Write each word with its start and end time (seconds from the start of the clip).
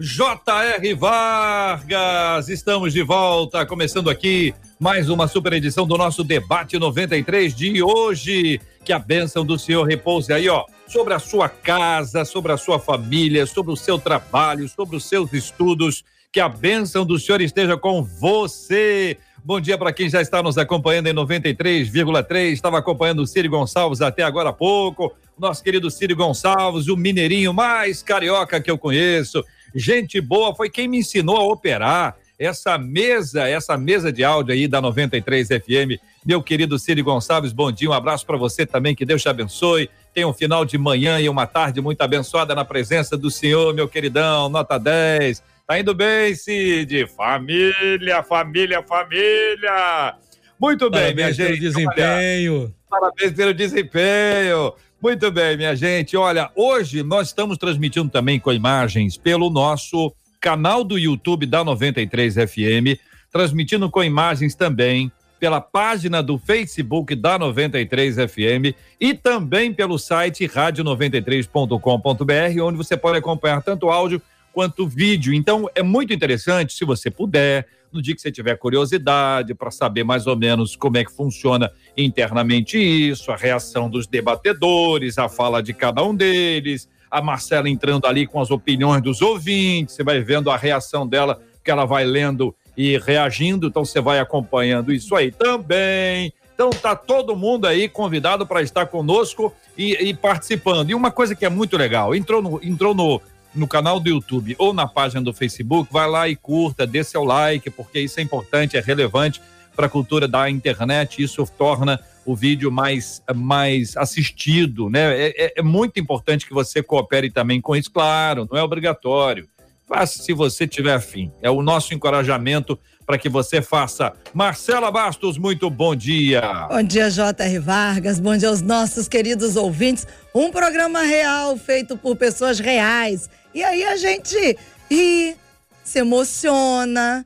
J.R. 0.00 0.92
Vargas, 0.94 2.48
estamos 2.48 2.92
de 2.92 3.00
volta, 3.02 3.64
começando 3.64 4.10
aqui 4.10 4.52
mais 4.80 5.08
uma 5.08 5.28
super 5.28 5.52
edição 5.52 5.86
do 5.86 5.96
nosso 5.96 6.24
debate 6.24 6.76
93 6.80 7.54
de 7.54 7.80
hoje. 7.80 8.60
Que 8.84 8.92
a 8.92 8.98
bênção 8.98 9.46
do 9.46 9.56
Senhor 9.56 9.84
repouse 9.84 10.32
aí, 10.32 10.48
ó, 10.48 10.64
sobre 10.88 11.14
a 11.14 11.20
sua 11.20 11.48
casa, 11.48 12.24
sobre 12.24 12.50
a 12.50 12.56
sua 12.56 12.80
família, 12.80 13.46
sobre 13.46 13.72
o 13.72 13.76
seu 13.76 13.96
trabalho, 13.96 14.68
sobre 14.68 14.96
os 14.96 15.04
seus 15.04 15.32
estudos. 15.32 16.02
Que 16.32 16.40
a 16.40 16.48
bênção 16.48 17.06
do 17.06 17.16
Senhor 17.16 17.40
esteja 17.40 17.76
com 17.76 18.02
você. 18.02 19.16
Bom 19.44 19.60
dia 19.60 19.78
para 19.78 19.92
quem 19.92 20.10
já 20.10 20.20
está 20.20 20.42
nos 20.42 20.58
acompanhando 20.58 21.06
em 21.06 21.14
93,3. 21.14 22.52
Estava 22.52 22.78
acompanhando 22.78 23.22
o 23.22 23.26
Ciro 23.28 23.48
Gonçalves 23.48 24.00
até 24.00 24.24
agora 24.24 24.48
há 24.48 24.52
pouco. 24.52 25.14
Nosso 25.38 25.62
querido 25.62 25.88
Ciro 25.88 26.16
Gonçalves, 26.16 26.88
o 26.88 26.96
mineirinho 26.96 27.54
mais 27.54 28.02
carioca 28.02 28.60
que 28.60 28.70
eu 28.70 28.76
conheço. 28.76 29.44
Gente 29.74 30.20
boa, 30.20 30.54
foi 30.54 30.70
quem 30.70 30.86
me 30.86 30.98
ensinou 30.98 31.36
a 31.36 31.44
operar 31.44 32.16
essa 32.38 32.78
mesa, 32.78 33.48
essa 33.48 33.76
mesa 33.76 34.12
de 34.12 34.22
áudio 34.22 34.54
aí 34.54 34.68
da 34.68 34.80
93 34.80 35.48
FM. 35.48 36.00
Meu 36.24 36.42
querido 36.42 36.78
Ciro 36.78 37.02
Gonçalves, 37.02 37.52
bom 37.52 37.70
dia, 37.70 37.90
um 37.90 37.92
abraço 37.92 38.24
para 38.24 38.36
você 38.36 38.64
também, 38.64 38.94
que 38.94 39.04
Deus 39.04 39.22
te 39.22 39.28
abençoe. 39.28 39.90
Tenha 40.12 40.28
um 40.28 40.32
final 40.32 40.64
de 40.64 40.78
manhã 40.78 41.20
e 41.20 41.28
uma 41.28 41.46
tarde 41.46 41.80
muito 41.80 42.00
abençoada 42.02 42.54
na 42.54 42.64
presença 42.64 43.16
do 43.16 43.30
Senhor, 43.30 43.74
meu 43.74 43.88
queridão, 43.88 44.48
nota 44.48 44.78
10. 44.78 45.42
Tá 45.66 45.78
indo 45.78 45.94
bem, 45.94 46.34
Cid? 46.34 47.06
Família, 47.08 48.22
família, 48.22 48.82
família. 48.82 50.14
Muito 50.60 50.88
bem, 50.90 51.14
Parabéns 51.14 51.14
minha 51.16 51.32
gente. 51.32 51.46
Pelo 51.46 51.60
desempenho. 51.60 52.74
Parabéns 52.88 53.32
pelo 53.32 53.54
desempenho. 53.54 54.72
Muito 55.00 55.30
bem, 55.30 55.56
minha 55.56 55.76
gente. 55.76 56.16
Olha, 56.16 56.50
hoje 56.54 57.02
nós 57.02 57.28
estamos 57.28 57.58
transmitindo 57.58 58.10
também 58.10 58.40
com 58.40 58.52
imagens 58.52 59.16
pelo 59.16 59.50
nosso 59.50 60.12
canal 60.40 60.82
do 60.82 60.98
YouTube 60.98 61.46
da 61.46 61.62
93 61.62 62.34
FM, 62.34 62.98
transmitindo 63.30 63.88
com 63.90 64.02
imagens 64.02 64.54
também 64.54 65.12
pela 65.38 65.60
página 65.60 66.22
do 66.22 66.38
Facebook 66.38 67.14
da 67.14 67.38
93 67.38 68.16
FM 68.16 68.74
e 68.98 69.12
também 69.12 69.74
pelo 69.74 69.98
site 69.98 70.48
radio93.com.br, 70.48 72.62
onde 72.62 72.78
você 72.78 72.96
pode 72.96 73.18
acompanhar 73.18 73.62
tanto 73.62 73.90
áudio 73.90 74.22
quanto 74.54 74.88
vídeo. 74.88 75.34
Então 75.34 75.68
é 75.74 75.82
muito 75.82 76.14
interessante, 76.14 76.72
se 76.72 76.84
você 76.84 77.10
puder, 77.10 77.66
no 77.94 78.02
dia 78.02 78.14
que 78.14 78.20
você 78.20 78.32
tiver 78.32 78.56
curiosidade 78.56 79.54
para 79.54 79.70
saber 79.70 80.02
mais 80.02 80.26
ou 80.26 80.36
menos 80.36 80.74
como 80.74 80.96
é 80.96 81.04
que 81.04 81.12
funciona 81.12 81.70
internamente 81.96 82.76
isso, 82.76 83.30
a 83.30 83.36
reação 83.36 83.88
dos 83.88 84.06
debatedores, 84.06 85.16
a 85.16 85.28
fala 85.28 85.62
de 85.62 85.72
cada 85.72 86.02
um 86.02 86.14
deles, 86.14 86.88
a 87.10 87.22
Marcela 87.22 87.70
entrando 87.70 88.06
ali 88.06 88.26
com 88.26 88.40
as 88.40 88.50
opiniões 88.50 89.00
dos 89.00 89.22
ouvintes, 89.22 89.94
você 89.94 90.02
vai 90.02 90.20
vendo 90.20 90.50
a 90.50 90.56
reação 90.56 91.06
dela, 91.06 91.40
que 91.62 91.70
ela 91.70 91.84
vai 91.84 92.04
lendo 92.04 92.54
e 92.76 92.98
reagindo, 92.98 93.68
então 93.68 93.84
você 93.84 94.00
vai 94.00 94.18
acompanhando 94.18 94.92
isso 94.92 95.14
aí 95.14 95.30
também. 95.30 96.32
Então 96.54 96.70
tá 96.70 96.94
todo 96.94 97.36
mundo 97.36 97.66
aí 97.66 97.88
convidado 97.88 98.46
para 98.46 98.62
estar 98.62 98.86
conosco 98.86 99.52
e, 99.76 99.92
e, 99.92 100.14
participando. 100.14 100.90
E 100.90 100.94
uma 100.94 101.10
coisa 101.10 101.34
que 101.34 101.44
é 101.44 101.48
muito 101.48 101.76
legal, 101.76 102.14
entrou 102.14 102.42
no, 102.42 102.60
entrou 102.62 102.94
no, 102.94 103.20
no 103.54 103.68
canal 103.68 104.00
do 104.00 104.08
YouTube 104.08 104.54
ou 104.58 104.72
na 104.72 104.86
página 104.86 105.22
do 105.22 105.32
Facebook, 105.32 105.92
vai 105.92 106.08
lá 106.08 106.28
e 106.28 106.36
curta, 106.36 106.86
dê 106.86 107.04
seu 107.04 107.24
like, 107.24 107.70
porque 107.70 108.00
isso 108.00 108.20
é 108.20 108.22
importante, 108.22 108.76
é 108.76 108.80
relevante 108.80 109.40
para 109.74 109.86
a 109.86 109.88
cultura 109.88 110.28
da 110.28 110.48
internet, 110.48 111.22
isso 111.22 111.44
torna 111.58 112.00
o 112.24 112.34
vídeo 112.34 112.70
mais, 112.70 113.22
mais 113.34 113.96
assistido, 113.96 114.88
né? 114.88 115.14
É, 115.14 115.44
é, 115.44 115.52
é, 115.56 115.62
muito 115.62 116.00
importante 116.00 116.46
que 116.46 116.54
você 116.54 116.82
coopere 116.82 117.30
também 117.30 117.60
com 117.60 117.76
isso, 117.76 117.90
claro, 117.90 118.48
não 118.50 118.58
é 118.58 118.62
obrigatório. 118.62 119.48
Faça 119.86 120.22
se 120.22 120.32
você 120.32 120.66
tiver 120.66 120.94
afim. 120.94 121.30
É 121.42 121.50
o 121.50 121.60
nosso 121.60 121.92
encorajamento 121.92 122.78
para 123.04 123.18
que 123.18 123.28
você 123.28 123.60
faça. 123.60 124.14
Marcela 124.32 124.90
Bastos, 124.90 125.36
muito 125.36 125.68
bom 125.68 125.94
dia. 125.94 126.66
Bom 126.70 126.82
dia, 126.82 127.10
J.R. 127.10 127.58
Vargas. 127.58 128.18
Bom 128.18 128.34
dia 128.34 128.48
aos 128.48 128.62
nossos 128.62 129.06
queridos 129.08 129.56
ouvintes. 129.56 130.06
Um 130.34 130.50
programa 130.50 131.02
real 131.02 131.56
feito 131.58 131.98
por 131.98 132.16
pessoas 132.16 132.58
reais. 132.58 133.28
E 133.54 133.62
aí 133.62 133.84
a 133.84 133.96
gente 133.96 134.58
ri, 134.90 135.36
se 135.84 136.00
emociona, 136.00 137.24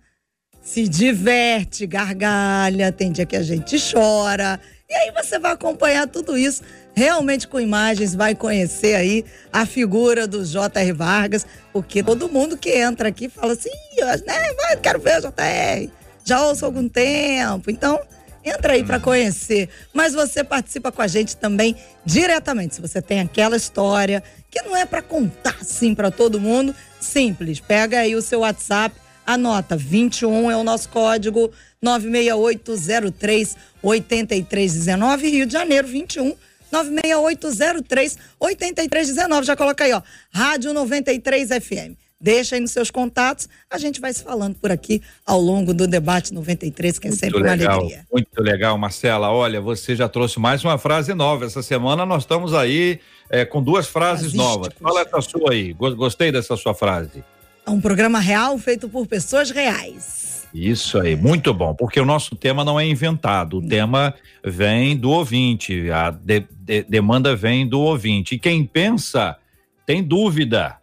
se 0.63 0.87
diverte, 0.87 1.87
gargalha, 1.87 2.93
tem 2.93 3.11
dia 3.11 3.25
que 3.25 3.37
a 3.37 3.43
gente 3.43 3.77
chora. 3.93 4.61
E 4.89 4.95
aí 4.95 5.11
você 5.13 5.39
vai 5.39 5.53
acompanhar 5.53 6.07
tudo 6.07 6.37
isso 6.37 6.63
realmente 6.95 7.47
com 7.47 7.61
imagens, 7.61 8.15
vai 8.15 8.35
conhecer 8.35 8.97
aí 8.97 9.25
a 9.53 9.65
figura 9.65 10.27
do 10.27 10.45
J.R. 10.45 10.93
Vargas, 10.93 11.47
porque 11.73 12.03
todo 12.03 12.29
mundo 12.29 12.57
que 12.57 12.71
entra 12.71 13.09
aqui 13.09 13.29
fala 13.29 13.53
assim, 13.53 13.71
né, 14.27 14.53
vai, 14.55 14.77
quero 14.77 14.99
ver 14.99 15.19
o 15.19 15.23
J.R., 15.23 15.91
já 16.25 16.45
ouço 16.45 16.65
há 16.65 16.69
algum 16.69 16.89
tempo, 16.89 17.71
então 17.71 18.01
entra 18.49 18.73
aí 18.73 18.85
para 18.85 18.99
conhecer. 18.99 19.69
Mas 19.93 20.15
você 20.15 20.43
participa 20.43 20.91
com 20.91 21.03
a 21.03 21.07
gente 21.07 21.37
também 21.37 21.77
diretamente, 22.05 22.77
se 22.77 22.81
você 22.81 23.01
tem 23.03 23.21
aquela 23.21 23.57
história 23.57 24.23
que 24.51 24.63
não 24.63 24.77
é 24.77 24.85
para 24.85 25.03
contar 25.03 25.57
assim 25.61 25.95
para 25.95 26.11
todo 26.11 26.41
mundo, 26.41 26.75
simples, 27.01 27.61
pega 27.61 28.01
aí 28.01 28.17
o 28.17 28.23
seu 28.23 28.41
WhatsApp, 28.41 28.95
anota 29.27 29.77
21 29.77 30.51
é 30.51 30.57
o 30.57 30.65
nosso 30.65 30.89
código 30.89 31.51
96803 31.83 33.57
8319 33.83 35.31
Rio 35.31 35.47
de 35.47 35.53
Janeiro 35.53 35.87
21 35.87 36.35
96803 36.73 38.19
8319. 38.39 39.47
Já 39.47 39.57
coloca 39.57 39.85
aí, 39.85 39.93
ó. 39.93 40.03
Rádio 40.31 40.73
93 40.73 41.49
FM. 41.49 42.08
Deixa 42.21 42.57
aí 42.57 42.61
nos 42.61 42.73
seus 42.73 42.91
contatos, 42.91 43.49
a 43.71 43.79
gente 43.79 44.01
vai 44.01 44.13
se 44.13 44.25
falando 44.25 44.57
por 44.57 44.73
aqui 44.73 45.01
ao 45.25 45.41
longo 45.41 45.73
do 45.73 45.87
debate 45.87 46.35
93, 46.35 46.99
que 46.99 47.07
é 47.07 47.13
sempre 47.13 47.41
legal, 47.41 47.75
uma 47.75 47.79
alegria. 47.79 48.07
Muito 48.13 48.43
legal, 48.43 48.77
Marcela. 48.77 49.31
Olha, 49.31 49.61
você 49.61 49.95
já 49.95 50.09
trouxe 50.09 50.41
mais 50.41 50.65
uma 50.65 50.77
frase 50.79 51.15
nova. 51.15 51.45
Essa 51.45 51.63
semana 51.63 52.05
nós 52.05 52.25
estamos 52.25 52.55
aí 52.55 52.99
é, 53.31 53.45
com 53.45 53.63
duas 53.63 53.87
frases 53.87 54.33
novas. 54.33 54.75
Fala 54.81 55.03
essa 55.03 55.21
sua 55.21 55.53
aí. 55.53 55.73
Gostei 55.73 56.33
dessa 56.33 56.57
sua 56.57 56.75
frase. 56.75 57.23
É 57.65 57.71
um 57.71 57.81
programa 57.81 58.19
real 58.19 58.59
feito 58.59 58.89
por 58.89 59.07
pessoas 59.07 59.51
reais. 59.51 60.49
Isso 60.53 60.99
aí, 60.99 61.15
muito 61.15 61.53
bom, 61.53 61.75
porque 61.75 62.01
o 62.01 62.05
nosso 62.05 62.35
tema 62.35 62.65
não 62.65 62.81
é 62.81 62.87
inventado, 62.87 63.59
o 63.59 63.69
tema 63.69 64.15
vem 64.43 64.97
do 64.97 65.11
ouvinte, 65.11 65.91
a 65.91 66.11
de, 66.11 66.43
de, 66.61 66.83
demanda 66.85 67.37
vem 67.37 67.69
do 67.69 67.81
ouvinte. 67.81 68.35
E 68.35 68.39
quem 68.39 68.65
pensa 68.65 69.37
tem 69.85 70.03
dúvida. 70.03 70.79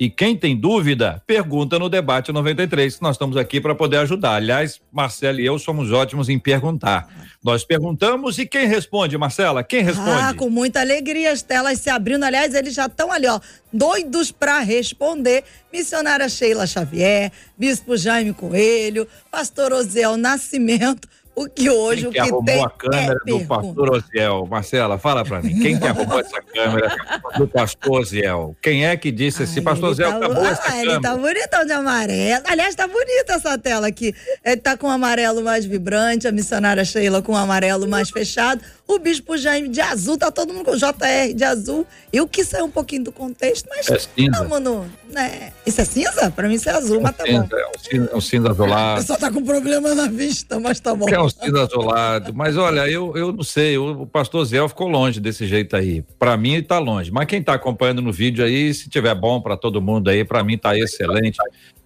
E 0.00 0.08
quem 0.08 0.36
tem 0.36 0.56
dúvida, 0.56 1.20
pergunta 1.26 1.76
no 1.76 1.88
debate 1.88 2.30
93, 2.30 2.96
que 2.96 3.02
nós 3.02 3.16
estamos 3.16 3.36
aqui 3.36 3.60
para 3.60 3.74
poder 3.74 3.96
ajudar. 3.96 4.34
Aliás, 4.34 4.80
Marcela 4.92 5.40
e 5.40 5.46
eu 5.46 5.58
somos 5.58 5.90
ótimos 5.90 6.28
em 6.28 6.38
perguntar. 6.38 7.08
Nós 7.42 7.64
perguntamos 7.64 8.38
e 8.38 8.46
quem 8.46 8.68
responde, 8.68 9.18
Marcela? 9.18 9.64
Quem 9.64 9.82
responde? 9.82 10.10
Ah, 10.10 10.34
com 10.34 10.48
muita 10.48 10.80
alegria, 10.80 11.32
as 11.32 11.42
telas 11.42 11.80
se 11.80 11.90
abrindo. 11.90 12.22
Aliás, 12.22 12.54
eles 12.54 12.74
já 12.74 12.86
estão 12.86 13.10
ali, 13.10 13.26
ó, 13.26 13.40
doidos 13.72 14.30
para 14.30 14.60
responder. 14.60 15.42
Missionária 15.72 16.28
Sheila 16.28 16.64
Xavier, 16.64 17.32
Bispo 17.56 17.96
Jaime 17.96 18.32
Coelho, 18.32 19.06
Pastor 19.32 19.72
Osiel 19.72 20.16
Nascimento, 20.16 21.08
o 21.38 21.48
que 21.48 21.70
hoje 21.70 22.02
quem 22.02 22.08
o 22.08 22.12
que 22.12 22.18
arrumou 22.18 22.44
tem 22.44 22.64
a 22.64 22.68
câmera 22.68 23.20
é 23.26 23.30
do 23.30 23.46
pastor 23.46 23.90
Osiel? 23.94 24.46
Marcela, 24.50 24.98
fala 24.98 25.24
pra 25.24 25.40
mim. 25.40 25.60
Quem 25.60 25.78
que 25.78 25.86
arrumou 25.86 26.18
essa 26.20 26.42
câmera 26.42 26.96
do 27.36 27.46
pastor 27.46 28.00
Osiel? 28.00 28.56
Quem 28.60 28.86
é 28.86 28.96
que 28.96 29.12
disse 29.12 29.44
assim, 29.44 29.62
pastor 29.62 29.90
Osiel, 29.90 30.10
tá, 30.10 30.16
acabou 30.16 30.44
ah, 30.44 30.48
essa 30.50 30.76
ele 30.76 30.92
câmera? 30.92 31.00
tá 31.00 31.16
bonitão 31.16 31.64
de 31.64 31.72
amarelo. 31.72 32.44
Aliás, 32.46 32.74
tá 32.74 32.86
bonita 32.88 33.34
essa 33.34 33.56
tela 33.56 33.86
aqui. 33.86 34.14
Ele 34.44 34.56
tá 34.56 34.76
com 34.76 34.88
o 34.88 34.90
amarelo 34.90 35.42
mais 35.42 35.64
vibrante, 35.64 36.26
a 36.26 36.32
missionária 36.32 36.84
Sheila 36.84 37.22
com 37.22 37.32
o 37.32 37.36
amarelo 37.36 37.86
mais 37.86 38.10
fechado. 38.10 38.60
O 38.88 38.98
Bispo 38.98 39.36
Jaime 39.36 39.68
de 39.68 39.82
azul, 39.82 40.16
tá 40.16 40.32
todo 40.32 40.52
mundo 40.52 40.64
com 40.64 40.76
JR 40.76 41.34
de 41.34 41.44
azul. 41.44 41.86
Eu 42.10 42.26
quis 42.26 42.48
sair 42.48 42.62
um 42.62 42.70
pouquinho 42.70 43.04
do 43.04 43.12
contexto, 43.12 43.68
mas 43.68 43.86
é 43.86 43.98
cinza. 43.98 44.30
Não, 44.30 44.48
mano, 44.48 44.90
né? 45.10 45.52
Isso 45.66 45.82
é 45.82 45.84
cinza? 45.84 46.30
Pra 46.30 46.48
mim 46.48 46.54
isso 46.54 46.70
é 46.70 46.72
azul, 46.72 46.96
é 46.96 47.02
mas 47.02 47.16
tá 47.16 47.26
cinza, 47.26 47.42
bom. 47.42 47.56
É 47.56 47.66
um 47.66 47.78
cinza, 47.78 48.10
é 48.10 48.16
um 48.16 48.20
cinza 48.20 48.50
azulado. 48.50 48.88
O 48.98 49.00
pessoal 49.00 49.18
tá 49.18 49.30
com 49.30 49.44
problema 49.44 49.94
na 49.94 50.08
vista, 50.08 50.58
mas 50.58 50.80
tá 50.80 50.94
bom. 50.94 51.06
É 51.06 51.20
um 51.20 51.28
cinza 51.28 51.62
azulado. 51.62 52.32
Mas 52.32 52.56
olha, 52.56 52.88
eu, 52.88 53.14
eu 53.14 53.30
não 53.30 53.42
sei, 53.42 53.76
o, 53.76 54.02
o 54.02 54.06
pastor 54.06 54.44
Zé 54.46 54.66
ficou 54.66 54.88
longe 54.88 55.20
desse 55.20 55.46
jeito 55.46 55.76
aí. 55.76 56.02
Pra 56.18 56.36
mim 56.38 56.62
tá 56.62 56.78
longe. 56.78 57.12
Mas 57.12 57.26
quem 57.26 57.42
tá 57.42 57.52
acompanhando 57.52 58.00
no 58.00 58.10
vídeo 58.10 58.42
aí, 58.42 58.72
se 58.72 58.88
tiver 58.88 59.14
bom 59.14 59.40
pra 59.40 59.56
todo 59.56 59.82
mundo 59.82 60.08
aí, 60.08 60.24
pra 60.24 60.42
mim 60.42 60.56
tá 60.56 60.76
excelente. 60.78 61.36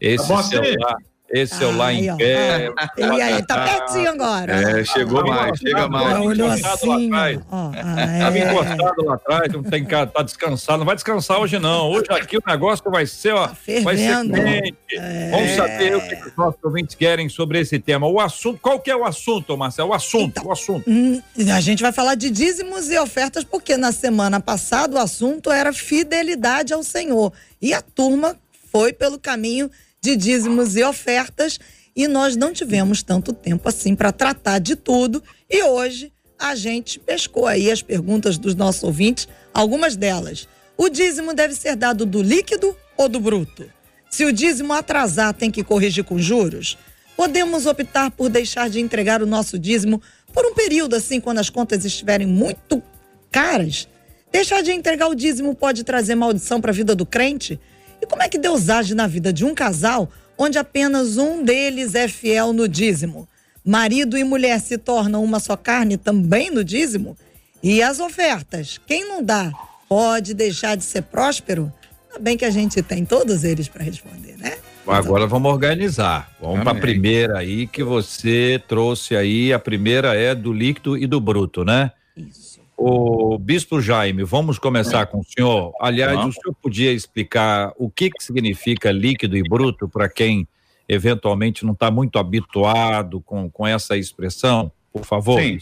Esse 0.00 0.28
tá 0.28 0.42
celular. 0.42 0.94
Assim? 0.94 1.11
Esse 1.32 1.56
celular 1.56 1.94
em 1.94 2.14
pé. 2.16 2.70
E 2.98 3.22
aí, 3.22 3.42
tá 3.46 3.64
pertinho 3.64 4.10
agora. 4.10 4.52
É, 4.52 4.84
chegou 4.84 5.26
mais, 5.26 5.58
chega 5.58 5.88
mais. 5.88 6.18
Olhou 6.18 6.48
assim. 6.50 7.10
Estava 7.10 8.38
encostado 8.38 9.04
lá 9.04 9.14
atrás, 9.14 9.52
não 9.52 9.62
tem 9.62 9.82
cara, 9.82 10.06
tá 10.06 10.22
descansado. 10.22 10.78
Não 10.78 10.84
vai 10.84 10.94
descansar 10.94 11.40
hoje, 11.40 11.58
não. 11.58 11.90
Hoje 11.90 12.04
aqui 12.10 12.36
o 12.36 12.42
negócio 12.46 12.90
vai 12.90 13.06
ser, 13.06 13.32
ó. 13.32 13.48
Tá 13.48 13.56
vai 13.82 13.96
ser 13.96 14.30
quente. 14.30 14.76
É. 14.92 15.30
Vamos 15.30 15.50
saber 15.52 15.96
o 15.96 16.00
que 16.06 16.28
os 16.28 16.36
nossos 16.36 16.62
ouvintes 16.62 16.94
querem 16.94 17.30
sobre 17.30 17.60
esse 17.60 17.78
tema. 17.78 18.06
O 18.06 18.20
assunto, 18.20 18.58
qual 18.60 18.78
que 18.78 18.90
é 18.90 18.96
o 18.96 19.04
assunto, 19.04 19.56
Marcelo? 19.56 19.88
O 19.88 19.94
assunto, 19.94 20.38
então, 20.38 20.46
o 20.46 20.52
assunto. 20.52 20.84
Hum, 20.86 21.22
a 21.50 21.60
gente 21.62 21.82
vai 21.82 21.92
falar 21.92 22.14
de 22.14 22.28
dízimos 22.28 22.90
e 22.90 22.98
ofertas, 22.98 23.42
porque 23.42 23.78
na 23.78 23.90
semana 23.90 24.38
passada 24.38 24.96
o 24.96 24.98
assunto 24.98 25.50
era 25.50 25.72
fidelidade 25.72 26.74
ao 26.74 26.82
Senhor. 26.82 27.32
E 27.60 27.72
a 27.72 27.80
turma 27.80 28.36
foi 28.70 28.92
pelo 28.92 29.18
caminho 29.18 29.70
de 30.04 30.16
dízimos 30.16 30.74
e 30.74 30.82
ofertas 30.82 31.60
e 31.94 32.08
nós 32.08 32.34
não 32.34 32.52
tivemos 32.52 33.04
tanto 33.04 33.32
tempo 33.32 33.68
assim 33.68 33.94
para 33.94 34.10
tratar 34.10 34.58
de 34.58 34.74
tudo 34.74 35.22
e 35.48 35.62
hoje 35.62 36.12
a 36.36 36.56
gente 36.56 36.98
pescou 36.98 37.46
aí 37.46 37.70
as 37.70 37.82
perguntas 37.82 38.36
dos 38.36 38.56
nossos 38.56 38.82
ouvintes, 38.82 39.28
algumas 39.54 39.94
delas. 39.94 40.48
O 40.76 40.88
dízimo 40.88 41.32
deve 41.32 41.54
ser 41.54 41.76
dado 41.76 42.04
do 42.04 42.20
líquido 42.20 42.76
ou 42.96 43.08
do 43.08 43.20
bruto? 43.20 43.70
Se 44.10 44.24
o 44.24 44.32
dízimo 44.32 44.72
atrasar, 44.72 45.32
tem 45.34 45.52
que 45.52 45.62
corrigir 45.62 46.02
com 46.02 46.18
juros? 46.18 46.76
Podemos 47.16 47.64
optar 47.64 48.10
por 48.10 48.28
deixar 48.28 48.68
de 48.68 48.80
entregar 48.80 49.22
o 49.22 49.26
nosso 49.26 49.56
dízimo 49.56 50.02
por 50.32 50.44
um 50.44 50.52
período 50.52 50.96
assim, 50.96 51.20
quando 51.20 51.38
as 51.38 51.48
contas 51.48 51.84
estiverem 51.84 52.26
muito 52.26 52.82
caras? 53.30 53.86
Deixar 54.32 54.62
de 54.62 54.72
entregar 54.72 55.06
o 55.06 55.14
dízimo 55.14 55.54
pode 55.54 55.84
trazer 55.84 56.16
maldição 56.16 56.60
para 56.60 56.72
a 56.72 56.74
vida 56.74 56.96
do 56.96 57.06
crente? 57.06 57.60
E 58.02 58.06
como 58.06 58.20
é 58.20 58.28
que 58.28 58.36
Deus 58.36 58.68
age 58.68 58.96
na 58.96 59.06
vida 59.06 59.32
de 59.32 59.44
um 59.44 59.54
casal 59.54 60.10
onde 60.36 60.58
apenas 60.58 61.18
um 61.18 61.44
deles 61.44 61.94
é 61.94 62.08
fiel 62.08 62.52
no 62.52 62.66
dízimo? 62.66 63.28
Marido 63.64 64.18
e 64.18 64.24
mulher 64.24 64.60
se 64.60 64.76
tornam 64.76 65.22
uma 65.22 65.38
só 65.38 65.56
carne 65.56 65.96
também 65.96 66.50
no 66.50 66.64
dízimo? 66.64 67.16
E 67.62 67.80
as 67.80 68.00
ofertas? 68.00 68.80
Quem 68.88 69.08
não 69.08 69.22
dá 69.22 69.52
pode 69.88 70.34
deixar 70.34 70.76
de 70.76 70.82
ser 70.82 71.02
próspero? 71.02 71.72
Ainda 72.08 72.18
bem 72.18 72.36
que 72.36 72.44
a 72.44 72.50
gente 72.50 72.82
tem 72.82 73.04
todos 73.04 73.44
eles 73.44 73.68
para 73.68 73.84
responder, 73.84 74.36
né? 74.36 74.58
Agora 74.84 75.28
vamos 75.28 75.52
organizar. 75.52 76.28
Vamos 76.40 76.64
para 76.64 76.72
a 76.72 76.80
primeira 76.80 77.38
aí 77.38 77.68
que 77.68 77.84
você 77.84 78.60
trouxe 78.66 79.14
aí. 79.14 79.52
A 79.52 79.60
primeira 79.60 80.16
é 80.16 80.34
do 80.34 80.52
líquido 80.52 80.98
e 80.98 81.06
do 81.06 81.20
bruto, 81.20 81.64
né? 81.64 81.92
Isso. 82.16 82.51
O 82.84 83.38
Bispo 83.38 83.80
Jaime, 83.80 84.24
vamos 84.24 84.58
começar 84.58 85.06
com 85.06 85.20
o 85.20 85.24
senhor. 85.24 85.72
Aliás, 85.80 86.18
o 86.18 86.32
senhor 86.32 86.52
podia 86.60 86.92
explicar 86.92 87.72
o 87.76 87.88
que, 87.88 88.10
que 88.10 88.24
significa 88.24 88.90
líquido 88.90 89.36
e 89.36 89.42
bruto 89.44 89.88
para 89.88 90.08
quem 90.08 90.48
eventualmente 90.88 91.64
não 91.64 91.74
está 91.74 91.92
muito 91.92 92.18
habituado 92.18 93.20
com, 93.20 93.48
com 93.48 93.64
essa 93.64 93.96
expressão, 93.96 94.72
por 94.92 95.04
favor? 95.04 95.40
Sim. 95.40 95.60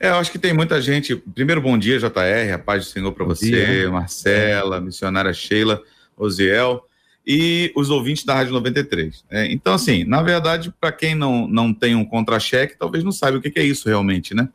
É, 0.00 0.08
eu 0.08 0.16
acho 0.16 0.32
que 0.32 0.38
tem 0.38 0.52
muita 0.52 0.82
gente. 0.82 1.14
Primeiro, 1.14 1.62
bom 1.62 1.78
dia, 1.78 1.96
JR, 2.00 2.52
a 2.52 2.58
paz 2.58 2.86
do 2.86 2.90
Senhor 2.90 3.12
para 3.12 3.24
você, 3.24 3.50
dia. 3.50 3.88
Marcela, 3.88 4.80
missionária 4.80 5.32
Sheila, 5.32 5.80
Osiel 6.16 6.84
e 7.24 7.70
os 7.76 7.88
ouvintes 7.88 8.24
da 8.24 8.34
Rádio 8.34 8.52
93. 8.54 9.24
É, 9.30 9.46
então, 9.52 9.74
assim, 9.74 10.02
na 10.02 10.22
verdade, 10.22 10.74
para 10.80 10.90
quem 10.90 11.14
não, 11.14 11.46
não 11.46 11.72
tem 11.72 11.94
um 11.94 12.04
contra-cheque, 12.04 12.76
talvez 12.76 13.04
não 13.04 13.12
saiba 13.12 13.38
o 13.38 13.40
que, 13.40 13.48
que 13.48 13.60
é 13.60 13.64
isso 13.64 13.88
realmente, 13.88 14.34
né? 14.34 14.48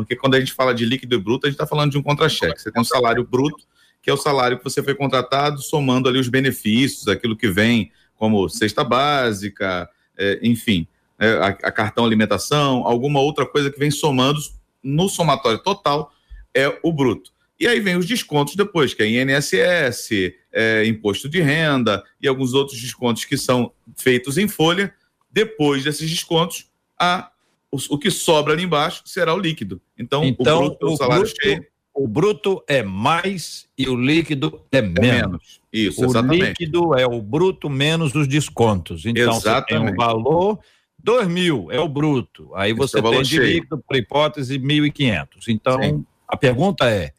Porque 0.00 0.16
quando 0.16 0.34
a 0.34 0.40
gente 0.40 0.52
fala 0.52 0.74
de 0.74 0.84
líquido 0.84 1.14
e 1.14 1.18
bruto, 1.18 1.46
a 1.46 1.50
gente 1.50 1.56
está 1.56 1.66
falando 1.66 1.90
de 1.90 1.98
um 1.98 2.02
contra-cheque. 2.02 2.60
Você 2.60 2.72
tem 2.72 2.80
um 2.80 2.84
salário 2.84 3.22
bruto, 3.22 3.64
que 4.02 4.08
é 4.08 4.12
o 4.12 4.16
salário 4.16 4.58
que 4.58 4.64
você 4.64 4.82
foi 4.82 4.94
contratado, 4.94 5.60
somando 5.60 6.08
ali 6.08 6.18
os 6.18 6.28
benefícios, 6.28 7.06
aquilo 7.06 7.36
que 7.36 7.48
vem 7.48 7.92
como 8.16 8.48
cesta 8.48 8.82
básica, 8.82 9.88
é, 10.16 10.38
enfim, 10.42 10.86
é, 11.18 11.32
a, 11.32 11.46
a, 11.48 11.72
cartão 11.72 12.04
alimentação, 12.04 12.86
alguma 12.86 13.20
outra 13.20 13.44
coisa 13.44 13.70
que 13.70 13.78
vem 13.78 13.90
somando 13.90 14.40
no 14.82 15.08
somatório 15.08 15.58
total 15.58 16.12
é 16.54 16.78
o 16.82 16.92
bruto. 16.92 17.30
E 17.58 17.66
aí 17.66 17.78
vem 17.78 17.96
os 17.96 18.06
descontos 18.06 18.56
depois, 18.56 18.94
que 18.94 19.02
é 19.02 19.06
INSS, 19.06 20.32
é, 20.50 20.86
imposto 20.86 21.28
de 21.28 21.42
renda 21.42 22.02
e 22.20 22.26
alguns 22.26 22.54
outros 22.54 22.80
descontos 22.80 23.26
que 23.26 23.36
são 23.36 23.72
feitos 23.96 24.38
em 24.38 24.48
folha. 24.48 24.94
Depois 25.30 25.84
desses 25.84 26.08
descontos, 26.08 26.70
a 26.98 27.30
o, 27.70 27.98
que 27.98 28.10
sobra 28.10 28.52
ali 28.52 28.64
embaixo 28.64 29.02
será 29.04 29.34
o 29.34 29.38
líquido. 29.38 29.80
Então, 29.98 30.24
então 30.24 30.58
o 30.58 30.68
bruto, 30.68 30.86
o, 30.86 30.92
o 30.92 30.96
salário 30.96 31.24
bruto, 31.24 31.42
cheio. 31.42 31.66
O 31.94 32.08
bruto 32.08 32.64
é 32.66 32.82
mais 32.82 33.68
e 33.76 33.88
o 33.88 33.96
líquido 33.96 34.64
é, 34.72 34.78
é 34.78 34.82
menos. 34.82 35.00
menos. 35.02 35.60
Isso, 35.72 36.00
o 36.00 36.04
exatamente. 36.04 36.42
O 36.42 36.46
líquido 36.46 36.94
é 36.98 37.06
o 37.06 37.20
bruto 37.20 37.68
menos 37.68 38.14
os 38.14 38.26
descontos. 38.26 39.04
Então, 39.06 39.36
exatamente. 39.36 39.68
você 39.68 39.86
tem 39.86 39.92
um 39.92 39.96
valor, 39.96 40.58
dois 40.98 41.28
mil 41.28 41.70
é 41.70 41.80
o 41.80 41.88
bruto. 41.88 42.50
Aí 42.54 42.72
você 42.72 42.98
é 42.98 43.02
tem 43.02 43.22
de 43.22 43.36
cheio. 43.36 43.46
líquido, 43.46 43.78
por 43.78 43.96
hipótese, 43.96 44.58
mil 44.58 44.86
e 44.86 44.90
quinhentos. 44.90 45.48
Então, 45.48 45.82
Sim. 45.82 46.04
a 46.26 46.36
pergunta 46.36 46.88
é, 46.88 47.12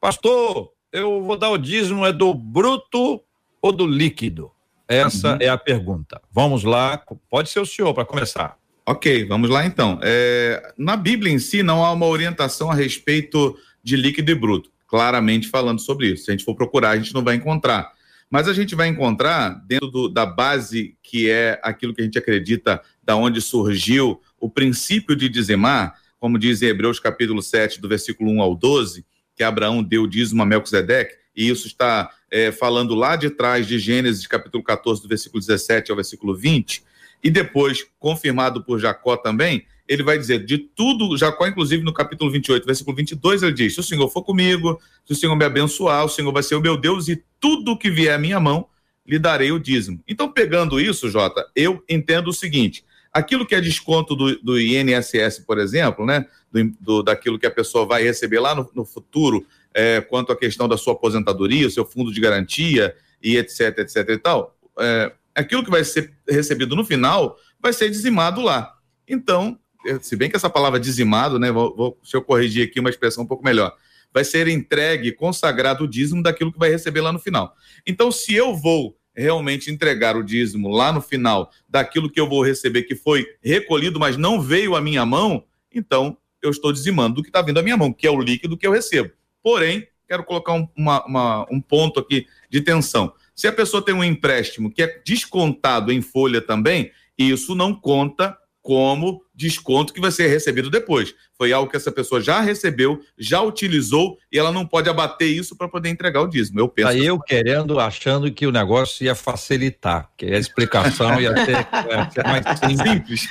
pastor, 0.00 0.72
eu 0.92 1.22
vou 1.22 1.36
dar 1.36 1.50
o 1.50 1.58
dízimo, 1.58 2.06
é 2.06 2.12
do 2.12 2.32
bruto 2.32 3.20
ou 3.60 3.72
do 3.72 3.86
líquido? 3.86 4.50
Essa 4.88 5.32
uhum. 5.32 5.38
é 5.40 5.48
a 5.48 5.56
pergunta. 5.56 6.20
Vamos 6.30 6.64
lá, 6.64 7.02
pode 7.30 7.48
ser 7.48 7.60
o 7.60 7.66
senhor 7.66 7.94
para 7.94 8.04
começar. 8.04 8.61
Ok, 8.84 9.24
vamos 9.26 9.48
lá 9.48 9.64
então. 9.64 10.00
É, 10.02 10.72
na 10.76 10.96
Bíblia 10.96 11.32
em 11.32 11.38
si 11.38 11.62
não 11.62 11.84
há 11.84 11.92
uma 11.92 12.06
orientação 12.06 12.70
a 12.70 12.74
respeito 12.74 13.56
de 13.82 13.96
líquido 13.96 14.32
e 14.32 14.34
bruto, 14.34 14.70
claramente 14.88 15.48
falando 15.48 15.80
sobre 15.80 16.08
isso. 16.08 16.24
Se 16.24 16.30
a 16.30 16.34
gente 16.34 16.44
for 16.44 16.56
procurar, 16.56 16.90
a 16.90 16.96
gente 16.96 17.14
não 17.14 17.22
vai 17.22 17.36
encontrar. 17.36 17.92
Mas 18.28 18.48
a 18.48 18.52
gente 18.52 18.74
vai 18.74 18.88
encontrar 18.88 19.50
dentro 19.66 19.88
do, 19.88 20.08
da 20.08 20.26
base 20.26 20.96
que 21.02 21.30
é 21.30 21.60
aquilo 21.62 21.94
que 21.94 22.00
a 22.00 22.04
gente 22.04 22.18
acredita, 22.18 22.82
da 23.04 23.14
onde 23.14 23.40
surgiu 23.40 24.20
o 24.40 24.50
princípio 24.50 25.14
de 25.14 25.28
dizimar, 25.28 25.94
como 26.18 26.38
diz 26.38 26.60
em 26.62 26.66
Hebreus 26.66 26.98
capítulo 26.98 27.42
7, 27.42 27.80
do 27.80 27.88
versículo 27.88 28.30
1 28.32 28.42
ao 28.42 28.56
12, 28.56 29.04
que 29.36 29.44
Abraão 29.44 29.82
deu 29.82 30.06
dízimo 30.06 30.42
a 30.42 30.46
Melquisedeque, 30.46 31.14
e 31.36 31.48
isso 31.48 31.66
está 31.66 32.10
é, 32.30 32.50
falando 32.50 32.94
lá 32.94 33.16
de 33.16 33.30
trás 33.30 33.66
de 33.66 33.78
Gênesis 33.78 34.26
capítulo 34.26 34.64
14, 34.64 35.02
do 35.02 35.08
versículo 35.08 35.40
17 35.40 35.90
ao 35.90 35.96
versículo 35.96 36.34
20, 36.34 36.82
e 37.22 37.30
depois 37.30 37.84
confirmado 37.98 38.64
por 38.64 38.78
Jacó 38.78 39.16
também, 39.16 39.64
ele 39.86 40.02
vai 40.02 40.18
dizer 40.18 40.44
de 40.44 40.58
tudo, 40.58 41.16
Jacó, 41.16 41.46
inclusive 41.46 41.82
no 41.82 41.92
capítulo 41.92 42.30
28, 42.30 42.64
versículo 42.64 42.96
22, 42.96 43.42
ele 43.42 43.52
diz: 43.52 43.74
Se 43.74 43.80
o 43.80 43.82
Senhor 43.82 44.08
for 44.08 44.22
comigo, 44.22 44.80
se 45.04 45.12
o 45.12 45.16
Senhor 45.16 45.36
me 45.36 45.44
abençoar, 45.44 46.04
o 46.04 46.08
Senhor 46.08 46.32
vai 46.32 46.42
ser 46.42 46.54
o 46.54 46.60
meu 46.60 46.76
Deus 46.76 47.08
e 47.08 47.22
tudo 47.38 47.76
que 47.76 47.90
vier 47.90 48.14
à 48.14 48.18
minha 48.18 48.40
mão, 48.40 48.66
lhe 49.06 49.18
darei 49.18 49.52
o 49.52 49.58
dízimo. 49.58 50.02
Então, 50.06 50.30
pegando 50.30 50.80
isso, 50.80 51.10
Jota, 51.10 51.44
eu 51.54 51.82
entendo 51.88 52.28
o 52.28 52.32
seguinte: 52.32 52.84
aquilo 53.12 53.46
que 53.46 53.54
é 53.54 53.60
desconto 53.60 54.14
do, 54.14 54.38
do 54.40 54.58
INSS, 54.58 55.40
por 55.46 55.58
exemplo, 55.58 56.06
né, 56.06 56.26
do, 56.50 56.72
do, 56.80 57.02
daquilo 57.02 57.38
que 57.38 57.46
a 57.46 57.50
pessoa 57.50 57.84
vai 57.84 58.02
receber 58.02 58.40
lá 58.40 58.54
no, 58.54 58.70
no 58.74 58.84
futuro, 58.84 59.44
é, 59.74 60.00
quanto 60.00 60.32
à 60.32 60.36
questão 60.36 60.68
da 60.68 60.76
sua 60.76 60.94
aposentadoria, 60.94 61.66
o 61.66 61.70
seu 61.70 61.84
fundo 61.84 62.12
de 62.12 62.20
garantia 62.20 62.94
e 63.22 63.36
etc, 63.36 63.78
etc 63.78 64.08
e 64.08 64.18
tal, 64.18 64.56
é, 64.78 65.12
aquilo 65.34 65.64
que 65.64 65.70
vai 65.70 65.84
ser 65.84 66.12
recebido 66.28 66.76
no 66.76 66.84
final 66.84 67.36
vai 67.60 67.72
ser 67.72 67.88
dizimado 67.88 68.40
lá. 68.40 68.74
Então, 69.08 69.58
se 70.00 70.16
bem 70.16 70.30
que 70.30 70.36
essa 70.36 70.50
palavra 70.50 70.78
dizimado, 70.78 71.38
né, 71.38 71.50
vou, 71.50 71.74
vou, 71.74 71.98
deixa 72.02 72.16
eu 72.16 72.22
corrigir 72.22 72.66
aqui 72.66 72.80
uma 72.80 72.90
expressão 72.90 73.24
um 73.24 73.26
pouco 73.26 73.44
melhor, 73.44 73.74
vai 74.12 74.24
ser 74.24 74.46
entregue, 74.48 75.12
consagrado 75.12 75.84
o 75.84 75.88
dízimo 75.88 76.22
daquilo 76.22 76.52
que 76.52 76.58
vai 76.58 76.70
receber 76.70 77.00
lá 77.00 77.12
no 77.12 77.18
final. 77.18 77.54
Então, 77.86 78.12
se 78.12 78.34
eu 78.34 78.54
vou 78.54 78.96
realmente 79.14 79.70
entregar 79.70 80.16
o 80.16 80.22
dízimo 80.22 80.68
lá 80.68 80.92
no 80.92 81.00
final 81.00 81.50
daquilo 81.68 82.10
que 82.10 82.20
eu 82.20 82.28
vou 82.28 82.42
receber 82.42 82.82
que 82.82 82.94
foi 82.94 83.26
recolhido, 83.42 84.00
mas 84.00 84.16
não 84.16 84.40
veio 84.40 84.74
à 84.74 84.80
minha 84.80 85.04
mão, 85.04 85.44
então 85.74 86.16
eu 86.42 86.50
estou 86.50 86.72
dizimando 86.72 87.16
do 87.16 87.22
que 87.22 87.28
está 87.28 87.42
vindo 87.42 87.58
à 87.58 87.62
minha 87.62 87.76
mão, 87.76 87.92
que 87.92 88.06
é 88.06 88.10
o 88.10 88.20
líquido 88.20 88.56
que 88.56 88.66
eu 88.66 88.72
recebo. 88.72 89.10
Porém, 89.42 89.86
quero 90.08 90.24
colocar 90.24 90.54
um, 90.54 90.66
uma, 90.76 91.04
uma, 91.04 91.46
um 91.50 91.60
ponto 91.60 92.00
aqui 92.00 92.26
de 92.50 92.60
tensão. 92.60 93.12
Se 93.34 93.46
a 93.46 93.52
pessoa 93.52 93.84
tem 93.84 93.94
um 93.94 94.04
empréstimo 94.04 94.72
que 94.72 94.82
é 94.82 95.00
descontado 95.04 95.92
em 95.92 96.00
folha 96.00 96.40
também, 96.40 96.90
isso 97.18 97.54
não 97.54 97.74
conta 97.74 98.36
como 98.62 99.20
desconto 99.34 99.92
que 99.92 100.00
vai 100.00 100.12
ser 100.12 100.28
recebido 100.28 100.70
depois. 100.70 101.12
Foi 101.36 101.52
algo 101.52 101.68
que 101.68 101.76
essa 101.76 101.90
pessoa 101.90 102.20
já 102.20 102.40
recebeu, 102.40 103.00
já 103.18 103.42
utilizou 103.42 104.16
e 104.30 104.38
ela 104.38 104.52
não 104.52 104.64
pode 104.64 104.88
abater 104.88 105.28
isso 105.28 105.56
para 105.56 105.68
poder 105.68 105.88
entregar 105.88 106.22
o 106.22 106.28
dízimo. 106.28 106.60
Eu 106.60 106.68
penso. 106.68 106.88
Aí 106.88 107.04
eu 107.04 107.18
querendo, 107.18 107.80
achando 107.80 108.30
que 108.30 108.46
o 108.46 108.52
negócio 108.52 109.04
ia 109.04 109.16
facilitar, 109.16 110.08
que 110.16 110.26
a 110.26 110.38
explicação 110.38 111.20
ia 111.20 111.34
ser, 111.44 111.56
ia 111.90 112.10
ser 112.10 112.24
mais 112.24 112.44
simples. 112.60 113.28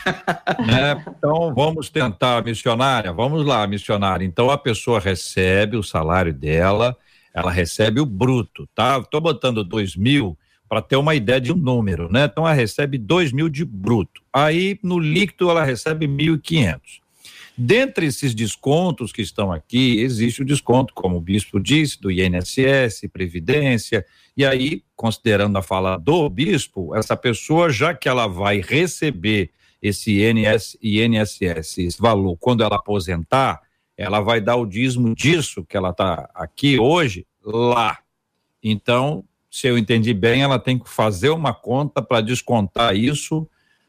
né? 0.67 1.01
Então 1.17 1.53
vamos 1.55 1.89
tentar, 1.89 2.43
missionária, 2.43 3.13
vamos 3.13 3.46
lá, 3.46 3.65
missionária. 3.65 4.25
Então 4.25 4.50
a 4.50 4.58
pessoa 4.58 5.00
recebe 5.00 5.77
o 5.77 5.84
salário 5.84 6.34
dela, 6.34 6.98
ela 7.34 7.52
recebe 7.52 8.00
o 8.00 8.06
bruto, 8.06 8.68
tá? 8.76 9.00
Estou 9.00 9.22
botando 9.22 9.64
dois 9.64 9.96
mil 9.96 10.38
para 10.68 10.82
ter 10.82 10.96
uma 10.96 11.14
ideia 11.14 11.42
de 11.42 11.52
um 11.52 11.58
número, 11.58 12.12
né? 12.12 12.26
Então 12.26 12.46
ela 12.46 12.56
recebe 12.56 12.98
dois 12.98 13.32
mil 13.32 13.50
de 13.50 13.66
bruto. 13.66 14.22
Aí 14.32 14.80
no 14.84 14.98
líquido 14.98 15.50
ela 15.50 15.64
recebe 15.64 16.08
mil 16.08 16.36
e 16.36 16.40
quinhentos. 16.40 17.02
Dentre 17.58 18.06
esses 18.06 18.34
descontos 18.34 19.12
que 19.12 19.22
estão 19.22 19.52
aqui, 19.52 20.00
existe 20.00 20.42
o 20.42 20.46
desconto, 20.46 20.94
como 20.94 21.18
o 21.18 21.22
bispo 21.22 21.60
disse, 21.60 22.00
do 22.00 22.10
INSS, 22.10 23.08
Previdência, 23.12 24.06
e 24.36 24.46
aí, 24.46 24.84
considerando 24.96 25.58
a 25.58 25.62
fala 25.62 25.98
do 25.98 26.30
bispo, 26.30 26.96
essa 26.96 27.16
pessoa, 27.18 27.70
já 27.70 27.94
que 27.94 28.08
ela 28.08 28.26
vai 28.26 28.62
receber 28.62 29.52
esse 29.82 30.24
INS, 30.24 30.78
INSS, 30.82 31.78
esse 31.78 32.02
valor, 32.02 32.38
quando 32.38 32.64
ela 32.64 32.78
aposentar, 32.78 33.62
ela 33.98 34.20
vai 34.20 34.42
dar 34.42 34.56
o 34.56 34.66
dízimo 34.66 35.14
disso 35.16 35.64
que 35.64 35.78
ela 35.78 35.90
está 35.90 36.30
aqui 36.34 36.80
hoje, 36.80 37.26
lá. 37.44 38.00
Então, 38.64 39.24
se 39.50 39.68
eu 39.68 39.78
entendi 39.78 40.14
bem, 40.14 40.42
ela 40.42 40.58
tem 40.58 40.80
que 40.80 40.90
fazer 40.90 41.30
uma 41.30 41.54
conta 41.54 42.02
para 42.02 42.22
descontar 42.22 42.96
isso 42.96 43.48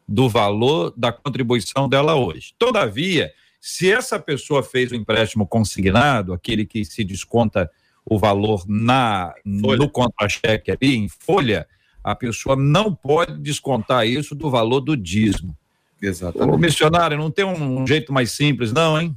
do 0.09 0.29
valor 0.29 0.93
da 0.97 1.13
contribuição 1.13 1.89
dela 1.89 2.15
hoje. 2.15 2.55
Todavia, 2.59 3.33
se 3.61 3.91
essa 3.91 4.19
pessoa 4.19 4.63
fez 4.63 4.91
o 4.91 4.97
empréstimo 4.97 5.47
consignado, 5.47 6.33
aquele 6.33 6.67
que 6.67 6.85
se 6.85 7.05
desconta 7.05 7.71
o 8.05 8.19
valor 8.19 8.65
na 8.67 9.33
folha. 9.61 9.79
no 9.79 9.89
contra-cheque 9.89 10.73
ali, 10.73 10.97
em 10.97 11.09
folha, 11.09 11.67
a 12.03 12.15
pessoa 12.15 12.57
não 12.57 12.93
pode 12.93 13.39
descontar 13.39 14.07
isso 14.07 14.35
do 14.35 14.51
valor 14.51 14.81
do 14.81 14.97
dízimo. 14.97 15.57
Exatamente. 16.03 16.57
O 16.57 16.59
missionário, 16.59 17.17
não 17.17 17.31
tem 17.31 17.45
um 17.45 17.87
jeito 17.87 18.13
mais 18.13 18.33
simples, 18.33 18.73
não, 18.73 19.01
hein? 19.01 19.17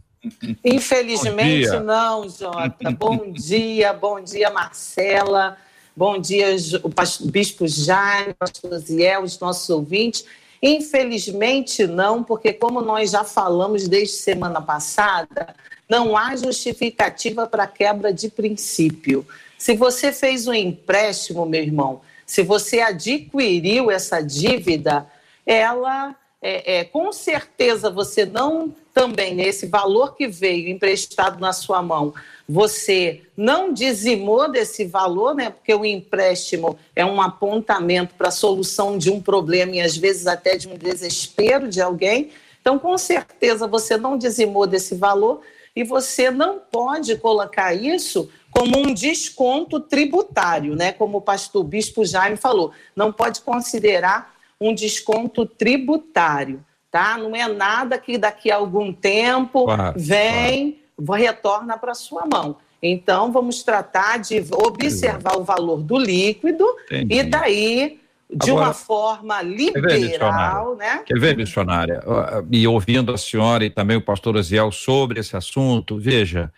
Infelizmente 0.63 1.69
não, 1.79 2.29
Jota. 2.29 2.91
bom 2.97 3.31
dia, 3.31 3.93
bom 3.93 4.21
dia, 4.21 4.49
Marcela. 4.49 5.57
Bom 5.95 6.19
dia, 6.19 6.47
o 6.83 7.29
Bispo 7.29 7.67
Jaime, 7.67 8.33
pastor 8.33 8.77
Ziel, 8.79 9.23
os 9.23 9.39
nossos 9.39 9.69
ouvintes. 9.69 10.25
Infelizmente, 10.61 11.87
não, 11.87 12.23
porque, 12.23 12.51
como 12.51 12.81
nós 12.81 13.11
já 13.11 13.23
falamos 13.23 13.87
desde 13.87 14.15
semana 14.15 14.61
passada, 14.61 15.55
não 15.87 16.17
há 16.17 16.35
justificativa 16.35 17.47
para 17.47 17.67
quebra 17.67 18.11
de 18.11 18.29
princípio. 18.29 19.25
Se 19.57 19.75
você 19.75 20.11
fez 20.11 20.47
um 20.47 20.53
empréstimo, 20.53 21.45
meu 21.45 21.61
irmão, 21.61 22.01
se 22.25 22.41
você 22.41 22.81
adquiriu 22.81 23.91
essa 23.91 24.21
dívida, 24.21 25.07
ela 25.45 26.15
é, 26.41 26.79
é, 26.79 26.83
com 26.83 27.11
certeza 27.13 27.89
você 27.89 28.25
não 28.25 28.75
também 28.95 29.35
nesse 29.35 29.65
valor 29.65 30.15
que 30.15 30.25
veio 30.25 30.69
emprestado 30.69 31.37
na 31.37 31.51
sua 31.51 31.81
mão, 31.81 32.13
você 32.47 33.23
não 33.35 33.73
dizimou 33.73 34.49
desse 34.49 34.85
valor, 34.85 35.35
né? 35.35 35.49
Porque 35.49 35.75
o 35.75 35.83
empréstimo 35.83 36.79
é 36.95 37.05
um 37.05 37.19
apontamento 37.19 38.15
para 38.15 38.29
a 38.29 38.31
solução 38.31 38.97
de 38.97 39.11
um 39.11 39.21
problema 39.21 39.75
e 39.75 39.81
às 39.81 39.97
vezes 39.97 40.27
até 40.27 40.55
de 40.55 40.69
um 40.69 40.77
desespero 40.77 41.67
de 41.67 41.81
alguém. 41.81 42.31
Então, 42.61 42.79
com 42.79 42.97
certeza, 42.97 43.67
você 43.67 43.97
não 43.97 44.17
dizimou 44.17 44.65
desse 44.65 44.95
valor 44.95 45.41
e 45.75 45.83
você 45.83 46.31
não 46.31 46.57
pode 46.59 47.17
colocar 47.17 47.73
isso 47.73 48.29
como 48.49 48.77
um 48.77 48.93
desconto 48.93 49.77
tributário, 49.81 50.73
né? 50.73 50.93
Como 50.93 51.17
o 51.17 51.21
pastor 51.21 51.65
Bispo 51.65 52.05
Jaime 52.05 52.37
falou, 52.37 52.71
não 52.95 53.11
pode 53.11 53.41
considerar 53.41 54.33
um 54.59 54.73
desconto 54.73 55.45
tributário, 55.45 56.63
tá? 56.95 57.17
Não 57.17 57.35
é 57.35 57.45
nada 57.45 57.97
que 57.97 58.17
daqui 58.17 58.49
a 58.49 58.55
algum 58.55 58.93
tempo 58.93 59.65
claro, 59.65 59.99
vem. 59.99 60.71
Claro 60.71 60.85
retorna 61.19 61.77
para 61.77 61.93
sua 61.93 62.25
mão. 62.25 62.55
Então, 62.81 63.31
vamos 63.31 63.63
tratar 63.63 64.19
de 64.19 64.45
observar 64.53 65.37
o 65.37 65.43
valor 65.43 65.81
do 65.81 65.97
líquido 65.97 66.65
Entendi. 66.85 67.15
e 67.15 67.23
daí, 67.23 67.99
de 68.33 68.51
Agora, 68.51 68.67
uma 68.67 68.73
forma 68.73 69.41
liberal, 69.41 70.77
né? 70.77 71.03
Quer 71.05 71.19
ver, 71.19 71.35
missionária? 71.35 72.01
E 72.49 72.65
ouvindo 72.67 73.11
a 73.11 73.17
senhora 73.17 73.65
e 73.65 73.69
também 73.69 73.97
o 73.97 74.01
pastor 74.01 74.37
Aziel 74.37 74.71
sobre 74.71 75.19
esse 75.19 75.35
assunto, 75.35 75.97
veja, 75.97 76.49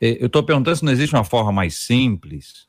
eu 0.00 0.26
estou 0.26 0.42
perguntando 0.44 0.76
se 0.76 0.84
não 0.84 0.92
existe 0.92 1.14
uma 1.14 1.24
forma 1.24 1.50
mais 1.50 1.74
simples. 1.74 2.66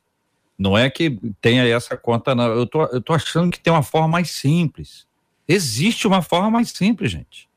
Não 0.57 0.77
é 0.77 0.89
que 0.89 1.19
tenha 1.41 1.67
essa 1.67 1.95
conta, 1.95 2.33
não. 2.33 2.45
Eu 2.45 2.65
tô, 2.65 2.85
estou 2.85 3.15
achando 3.15 3.51
que 3.51 3.59
tem 3.59 3.73
uma 3.73 3.83
forma 3.83 4.07
mais 4.07 4.31
simples. 4.31 5.05
Existe 5.47 6.07
uma 6.07 6.21
forma 6.21 6.49
mais 6.49 6.69
simples, 6.69 7.11
gente. 7.11 7.49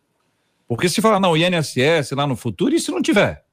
Porque 0.69 0.88
se 0.88 1.00
falar, 1.00 1.21
não, 1.21 1.37
INSS 1.37 2.11
lá 2.12 2.26
no 2.26 2.37
futuro, 2.37 2.75
e 2.75 2.81
se 2.81 2.90
não 2.90 3.00
tiver? 3.00 3.45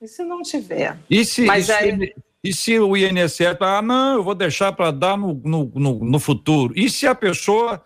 E 0.00 0.06
se 0.06 0.22
não 0.22 0.42
tiver? 0.42 0.96
E 1.10 1.24
se, 1.24 1.44
Mas 1.44 1.68
e 1.68 1.72
aí... 1.72 1.98
se, 1.98 2.14
e 2.42 2.54
se 2.54 2.78
o 2.78 2.96
INSS, 2.96 3.56
ah, 3.60 3.82
não, 3.82 4.14
eu 4.14 4.24
vou 4.24 4.34
deixar 4.34 4.72
para 4.72 4.90
dar 4.90 5.16
no, 5.16 5.34
no, 5.44 5.70
no, 5.74 6.04
no, 6.04 6.18
futuro. 6.18 6.72
E 6.76 6.88
se 6.88 7.06
a 7.06 7.14
pessoa. 7.14 7.84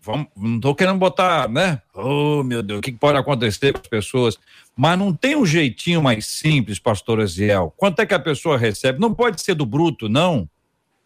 Vamos, 0.00 0.28
não 0.36 0.56
estou 0.56 0.74
querendo 0.74 0.98
botar, 0.98 1.48
né? 1.48 1.82
Oh, 1.94 2.42
meu 2.42 2.62
Deus, 2.62 2.78
o 2.78 2.82
que 2.82 2.92
pode 2.92 3.18
acontecer 3.18 3.72
com 3.72 3.80
as 3.80 3.86
pessoas? 3.86 4.38
Mas 4.74 4.98
não 4.98 5.12
tem 5.12 5.36
um 5.36 5.44
jeitinho 5.44 6.02
mais 6.02 6.26
simples, 6.26 6.78
pastor 6.78 7.20
Aziel. 7.20 7.74
Quanto 7.76 8.00
é 8.00 8.06
que 8.06 8.14
a 8.14 8.18
pessoa 8.18 8.56
recebe? 8.56 9.00
Não 9.00 9.12
pode 9.12 9.40
ser 9.40 9.54
do 9.54 9.66
bruto, 9.66 10.08
não. 10.08 10.48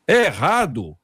É 0.06 0.26
errado. 0.26 0.96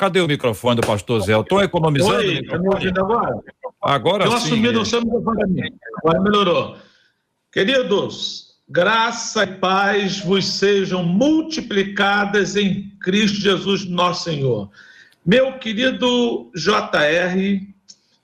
Cadê 0.00 0.18
o 0.22 0.26
microfone 0.26 0.80
do 0.80 0.86
pastor 0.86 1.20
Zé? 1.20 1.38
Estou 1.38 1.60
economizando. 1.60 2.14
Oi, 2.14 2.42
tá 2.44 2.58
me 2.58 2.68
ouvindo 2.68 2.98
agora? 3.02 3.38
Agora 3.82 4.24
Eu 4.24 4.30
sim. 4.30 4.36
assumi 4.38 4.72
no 4.72 4.86
seu 4.86 5.02
microfone. 5.02 5.74
Agora 5.98 6.20
melhorou. 6.22 6.76
Queridos, 7.52 8.54
graça 8.66 9.44
e 9.44 9.58
paz 9.58 10.20
vos 10.20 10.46
sejam 10.46 11.02
multiplicadas 11.02 12.56
em 12.56 12.90
Cristo 13.02 13.42
Jesus, 13.42 13.84
nosso 13.84 14.24
Senhor. 14.24 14.70
Meu 15.22 15.58
querido 15.58 16.50
JR, 16.54 17.60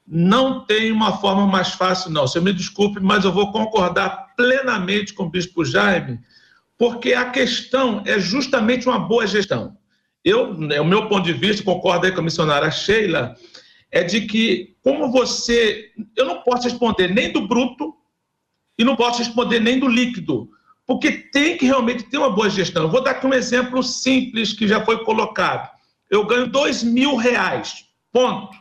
não 0.08 0.64
tem 0.64 0.90
uma 0.90 1.18
forma 1.18 1.46
mais 1.46 1.72
fácil, 1.72 2.10
não. 2.10 2.26
Você 2.26 2.40
me 2.40 2.54
desculpe, 2.54 3.00
mas 3.00 3.26
eu 3.26 3.32
vou 3.32 3.52
concordar 3.52 4.34
plenamente 4.34 5.12
com 5.12 5.24
o 5.24 5.30
Bispo 5.30 5.62
Jaime, 5.62 6.20
porque 6.78 7.12
a 7.12 7.28
questão 7.28 8.02
é 8.06 8.18
justamente 8.18 8.88
uma 8.88 8.98
boa 8.98 9.26
gestão. 9.26 9.76
Eu, 10.26 10.54
né, 10.54 10.80
o 10.80 10.84
meu 10.84 11.08
ponto 11.08 11.24
de 11.24 11.32
vista, 11.32 11.62
concordo 11.62 12.04
aí 12.04 12.10
com 12.10 12.18
a 12.18 12.24
missionária 12.24 12.68
Sheila, 12.68 13.36
é 13.92 14.02
de 14.02 14.22
que, 14.22 14.74
como 14.82 15.12
você. 15.12 15.92
Eu 16.16 16.26
não 16.26 16.42
posso 16.42 16.64
responder 16.64 17.14
nem 17.14 17.32
do 17.32 17.46
bruto 17.46 17.94
e 18.76 18.82
não 18.82 18.96
posso 18.96 19.20
responder 19.20 19.60
nem 19.60 19.78
do 19.78 19.86
líquido, 19.86 20.50
porque 20.84 21.12
tem 21.12 21.56
que 21.56 21.64
realmente 21.64 22.02
ter 22.02 22.18
uma 22.18 22.28
boa 22.28 22.50
gestão. 22.50 22.82
Eu 22.82 22.90
vou 22.90 23.04
dar 23.04 23.12
aqui 23.12 23.24
um 23.24 23.32
exemplo 23.32 23.84
simples 23.84 24.52
que 24.52 24.66
já 24.66 24.84
foi 24.84 25.04
colocado. 25.04 25.70
Eu 26.10 26.26
ganho 26.26 26.48
dois 26.48 26.82
mil 26.82 27.14
reais, 27.14 27.84
ponto. 28.12 28.58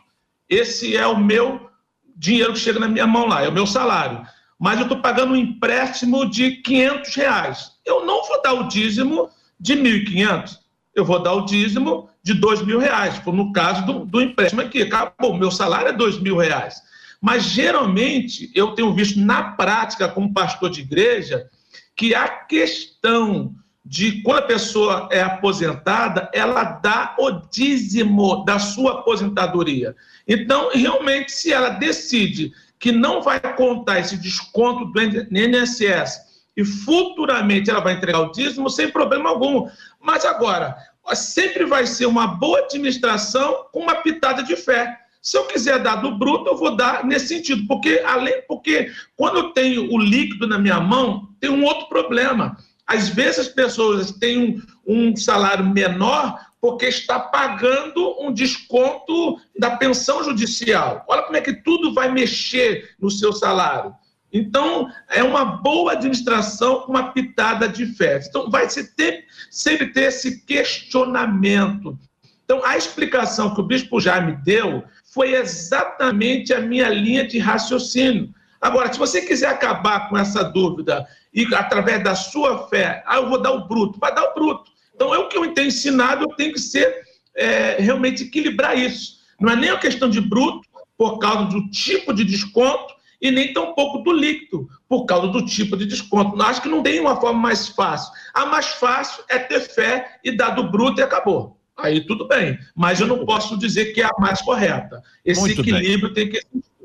Esse 0.48 0.96
é 0.96 1.04
o 1.04 1.18
meu 1.18 1.68
dinheiro 2.14 2.52
que 2.52 2.60
chega 2.60 2.78
na 2.78 2.86
minha 2.86 3.08
mão 3.08 3.26
lá, 3.26 3.42
é 3.42 3.48
o 3.48 3.52
meu 3.52 3.66
salário. 3.66 4.24
Mas 4.56 4.78
eu 4.78 4.84
estou 4.84 5.00
pagando 5.00 5.32
um 5.32 5.36
empréstimo 5.36 6.30
de 6.30 6.62
500 6.62 7.14
reais. 7.16 7.72
Eu 7.84 8.06
não 8.06 8.24
vou 8.24 8.40
dar 8.40 8.52
o 8.52 8.68
dízimo 8.68 9.28
de 9.58 9.74
1.500. 9.74 10.64
Eu 10.96 11.04
vou 11.04 11.22
dar 11.22 11.34
o 11.34 11.44
dízimo 11.44 12.08
de 12.22 12.32
dois 12.32 12.62
mil 12.62 12.78
reais, 12.78 13.22
no 13.26 13.52
caso 13.52 13.84
do, 13.84 14.06
do 14.06 14.20
empréstimo 14.20 14.62
aqui. 14.62 14.82
Acabou, 14.82 15.36
meu 15.36 15.50
salário 15.50 15.88
é 15.88 15.92
dois 15.92 16.18
mil 16.18 16.38
reais. 16.38 16.82
Mas 17.20 17.44
geralmente 17.44 18.50
eu 18.54 18.72
tenho 18.74 18.94
visto 18.94 19.20
na 19.20 19.52
prática, 19.52 20.08
como 20.08 20.32
pastor 20.32 20.70
de 20.70 20.80
igreja, 20.80 21.48
que 21.94 22.14
a 22.14 22.26
questão 22.26 23.54
de 23.84 24.22
quando 24.22 24.38
a 24.38 24.46
pessoa 24.46 25.08
é 25.12 25.20
aposentada, 25.20 26.28
ela 26.32 26.64
dá 26.64 27.14
o 27.18 27.30
dízimo 27.30 28.44
da 28.44 28.58
sua 28.58 29.00
aposentadoria. 29.00 29.94
Então, 30.26 30.70
realmente, 30.72 31.30
se 31.30 31.52
ela 31.52 31.68
decide 31.68 32.52
que 32.78 32.90
não 32.90 33.22
vai 33.22 33.38
contar 33.54 34.00
esse 34.00 34.16
desconto 34.16 34.86
do 34.86 35.00
INSS 35.00 36.26
e 36.56 36.64
futuramente 36.64 37.70
ela 37.70 37.80
vai 37.80 37.94
entregar 37.94 38.20
o 38.20 38.32
dízimo 38.32 38.70
sem 38.70 38.90
problema 38.90 39.28
algum. 39.28 39.68
Mas 40.06 40.24
agora, 40.24 40.76
sempre 41.16 41.64
vai 41.64 41.84
ser 41.84 42.06
uma 42.06 42.28
boa 42.28 42.60
administração 42.60 43.66
com 43.72 43.80
uma 43.80 43.96
pitada 43.96 44.40
de 44.40 44.54
fé. 44.54 44.96
Se 45.20 45.36
eu 45.36 45.46
quiser 45.46 45.82
dar 45.82 45.96
do 45.96 46.16
bruto, 46.16 46.48
eu 46.48 46.56
vou 46.56 46.76
dar 46.76 47.04
nesse 47.04 47.26
sentido, 47.26 47.66
porque 47.66 48.00
além, 48.06 48.40
porque 48.46 48.92
quando 49.16 49.38
eu 49.38 49.50
tenho 49.50 49.92
o 49.92 49.98
líquido 49.98 50.46
na 50.46 50.60
minha 50.60 50.78
mão, 50.78 51.28
tem 51.40 51.50
um 51.50 51.64
outro 51.64 51.88
problema. 51.88 52.56
Às 52.86 53.08
vezes 53.08 53.40
as 53.40 53.48
pessoas 53.48 54.12
têm 54.12 54.62
um, 54.86 55.10
um 55.10 55.16
salário 55.16 55.66
menor 55.66 56.38
porque 56.60 56.86
está 56.86 57.18
pagando 57.18 58.16
um 58.20 58.32
desconto 58.32 59.40
da 59.58 59.76
pensão 59.76 60.22
judicial. 60.22 61.04
Olha 61.08 61.22
como 61.22 61.36
é 61.36 61.40
que 61.40 61.52
tudo 61.52 61.92
vai 61.92 62.12
mexer 62.12 62.94
no 63.00 63.10
seu 63.10 63.32
salário. 63.32 63.92
Então, 64.32 64.90
é 65.08 65.22
uma 65.22 65.44
boa 65.44 65.92
administração 65.92 66.80
com 66.80 66.92
uma 66.92 67.12
pitada 67.12 67.68
de 67.68 67.86
fé. 67.86 68.20
Então, 68.28 68.50
vai 68.50 68.68
se 68.68 68.94
ter, 68.94 69.24
sempre 69.50 69.92
ter 69.92 70.04
esse 70.04 70.44
questionamento. 70.44 71.98
Então, 72.44 72.64
a 72.64 72.76
explicação 72.76 73.54
que 73.54 73.60
o 73.60 73.66
bispo 73.66 74.00
Jaime 74.00 74.36
deu 74.44 74.84
foi 75.12 75.34
exatamente 75.34 76.52
a 76.52 76.60
minha 76.60 76.88
linha 76.88 77.26
de 77.26 77.38
raciocínio. 77.38 78.32
Agora, 78.60 78.92
se 78.92 78.98
você 78.98 79.22
quiser 79.22 79.48
acabar 79.48 80.08
com 80.08 80.18
essa 80.18 80.42
dúvida 80.42 81.06
e 81.32 81.46
através 81.54 82.02
da 82.02 82.14
sua 82.14 82.68
fé, 82.68 83.02
ah, 83.06 83.16
eu 83.16 83.28
vou 83.28 83.40
dar 83.40 83.52
o 83.52 83.66
bruto, 83.66 83.98
vai 83.98 84.14
dar 84.14 84.24
o 84.24 84.34
bruto. 84.34 84.70
Então, 84.94 85.14
é 85.14 85.18
o 85.18 85.28
que 85.28 85.36
eu 85.36 85.52
tenho 85.54 85.68
ensinado, 85.68 86.24
eu 86.24 86.36
tenho 86.36 86.52
que 86.52 86.60
ser 86.60 87.02
é, 87.34 87.76
realmente 87.78 88.24
equilibrar 88.24 88.76
isso. 88.76 89.16
Não 89.40 89.52
é 89.52 89.56
nem 89.56 89.70
a 89.70 89.78
questão 89.78 90.08
de 90.08 90.20
bruto, 90.20 90.66
por 90.96 91.18
causa 91.18 91.44
do 91.44 91.68
tipo 91.70 92.12
de 92.14 92.24
desconto, 92.24 92.94
e 93.20 93.30
nem 93.30 93.52
tampouco 93.52 93.98
do 93.98 94.12
líquido, 94.12 94.68
por 94.88 95.04
causa 95.04 95.28
do 95.28 95.44
tipo 95.44 95.76
de 95.76 95.86
desconto. 95.86 96.40
Acho 96.42 96.62
que 96.62 96.68
não 96.68 96.82
tem 96.82 97.00
uma 97.00 97.20
forma 97.20 97.40
mais 97.40 97.68
fácil. 97.68 98.12
A 98.34 98.46
mais 98.46 98.66
fácil 98.66 99.24
é 99.28 99.38
ter 99.38 99.60
fé 99.60 100.18
e 100.24 100.36
dar 100.36 100.50
do 100.50 100.70
bruto 100.70 101.00
e 101.00 101.02
acabou. 101.02 101.56
Aí 101.76 102.06
tudo 102.06 102.26
bem. 102.26 102.58
Mas 102.74 103.00
eu 103.00 103.06
não 103.06 103.24
posso 103.26 103.58
dizer 103.58 103.92
que 103.92 104.00
é 104.00 104.06
a 104.06 104.20
mais 104.20 104.40
correta. 104.40 105.02
Esse 105.24 105.40
Muito 105.40 105.60
equilíbrio 105.60 106.12
bem. 106.12 106.14
tem 106.14 106.30
que 106.30 106.36
existir. 106.38 106.76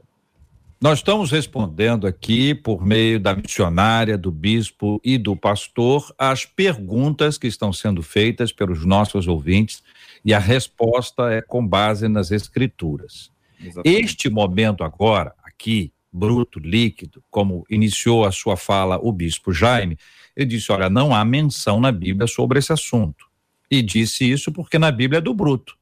Nós 0.81 0.97
estamos 0.97 1.29
respondendo 1.29 2.07
aqui, 2.07 2.55
por 2.55 2.83
meio 2.83 3.19
da 3.19 3.35
missionária, 3.35 4.17
do 4.17 4.31
bispo 4.31 4.99
e 5.03 5.15
do 5.15 5.35
pastor, 5.35 6.11
as 6.17 6.43
perguntas 6.43 7.37
que 7.37 7.45
estão 7.45 7.71
sendo 7.71 8.01
feitas 8.01 8.51
pelos 8.51 8.83
nossos 8.83 9.27
ouvintes, 9.27 9.83
e 10.25 10.33
a 10.33 10.39
resposta 10.39 11.31
é 11.31 11.39
com 11.39 11.65
base 11.65 12.07
nas 12.07 12.31
escrituras. 12.31 13.29
Exatamente. 13.59 14.03
Este 14.03 14.27
momento 14.27 14.83
agora, 14.83 15.35
aqui, 15.43 15.93
bruto, 16.11 16.59
líquido, 16.59 17.23
como 17.29 17.65
iniciou 17.69 18.25
a 18.25 18.31
sua 18.31 18.57
fala 18.57 18.99
o 19.01 19.11
bispo 19.11 19.53
Jaime, 19.53 19.97
ele 20.35 20.47
disse: 20.47 20.71
olha, 20.71 20.89
não 20.89 21.15
há 21.15 21.23
menção 21.23 21.79
na 21.79 21.91
Bíblia 21.91 22.27
sobre 22.27 22.59
esse 22.59 22.73
assunto. 22.73 23.25
E 23.69 23.81
disse 23.81 24.29
isso 24.29 24.51
porque 24.51 24.77
na 24.77 24.91
Bíblia 24.91 25.19
é 25.19 25.21
do 25.21 25.33
bruto. 25.33 25.77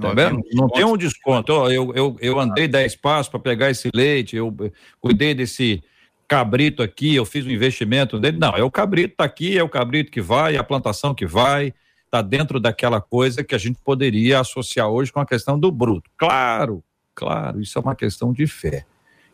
Tá 0.00 0.14
vendo? 0.14 0.42
Não 0.52 0.68
tem 0.68 0.84
um 0.84 0.96
desconto. 0.96 1.52
Eu, 1.70 1.92
eu, 1.94 2.16
eu 2.20 2.40
andei 2.40 2.66
10 2.66 2.96
passos 2.96 3.28
para 3.28 3.40
pegar 3.40 3.70
esse 3.70 3.90
leite, 3.94 4.36
eu 4.36 4.54
cuidei 5.00 5.34
desse 5.34 5.82
cabrito 6.26 6.82
aqui, 6.82 7.14
eu 7.14 7.24
fiz 7.24 7.44
um 7.44 7.50
investimento 7.50 8.18
dele. 8.18 8.38
Não, 8.38 8.56
é 8.56 8.62
o 8.62 8.70
cabrito 8.70 9.16
tá 9.16 9.24
aqui, 9.24 9.58
é 9.58 9.62
o 9.62 9.68
cabrito 9.68 10.10
que 10.10 10.20
vai, 10.20 10.54
é 10.54 10.58
a 10.58 10.64
plantação 10.64 11.12
que 11.14 11.26
vai, 11.26 11.74
tá 12.10 12.22
dentro 12.22 12.60
daquela 12.60 13.00
coisa 13.00 13.44
que 13.44 13.54
a 13.54 13.58
gente 13.58 13.78
poderia 13.84 14.40
associar 14.40 14.88
hoje 14.88 15.12
com 15.12 15.20
a 15.20 15.26
questão 15.26 15.58
do 15.58 15.70
bruto. 15.70 16.08
Claro, 16.16 16.82
claro, 17.20 17.60
isso 17.60 17.78
é 17.78 17.82
uma 17.82 17.94
questão 17.94 18.32
de 18.32 18.46
fé. 18.46 18.84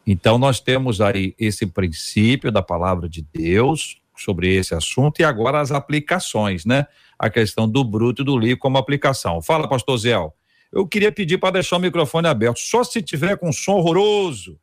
Então 0.07 0.39
nós 0.39 0.61
temos 0.61 1.01
aí 1.01 1.35
esse 1.39 1.67
princípio 1.67 2.51
da 2.51 2.63
palavra 2.63 3.09
de 3.09 3.23
Deus 3.33 4.01
sobre 4.17 4.55
esse 4.55 4.75
assunto 4.75 5.21
e 5.21 5.25
agora 5.25 5.61
as 5.61 5.71
aplicações, 5.71 6.65
né? 6.65 6.87
A 7.19 7.31
questão 7.31 7.69
do 7.69 7.85
bruto 7.85 8.23
e 8.23 8.25
do 8.25 8.37
líquido 8.37 8.59
como 8.59 8.79
aplicação. 8.79 9.41
Fala, 9.41 9.69
pastor 9.69 9.99
Zéu 9.99 10.35
eu 10.73 10.87
queria 10.87 11.13
pedir 11.13 11.39
para 11.39 11.53
deixar 11.53 11.77
o 11.77 11.81
microfone 11.81 12.29
aberto, 12.29 12.59
só 12.59 12.83
se 12.85 13.01
tiver 13.01 13.37
com 13.39 13.53
som 13.53 13.75
horroroso. 13.75 14.59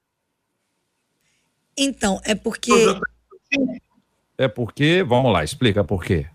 Então, 1.77 2.21
é 2.23 2.35
porque. 2.35 2.71
É 4.37 4.47
porque, 4.47 5.03
vamos 5.03 5.31
lá, 5.31 5.43
explica 5.43 5.83
por 5.83 6.03
quê. 6.03 6.27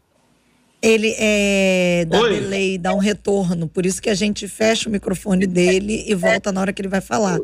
Ele 0.80 1.12
é 1.18 2.04
dá 2.08 2.20
Oi. 2.20 2.40
delay, 2.40 2.78
dá 2.78 2.94
um 2.94 2.98
retorno, 2.98 3.66
por 3.66 3.84
isso 3.84 4.00
que 4.00 4.08
a 4.08 4.14
gente 4.14 4.46
fecha 4.46 4.88
o 4.88 4.92
microfone 4.92 5.44
dele 5.44 6.04
e 6.06 6.14
volta 6.14 6.52
na 6.52 6.60
hora 6.60 6.72
que 6.72 6.80
ele 6.80 6.88
vai 6.88 7.00
falar. 7.00 7.38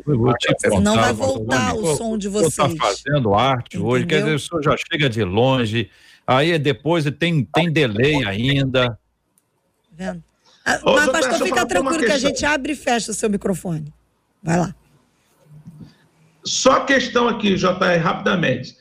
Senão 0.61 0.95
vai 0.95 1.13
voltar 1.13 1.75
o 1.75 1.97
som 1.97 2.17
de 2.17 2.29
vocês. 2.29 2.55
Você 2.55 2.63
está 2.63 2.87
fazendo 2.87 3.35
arte 3.35 3.77
Entendeu? 3.77 3.89
hoje, 3.89 4.07
quer 4.07 4.19
dizer, 4.23 4.35
o 4.37 4.39
senhor 4.39 4.63
já 4.63 4.77
chega 4.77 5.11
de 5.11 5.25
longe, 5.25 5.91
aí 6.25 6.57
depois 6.61 7.05
tem, 7.19 7.45
tem 7.45 7.73
delay 7.73 8.25
ainda. 8.25 8.97
Vendo? 9.91 10.23
Ah, 10.65 10.81
mas, 10.85 11.11
pastor, 11.11 11.47
fica 11.47 11.67
tranquilo 11.67 12.05
que 12.05 12.13
a 12.13 12.19
gente 12.19 12.47
abre 12.47 12.73
e 12.73 12.77
fecha 12.77 13.11
o 13.11 13.15
seu 13.15 13.29
microfone. 13.29 13.93
Vai 14.41 14.59
lá. 14.59 14.75
Só 16.45 16.85
questão 16.85 17.27
aqui, 17.27 17.57
JR, 17.57 17.99
rapidamente. 18.01 18.77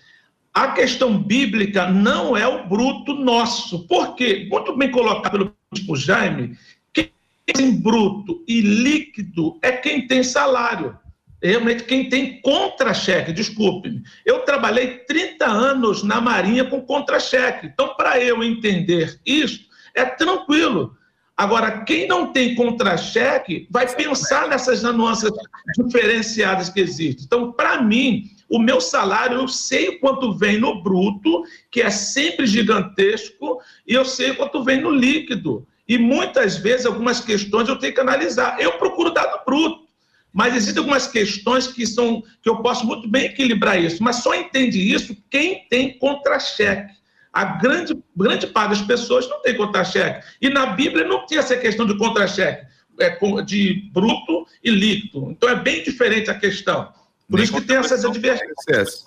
A 0.54 0.68
questão 0.68 1.18
bíblica 1.18 1.88
não 1.90 2.38
é 2.38 2.48
o 2.48 2.68
bruto 2.68 3.16
nosso. 3.16 3.88
Por 3.88 4.16
quê? 4.16 4.48
Muito 4.52 4.78
bem 4.78 4.92
colocado 4.92 5.32
pelo 5.32 5.56
bispo 5.72 5.96
Jaime, 5.96 6.56
quem 6.94 7.10
tem 7.46 7.72
bruto 7.82 8.44
e 8.48 8.62
líquido 8.62 9.58
é 9.64 9.72
quem 9.72 10.06
tem 10.06 10.22
salário. 10.22 10.96
Realmente 11.42 11.84
quem 11.84 12.08
tem 12.08 12.40
contra-cheque, 12.42 13.34
desculpe-me. 13.34 14.04
Eu 14.24 14.42
trabalhei 14.42 15.00
30 15.00 15.46
anos 15.46 16.04
na 16.04 16.22
Marinha 16.22 16.64
com 16.64 16.82
contra-cheque. 16.82 17.68
Então, 17.68 17.96
para 17.96 18.20
eu 18.22 18.44
entender 18.44 19.20
isso, 19.26 19.66
é 19.96 20.06
tranquilo. 20.06 20.96
Agora, 21.36 21.84
quem 21.84 22.08
não 22.08 22.32
tem 22.32 22.54
contra-cheque 22.54 23.68
vai 23.72 23.94
pensar 23.94 24.48
nessas 24.48 24.84
nuances 24.84 25.32
diferenciadas 25.78 26.70
que 26.70 26.80
existem. 26.80 27.26
Então, 27.26 27.52
para 27.52 27.82
mim, 27.82 28.30
o 28.50 28.60
meu 28.60 28.80
salário, 28.80 29.40
eu 29.40 29.48
sei 29.48 29.98
quanto 30.00 30.34
vem 30.34 30.60
no 30.60 30.82
bruto, 30.82 31.44
que 31.72 31.82
é 31.82 31.90
sempre 31.90 32.46
gigantesco, 32.46 33.60
e 33.88 33.94
eu 33.94 34.06
sei 34.06 34.34
quanto 34.34 34.64
vem 34.64 34.82
no 34.82 34.92
líquido. 34.92 35.66
E 35.88 35.98
muitas 35.98 36.58
vezes, 36.58 36.86
algumas 36.86 37.20
questões 37.20 37.68
eu 37.68 37.78
tenho 37.78 37.94
que 37.94 38.00
analisar. 38.00 38.60
Eu 38.60 38.74
procuro 38.74 39.12
dado 39.12 39.44
bruto, 39.46 39.84
mas 40.32 40.56
existem 40.56 40.80
algumas 40.80 41.08
questões 41.08 41.68
que 41.68 41.86
são 41.86 42.24
que 42.42 42.50
eu 42.50 42.58
posso 42.62 42.86
muito 42.86 43.08
bem 43.08 43.26
equilibrar 43.26 43.82
isso, 43.82 44.02
mas 44.02 44.18
só 44.18 44.34
entende 44.34 44.80
isso 44.80 45.16
quem 45.30 45.68
tem 45.70 45.98
contra-cheque. 45.98 46.94
A 47.32 47.46
grande, 47.46 47.96
grande 48.16 48.48
parte 48.48 48.70
das 48.70 48.82
pessoas 48.82 49.28
não 49.28 49.42
tem 49.42 49.56
contra-cheque. 49.56 50.26
E 50.42 50.50
na 50.50 50.68
Bíblia 50.68 51.08
não 51.08 51.26
tinha 51.26 51.40
essa 51.40 51.58
questão 51.58 51.86
de 51.86 51.98
contra-cheque, 51.98 52.66
é, 53.00 53.18
de 53.44 53.90
bruto 53.92 54.48
e 54.64 54.70
líquido. 54.70 55.32
Então 55.32 55.50
é 55.50 55.56
bem 55.56 55.84
diferente 55.84 56.30
a 56.30 56.40
questão. 56.40 56.92
Por 57.30 57.40
isso 57.40 57.54
que 57.54 57.62
tem 57.62 57.78
essas 57.78 58.06
advertências. 58.06 59.04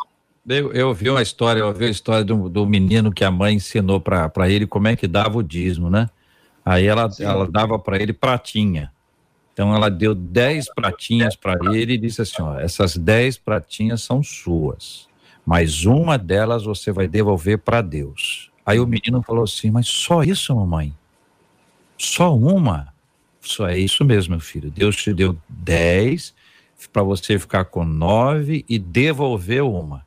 Eu, 0.48 0.72
eu 0.72 0.94
vi 0.94 1.10
uma 1.10 1.22
história, 1.22 1.60
eu 1.60 1.72
vi 1.72 1.86
a 1.86 1.90
história 1.90 2.24
do, 2.24 2.48
do 2.48 2.66
menino 2.66 3.12
que 3.12 3.24
a 3.24 3.30
mãe 3.30 3.56
ensinou 3.56 4.00
para 4.00 4.48
ele 4.48 4.66
como 4.66 4.88
é 4.88 4.96
que 4.96 5.06
dava 5.06 5.38
o 5.38 5.42
dízimo, 5.42 5.90
né? 5.90 6.08
Aí 6.64 6.86
ela, 6.86 7.08
ela 7.20 7.48
dava 7.48 7.78
para 7.78 8.00
ele 8.00 8.12
pratinha. 8.12 8.92
Então 9.52 9.74
ela 9.74 9.88
deu 9.88 10.14
10 10.14 10.74
pratinhas 10.74 11.34
para 11.34 11.58
ele 11.74 11.94
e 11.94 11.98
disse 11.98 12.22
assim: 12.22 12.42
ó, 12.42 12.58
essas 12.58 12.96
10 12.96 13.38
pratinhas 13.38 14.02
são 14.02 14.22
suas 14.22 15.06
mas 15.46 15.84
uma 15.84 16.18
delas 16.18 16.64
você 16.64 16.90
vai 16.90 17.06
devolver 17.06 17.58
para 17.58 17.80
Deus. 17.80 18.50
Aí 18.66 18.80
o 18.80 18.86
menino 18.86 19.22
falou 19.22 19.44
assim: 19.44 19.70
Mas 19.70 19.86
só 19.86 20.24
isso, 20.24 20.54
mamãe? 20.56 20.92
Só 21.96 22.36
uma? 22.36 22.92
Só 23.40 23.68
é 23.68 23.78
isso 23.78 24.04
mesmo, 24.04 24.32
meu 24.32 24.40
filho. 24.40 24.72
Deus 24.72 24.96
te 24.96 25.14
deu 25.14 25.38
dez 25.48 26.34
para 26.92 27.02
você 27.02 27.38
ficar 27.38 27.64
com 27.66 27.84
nove 27.84 28.64
e 28.68 28.78
devolver 28.78 29.62
uma. 29.62 30.04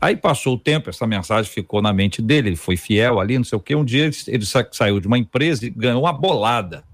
Aí 0.00 0.16
passou 0.16 0.54
o 0.54 0.58
tempo, 0.58 0.90
essa 0.90 1.06
mensagem 1.06 1.50
ficou 1.50 1.80
na 1.80 1.92
mente 1.92 2.20
dele, 2.20 2.50
ele 2.50 2.56
foi 2.56 2.76
fiel 2.76 3.18
ali, 3.18 3.38
não 3.38 3.44
sei 3.44 3.56
o 3.56 3.60
quê. 3.60 3.74
Um 3.74 3.84
dia 3.84 4.10
ele, 4.26 4.44
saiu 4.70 5.00
de 5.00 5.06
uma 5.06 5.16
empresa 5.16 5.64
e 5.64 5.70
ganhou 5.70 6.02
uma 6.02 6.12
bolada. 6.12 6.84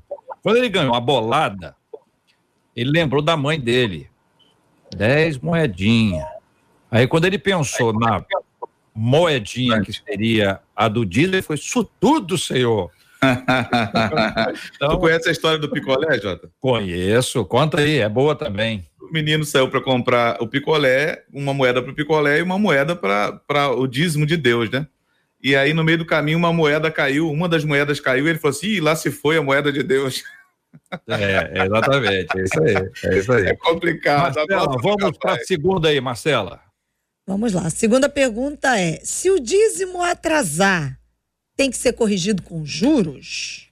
Quando 0.42 0.58
ele 0.58 0.68
ganhou 0.68 0.92
uma 0.92 1.00
bolada, 1.00 1.74
ele 2.74 2.90
lembrou 2.90 3.20
da 3.20 3.36
mãe 3.36 3.60
dele. 3.60 4.08
Dez 4.96 5.38
moedinhas. 5.38 6.24
Aí 6.90 7.06
quando 7.06 7.24
ele 7.24 7.38
pensou 7.38 7.92
na 7.92 8.24
moedinha 8.94 9.82
que 9.82 9.92
seria 9.92 10.60
a 10.74 10.88
do 10.88 11.04
diesel, 11.04 11.34
ele 11.34 11.42
foi, 11.42 11.56
isso 11.56 11.84
tudo, 11.98 12.38
senhor. 12.38 12.90
Então, 14.74 14.90
tu 14.90 14.98
conhece 14.98 15.28
a 15.28 15.32
história 15.32 15.58
do 15.58 15.70
picolé, 15.70 16.18
Jota? 16.18 16.50
Conheço, 16.58 17.44
conta 17.44 17.80
aí, 17.80 17.98
é 17.98 18.08
boa 18.08 18.34
também. 18.34 18.86
O 19.00 19.12
menino 19.12 19.44
saiu 19.44 19.68
para 19.68 19.80
comprar 19.80 20.40
o 20.40 20.48
picolé, 20.48 21.24
uma 21.32 21.52
moeda 21.52 21.82
para 21.82 21.90
o 21.92 21.94
picolé 21.94 22.38
e 22.38 22.42
uma 22.42 22.58
moeda 22.58 22.96
para 22.96 23.70
o 23.70 23.86
dízimo 23.86 24.24
de 24.24 24.36
Deus, 24.36 24.70
né? 24.70 24.86
E 25.42 25.56
aí, 25.56 25.72
no 25.72 25.82
meio 25.82 25.98
do 25.98 26.06
caminho, 26.06 26.38
uma 26.38 26.52
moeda 26.52 26.90
caiu, 26.90 27.30
uma 27.30 27.48
das 27.48 27.64
moedas 27.64 27.98
caiu, 27.98 28.26
e 28.26 28.30
ele 28.30 28.38
falou 28.38 28.56
assim: 28.56 28.66
Ih, 28.66 28.80
lá 28.80 28.94
se 28.94 29.10
foi 29.10 29.36
a 29.38 29.42
moeda 29.42 29.72
de 29.72 29.82
Deus. 29.82 30.22
É, 31.08 31.64
exatamente, 31.64 32.38
é 32.38 32.42
isso 32.44 32.62
aí. 32.62 32.74
É, 33.04 33.18
isso 33.18 33.32
aí. 33.32 33.46
é 33.46 33.56
complicado. 33.56 34.36
Marcela, 34.36 34.76
vamos 34.80 35.18
para 35.18 35.32
a 35.34 35.38
segunda 35.38 35.88
aí, 35.88 36.00
Marcela. 36.00 36.60
Vamos 37.26 37.52
lá. 37.52 37.66
A 37.66 37.70
segunda 37.70 38.08
pergunta 38.08 38.78
é: 38.78 39.00
se 39.02 39.30
o 39.30 39.40
dízimo 39.40 40.02
atrasar, 40.02 40.99
tem 41.60 41.70
que 41.70 41.76
ser 41.76 41.92
corrigido 41.92 42.42
com 42.42 42.64
juros? 42.64 43.68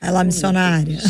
Vai 0.00 0.12
lá, 0.12 0.22
missionária. 0.22 0.96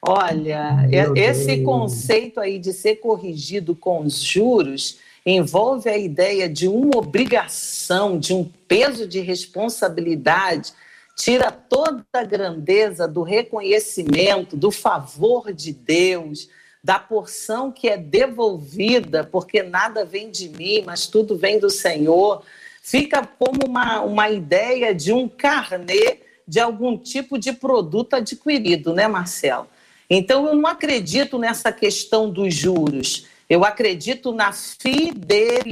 Olha, 0.00 0.88
esse 1.16 1.64
conceito 1.64 2.38
aí 2.38 2.60
de 2.60 2.72
ser 2.72 3.00
corrigido 3.00 3.74
com 3.74 4.04
os 4.04 4.20
juros, 4.20 4.98
envolve 5.26 5.90
a 5.90 5.98
ideia 5.98 6.48
de 6.48 6.68
uma 6.68 6.98
obrigação, 6.98 8.16
de 8.16 8.32
um 8.32 8.48
peso 8.68 9.08
de 9.08 9.18
responsabilidade, 9.18 10.72
tira 11.16 11.50
toda 11.50 12.06
a 12.12 12.22
grandeza 12.22 13.08
do 13.08 13.24
reconhecimento, 13.24 14.56
do 14.56 14.70
favor 14.70 15.52
de 15.52 15.72
Deus, 15.72 16.48
da 16.82 16.98
porção 16.98 17.70
que 17.70 17.88
é 17.88 17.96
devolvida, 17.96 19.22
porque 19.22 19.62
nada 19.62 20.04
vem 20.04 20.30
de 20.30 20.48
mim, 20.48 20.82
mas 20.84 21.06
tudo 21.06 21.36
vem 21.36 21.58
do 21.58 21.70
Senhor. 21.70 22.42
Fica 22.82 23.24
como 23.24 23.60
uma, 23.66 24.00
uma 24.00 24.28
ideia 24.28 24.92
de 24.92 25.12
um 25.12 25.28
carnê 25.28 26.18
de 26.46 26.58
algum 26.58 26.98
tipo 26.98 27.38
de 27.38 27.52
produto 27.52 28.14
adquirido, 28.14 28.92
né, 28.92 29.06
Marcelo? 29.06 29.68
Então, 30.10 30.46
eu 30.46 30.56
não 30.56 30.66
acredito 30.68 31.38
nessa 31.38 31.70
questão 31.72 32.28
dos 32.28 32.52
juros. 32.52 33.26
Eu 33.48 33.64
acredito 33.64 34.32
na 34.32 34.52
fidelidade. 34.52 35.62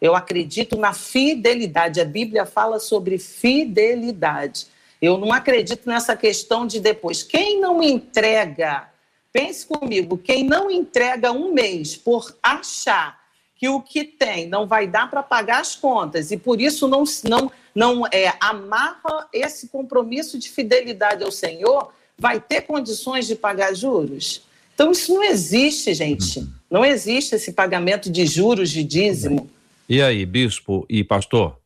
Eu 0.00 0.16
acredito 0.16 0.76
na 0.76 0.94
fidelidade. 0.94 2.00
A 2.00 2.04
Bíblia 2.04 2.46
fala 2.46 2.80
sobre 2.80 3.18
fidelidade. 3.18 4.66
Eu 5.00 5.18
não 5.18 5.32
acredito 5.32 5.88
nessa 5.88 6.16
questão 6.16 6.66
de 6.66 6.80
depois. 6.80 7.22
Quem 7.22 7.60
não 7.60 7.82
entrega, 7.82 8.88
pense 9.32 9.66
comigo, 9.66 10.18
quem 10.18 10.44
não 10.44 10.70
entrega 10.70 11.32
um 11.32 11.52
mês 11.52 11.96
por 11.96 12.36
achar 12.42 13.18
que 13.56 13.68
o 13.68 13.80
que 13.80 14.04
tem 14.04 14.48
não 14.48 14.66
vai 14.66 14.86
dar 14.86 15.10
para 15.10 15.22
pagar 15.22 15.60
as 15.60 15.74
contas 15.74 16.30
e 16.30 16.36
por 16.36 16.60
isso 16.60 16.86
não, 16.86 17.02
não, 17.24 17.52
não 17.74 18.06
é, 18.06 18.32
amarra 18.40 19.28
esse 19.32 19.68
compromisso 19.68 20.38
de 20.38 20.48
fidelidade 20.48 21.24
ao 21.24 21.32
Senhor, 21.32 21.92
vai 22.16 22.40
ter 22.40 22.62
condições 22.62 23.26
de 23.26 23.34
pagar 23.34 23.74
juros? 23.74 24.42
Então, 24.74 24.92
isso 24.92 25.12
não 25.12 25.24
existe, 25.24 25.92
gente. 25.92 26.38
Uhum. 26.38 26.52
Não 26.70 26.84
existe 26.84 27.34
esse 27.34 27.52
pagamento 27.52 28.08
de 28.08 28.24
juros 28.24 28.70
de 28.70 28.84
dízimo. 28.84 29.50
E 29.88 30.00
aí, 30.00 30.24
bispo 30.24 30.86
e 30.88 31.02
pastor? 31.02 31.58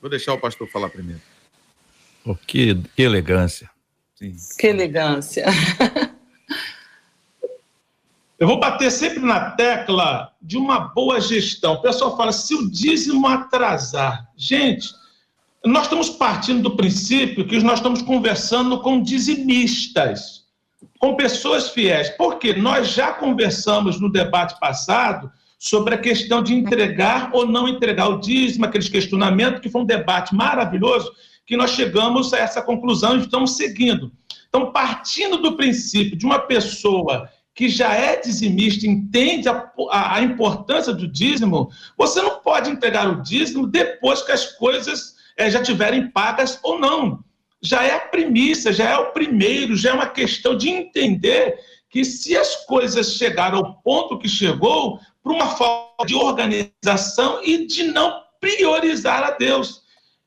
Vou 0.00 0.08
deixar 0.08 0.34
o 0.34 0.38
pastor 0.38 0.68
falar 0.68 0.90
primeiro. 0.90 1.20
Oh, 2.24 2.36
que, 2.36 2.76
que 2.94 3.02
elegância. 3.02 3.68
Sim. 4.16 4.34
Que 4.58 4.66
elegância. 4.66 5.46
Eu 8.38 8.46
vou 8.46 8.60
bater 8.60 8.90
sempre 8.90 9.20
na 9.20 9.52
tecla 9.52 10.30
de 10.42 10.58
uma 10.58 10.78
boa 10.78 11.18
gestão. 11.20 11.74
O 11.74 11.80
pessoal 11.80 12.16
fala, 12.18 12.32
se 12.32 12.54
o 12.54 12.70
dízimo 12.70 13.26
atrasar. 13.26 14.28
Gente, 14.36 14.90
nós 15.64 15.84
estamos 15.84 16.10
partindo 16.10 16.62
do 16.62 16.76
princípio 16.76 17.46
que 17.46 17.58
nós 17.60 17.78
estamos 17.78 18.02
conversando 18.02 18.80
com 18.82 19.02
dizimistas 19.02 20.46
com 20.98 21.14
pessoas 21.14 21.70
fiéis. 21.70 22.10
Porque 22.10 22.54
nós 22.54 22.88
já 22.88 23.12
conversamos 23.12 24.00
no 24.00 24.10
debate 24.10 24.58
passado 24.58 25.30
sobre 25.58 25.94
a 25.94 25.98
questão 25.98 26.42
de 26.42 26.54
entregar 26.54 27.30
ou 27.32 27.46
não 27.46 27.66
entregar 27.66 28.08
o 28.08 28.20
dízimo, 28.20 28.66
aqueles 28.66 28.88
questionamentos, 28.88 29.60
que 29.60 29.70
foi 29.70 29.82
um 29.82 29.86
debate 29.86 30.34
maravilhoso, 30.34 31.10
que 31.46 31.56
nós 31.56 31.70
chegamos 31.70 32.32
a 32.34 32.38
essa 32.38 32.60
conclusão 32.60 33.16
e 33.16 33.20
estamos 33.20 33.56
seguindo. 33.56 34.12
Então, 34.48 34.72
partindo 34.72 35.36
do 35.38 35.56
princípio 35.56 36.16
de 36.16 36.26
uma 36.26 36.40
pessoa 36.40 37.30
que 37.54 37.68
já 37.68 37.94
é 37.94 38.20
dizimista, 38.20 38.86
entende 38.86 39.48
a, 39.48 39.70
a, 39.90 40.16
a 40.16 40.22
importância 40.22 40.92
do 40.92 41.08
dízimo, 41.08 41.70
você 41.96 42.20
não 42.20 42.40
pode 42.40 42.70
entregar 42.70 43.08
o 43.08 43.22
dízimo 43.22 43.66
depois 43.66 44.22
que 44.22 44.32
as 44.32 44.52
coisas 44.52 45.14
é, 45.36 45.50
já 45.50 45.62
tiverem 45.62 46.10
pagas 46.10 46.58
ou 46.62 46.78
não 46.78 47.24
já 47.62 47.84
é 47.84 47.94
a 47.94 48.00
primícia, 48.00 48.72
já 48.72 48.90
é 48.90 48.96
o 48.96 49.12
primeiro, 49.12 49.76
já 49.76 49.90
é 49.90 49.94
uma 49.94 50.06
questão 50.06 50.56
de 50.56 50.68
entender 50.68 51.58
que 51.90 52.04
se 52.04 52.36
as 52.36 52.64
coisas 52.66 53.14
chegaram 53.14 53.58
ao 53.58 53.74
ponto 53.82 54.18
que 54.18 54.28
chegou, 54.28 55.00
por 55.22 55.32
uma 55.32 55.48
falta 55.56 56.06
de 56.06 56.14
organização 56.14 57.42
e 57.42 57.66
de 57.66 57.84
não 57.84 58.22
priorizar 58.40 59.24
a 59.24 59.30
Deus. 59.32 59.82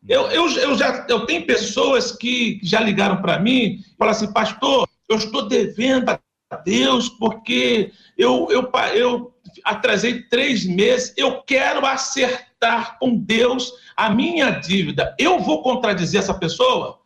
Eu, 0.08 0.28
eu, 0.32 0.50
eu 0.50 0.78
já 0.78 1.06
eu 1.10 1.26
tenho 1.26 1.46
pessoas 1.46 2.12
que 2.12 2.60
já 2.64 2.80
ligaram 2.80 3.22
para 3.22 3.40
mim 3.40 3.84
e 3.84 3.96
falaram 3.98 4.18
assim, 4.18 4.32
pastor, 4.32 4.88
eu 5.10 5.18
estou 5.18 5.48
devendo 5.48 6.10
a 6.10 6.56
Deus 6.64 7.10
porque 7.10 7.92
eu, 8.18 8.48
eu, 8.50 8.70
eu 8.94 9.34
atrasei 9.64 10.24
três 10.24 10.66
meses, 10.66 11.14
eu 11.18 11.42
quero 11.44 11.86
acertar 11.86 12.98
com 12.98 13.16
Deus 13.16 13.74
a 13.96 14.10
minha 14.10 14.52
dívida. 14.52 15.16
Eu 15.20 15.40
vou 15.40 15.62
contradizer 15.62 16.22
essa 16.22 16.34
pessoa? 16.34 17.00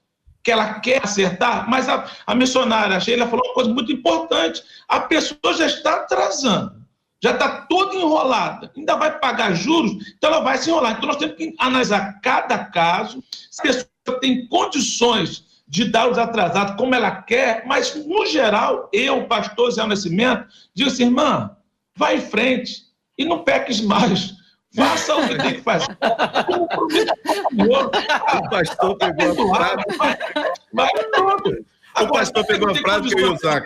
que 0.43 0.51
ela 0.51 0.82
quer 0.82 1.01
acertar, 1.01 1.69
mas 1.69 1.88
a, 1.88 2.06
a 2.27 2.36
missionária 2.36 2.99
Sheila 2.99 3.27
falou 3.27 3.45
uma 3.45 3.53
coisa 3.53 3.73
muito 3.73 3.93
importante: 3.93 4.62
a 4.89 4.99
pessoa 4.99 5.53
já 5.53 5.65
está 5.65 5.95
atrasando, 6.01 6.83
já 7.23 7.31
está 7.31 7.62
toda 7.62 7.95
enrolada, 7.95 8.69
ainda 8.75 8.97
vai 8.97 9.17
pagar 9.17 9.53
juros, 9.53 9.93
então 10.17 10.29
ela 10.29 10.43
vai 10.43 10.57
se 10.57 10.69
enrolar. 10.69 10.97
Então 10.97 11.07
nós 11.07 11.15
temos 11.15 11.38
que 11.38 11.55
analisar 11.57 12.19
cada 12.21 12.65
caso, 12.65 13.23
se 13.49 13.62
a 13.62 13.63
pessoa 13.63 14.19
tem 14.19 14.45
condições 14.49 15.45
de 15.65 15.86
dar 15.86 16.09
os 16.09 16.17
atrasados 16.17 16.75
como 16.75 16.93
ela 16.93 17.21
quer, 17.21 17.65
mas 17.65 17.95
no 17.95 18.25
geral, 18.25 18.89
eu, 18.91 19.25
pastor 19.25 19.71
Zé 19.71 19.86
Nascimento, 19.86 20.45
digo 20.75 20.89
assim, 20.89 21.05
irmã, 21.05 21.55
vai 21.95 22.17
em 22.17 22.21
frente 22.21 22.81
e 23.17 23.23
não 23.23 23.45
peques 23.45 23.79
mais 23.79 24.33
Faça 24.75 25.15
o 25.15 25.27
que 25.27 25.38
tem 25.38 25.53
que 25.53 25.62
fazer. 25.62 25.95
o 26.49 26.67
pastor 28.49 28.97
pegou 28.97 29.53
a 29.53 29.55
frase. 29.55 29.83
Vai, 30.73 30.89
tudo. 31.13 31.63
O 32.01 32.07
pastor 32.07 32.43
pegou 32.47 32.71
a 32.71 32.75
frase 32.75 33.09
que 33.09 33.21
eu 33.21 33.27
ia 33.27 33.33
usar, 33.33 33.62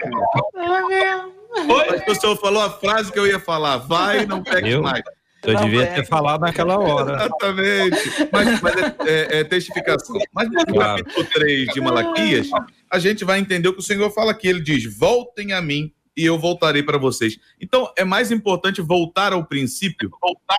cara. 1.66 1.98
O 1.98 2.06
pastor 2.06 2.16
senhor 2.16 2.38
falou 2.38 2.62
a 2.62 2.70
frase 2.70 3.12
que 3.12 3.20
eu 3.20 3.28
ia 3.28 3.40
falar. 3.40 3.78
Vai, 3.78 4.26
não 4.26 4.44
pegue 4.44 4.72
eu? 4.72 4.82
mais. 4.82 5.04
Eu 5.44 5.54
não 5.54 5.66
devia 5.66 5.88
ter 5.88 6.06
falado 6.06 6.42
naquela 6.42 6.78
hora. 6.78 7.16
Exatamente. 7.16 8.30
Mas, 8.32 8.62
mas 8.62 8.76
é, 8.76 8.96
é, 9.06 9.40
é, 9.40 9.44
testificação. 9.44 10.18
Mas 10.34 10.50
no 10.50 10.66
claro. 10.66 11.04
capítulo 11.04 11.26
3 11.32 11.68
de 11.68 11.82
Malaquias, 11.82 12.50
a 12.92 13.00
gente 13.00 13.24
vai 13.24 13.40
entender 13.40 13.70
o 13.70 13.74
que 13.74 13.80
o 13.80 13.84
Senhor 13.84 14.10
fala 14.12 14.32
aqui. 14.32 14.48
Ele 14.48 14.62
diz: 14.62 14.84
Voltem 14.98 15.54
a 15.54 15.62
mim 15.62 15.94
e 16.16 16.26
eu 16.26 16.38
voltarei 16.38 16.84
para 16.84 16.98
vocês. 16.98 17.40
Então, 17.62 17.92
é 17.96 18.04
mais 18.04 18.32
importante 18.32 18.82
voltar 18.82 19.32
ao 19.32 19.46
princípio, 19.46 20.10
voltar 20.22 20.58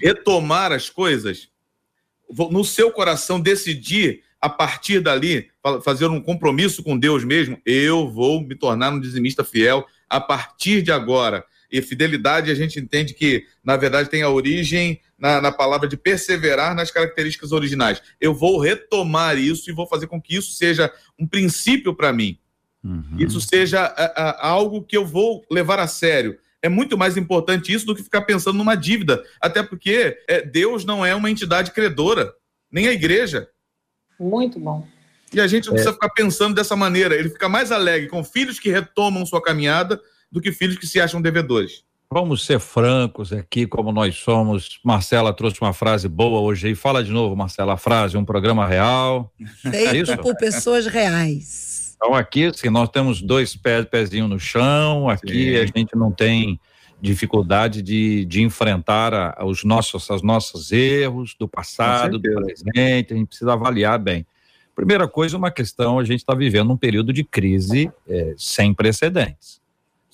retomar 0.00 0.72
as 0.72 0.90
coisas, 0.90 1.48
no 2.50 2.64
seu 2.64 2.90
coração 2.90 3.40
decidir 3.40 4.23
a 4.44 4.48
partir 4.50 5.00
dali, 5.00 5.48
fazer 5.82 6.04
um 6.04 6.20
compromisso 6.20 6.82
com 6.82 6.98
Deus 6.98 7.24
mesmo, 7.24 7.58
eu 7.64 8.10
vou 8.10 8.42
me 8.42 8.54
tornar 8.54 8.92
um 8.92 9.00
dizimista 9.00 9.42
fiel 9.42 9.86
a 10.06 10.20
partir 10.20 10.82
de 10.82 10.92
agora. 10.92 11.42
E 11.72 11.80
fidelidade 11.80 12.50
a 12.50 12.54
gente 12.54 12.78
entende 12.78 13.14
que, 13.14 13.46
na 13.64 13.74
verdade, 13.74 14.10
tem 14.10 14.20
a 14.20 14.28
origem 14.28 15.00
na, 15.18 15.40
na, 15.40 15.50
palavra 15.50 15.88
de 15.88 15.96
perseverar 15.96 16.74
nas 16.74 16.90
características 16.90 17.52
originais. 17.52 18.02
Eu 18.20 18.34
vou 18.34 18.60
retomar 18.60 19.38
isso 19.38 19.70
e 19.70 19.72
vou 19.72 19.86
fazer 19.86 20.08
com 20.08 20.20
que 20.20 20.36
isso 20.36 20.52
seja 20.52 20.92
um 21.18 21.26
princípio 21.26 21.94
para 21.94 22.12
mim. 22.12 22.38
Uhum. 22.84 23.16
Isso 23.18 23.40
seja 23.40 23.80
a, 23.86 24.04
a, 24.04 24.46
algo 24.46 24.82
que 24.82 24.94
eu 24.94 25.06
vou 25.06 25.42
levar 25.50 25.78
a 25.78 25.86
sério 25.86 26.36
é 26.60 26.68
muito 26.68 26.98
mais 26.98 27.16
importante 27.16 27.72
isso 27.72 27.86
do 27.86 27.94
que 27.94 28.02
ficar 28.02 28.22
pensando 28.22 28.58
numa 28.58 28.74
dívida. 28.74 29.24
Até 29.40 29.62
porque 29.62 30.18
é, 30.28 30.42
Deus 30.42 30.84
não 30.84 31.04
é 31.04 31.14
uma 31.14 31.30
entidade 31.30 31.70
credora, 31.70 32.30
nem 32.70 32.88
a 32.88 32.92
igreja. 32.92 33.48
Muito 34.18 34.58
bom. 34.58 34.86
E 35.32 35.40
a 35.40 35.46
gente 35.46 35.66
não 35.66 35.72
é. 35.72 35.76
precisa 35.76 35.92
ficar 35.92 36.10
pensando 36.10 36.54
dessa 36.54 36.76
maneira. 36.76 37.14
Ele 37.14 37.28
fica 37.28 37.48
mais 37.48 37.72
alegre 37.72 38.08
com 38.08 38.22
filhos 38.22 38.58
que 38.58 38.70
retomam 38.70 39.26
sua 39.26 39.42
caminhada 39.42 40.00
do 40.30 40.40
que 40.40 40.52
filhos 40.52 40.78
que 40.78 40.86
se 40.86 41.00
acham 41.00 41.20
devedores. 41.20 41.84
Vamos 42.10 42.46
ser 42.46 42.60
francos 42.60 43.32
aqui, 43.32 43.66
como 43.66 43.90
nós 43.90 44.14
somos. 44.16 44.78
Marcela 44.84 45.32
trouxe 45.32 45.60
uma 45.60 45.72
frase 45.72 46.08
boa 46.08 46.40
hoje 46.40 46.68
aí. 46.68 46.74
Fala 46.74 47.02
de 47.02 47.10
novo, 47.10 47.34
Marcela, 47.34 47.74
a 47.74 47.76
frase, 47.76 48.16
um 48.16 48.24
programa 48.24 48.66
real. 48.66 49.32
Feito 49.62 50.12
é 50.12 50.16
por 50.16 50.36
pessoas 50.36 50.86
reais. 50.86 51.96
Então 51.96 52.14
aqui, 52.14 52.44
assim, 52.44 52.70
nós 52.70 52.88
temos 52.88 53.20
dois 53.20 53.56
pés, 53.56 53.86
pezinho 53.86 54.28
no 54.28 54.38
chão, 54.38 55.08
aqui 55.08 55.52
Sim. 55.52 55.56
a 55.56 55.66
gente 55.66 55.96
não 55.96 56.12
tem 56.12 56.60
dificuldade 57.04 57.82
de, 57.82 58.24
de 58.24 58.42
enfrentar 58.42 59.12
a, 59.12 59.44
os 59.44 59.62
nossos, 59.62 60.08
os 60.08 60.22
nossos 60.22 60.72
erros 60.72 61.36
do 61.38 61.46
passado, 61.46 62.18
do 62.18 62.32
presente, 62.32 63.12
a 63.12 63.16
gente 63.16 63.26
precisa 63.28 63.52
avaliar 63.52 63.98
bem. 63.98 64.26
Primeira 64.74 65.06
coisa, 65.06 65.36
uma 65.36 65.50
questão, 65.50 65.98
a 65.98 66.04
gente 66.04 66.20
está 66.20 66.34
vivendo 66.34 66.72
um 66.72 66.76
período 66.76 67.12
de 67.12 67.22
crise 67.22 67.92
é, 68.08 68.34
sem 68.38 68.72
precedentes. 68.72 69.60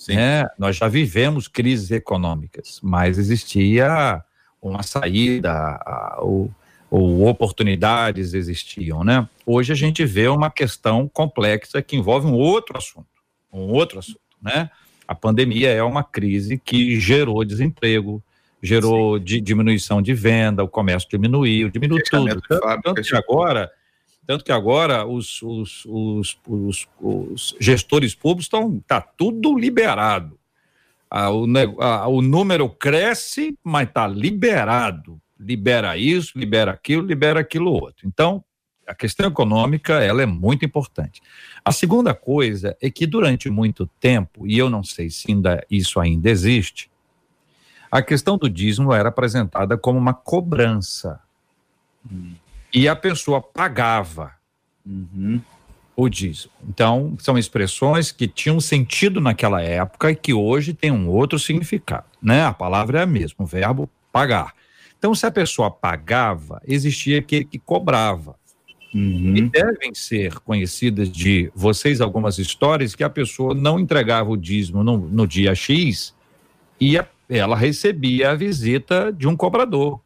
Né? 0.08 0.46
Nós 0.58 0.76
já 0.76 0.88
vivemos 0.88 1.46
crises 1.46 1.90
econômicas, 1.92 2.80
mas 2.82 3.18
existia 3.18 4.22
uma 4.60 4.82
saída, 4.82 5.52
a, 5.52 6.18
o, 6.22 6.50
ou 6.90 7.28
oportunidades 7.28 8.34
existiam, 8.34 9.04
né? 9.04 9.28
Hoje 9.46 9.72
a 9.72 9.76
gente 9.76 10.04
vê 10.04 10.26
uma 10.26 10.50
questão 10.50 11.08
complexa 11.08 11.80
que 11.80 11.96
envolve 11.96 12.26
um 12.26 12.34
outro 12.34 12.76
assunto, 12.76 13.06
um 13.52 13.70
outro 13.70 14.00
assunto, 14.00 14.18
né? 14.42 14.68
A 15.10 15.14
pandemia 15.16 15.70
é 15.70 15.82
uma 15.82 16.04
crise 16.04 16.56
que 16.56 17.00
gerou 17.00 17.44
desemprego, 17.44 18.22
gerou 18.62 19.18
de, 19.18 19.40
diminuição 19.40 20.00
de 20.00 20.14
venda, 20.14 20.62
o 20.62 20.68
comércio 20.68 21.10
diminuiu, 21.10 21.68
diminuiu 21.68 22.00
tudo. 22.08 22.40
Tanto, 22.48 22.80
tanto, 22.80 23.02
que 23.02 23.16
agora, 23.16 23.68
tanto 24.24 24.44
que 24.44 24.52
agora 24.52 25.04
os, 25.04 25.42
os, 25.42 25.84
os, 25.84 26.38
os, 26.46 26.88
os 27.00 27.56
gestores 27.58 28.14
públicos 28.14 28.44
estão, 28.44 28.78
tá 28.86 29.00
tudo 29.00 29.58
liberado. 29.58 30.38
a, 31.10 31.28
o, 31.28 31.44
a, 31.80 32.06
o 32.06 32.22
número 32.22 32.68
cresce, 32.68 33.58
mas 33.64 33.88
está 33.88 34.06
liberado. 34.06 35.20
Libera 35.40 35.96
isso, 35.96 36.38
libera 36.38 36.70
aquilo, 36.70 37.04
libera 37.04 37.40
aquilo 37.40 37.72
outro. 37.72 38.06
Então, 38.06 38.44
a 38.90 38.94
questão 38.94 39.28
econômica 39.28 39.94
ela 39.94 40.20
é 40.22 40.26
muito 40.26 40.64
importante. 40.64 41.22
A 41.64 41.70
segunda 41.70 42.12
coisa 42.12 42.76
é 42.82 42.90
que 42.90 43.06
durante 43.06 43.48
muito 43.48 43.86
tempo, 44.00 44.46
e 44.46 44.58
eu 44.58 44.68
não 44.68 44.82
sei 44.82 45.08
se 45.08 45.30
ainda, 45.30 45.64
isso 45.70 46.00
ainda 46.00 46.28
existe, 46.28 46.90
a 47.90 48.02
questão 48.02 48.36
do 48.36 48.50
dízimo 48.50 48.92
era 48.92 49.08
apresentada 49.08 49.78
como 49.78 49.98
uma 49.98 50.12
cobrança. 50.12 51.20
Hum. 52.10 52.34
E 52.74 52.88
a 52.88 52.96
pessoa 52.96 53.40
pagava. 53.40 54.32
Uhum 54.84 55.40
o 55.96 56.08
dízimo. 56.08 56.52
Então, 56.66 57.14
são 57.18 57.36
expressões 57.36 58.10
que 58.10 58.26
tinham 58.26 58.58
sentido 58.58 59.20
naquela 59.20 59.60
época 59.60 60.10
e 60.10 60.16
que 60.16 60.32
hoje 60.32 60.72
tem 60.72 60.90
um 60.90 61.08
outro 61.08 61.38
significado, 61.38 62.06
né? 62.22 62.44
A 62.44 62.54
palavra 62.54 63.00
é 63.00 63.02
a 63.02 63.06
mesma, 63.06 63.44
o 63.44 63.46
verbo 63.46 63.90
pagar. 64.10 64.54
Então, 64.98 65.14
se 65.14 65.26
a 65.26 65.30
pessoa 65.30 65.70
pagava, 65.70 66.60
existia 66.66 67.18
aquele 67.18 67.44
que 67.44 67.58
cobrava. 67.58 68.39
Uhum. 68.92 69.36
E 69.36 69.42
devem 69.42 69.94
ser 69.94 70.40
conhecidas 70.40 71.10
de 71.10 71.50
vocês 71.54 72.00
algumas 72.00 72.38
histórias 72.38 72.94
que 72.94 73.04
a 73.04 73.10
pessoa 73.10 73.54
não 73.54 73.78
entregava 73.78 74.30
o 74.30 74.36
dízimo 74.36 74.82
no, 74.82 74.96
no 74.96 75.26
dia 75.26 75.54
X 75.54 76.14
e 76.80 76.98
a, 76.98 77.06
ela 77.28 77.56
recebia 77.56 78.30
a 78.30 78.34
visita 78.34 79.12
de 79.12 79.28
um 79.28 79.36
cobrador, 79.36 80.00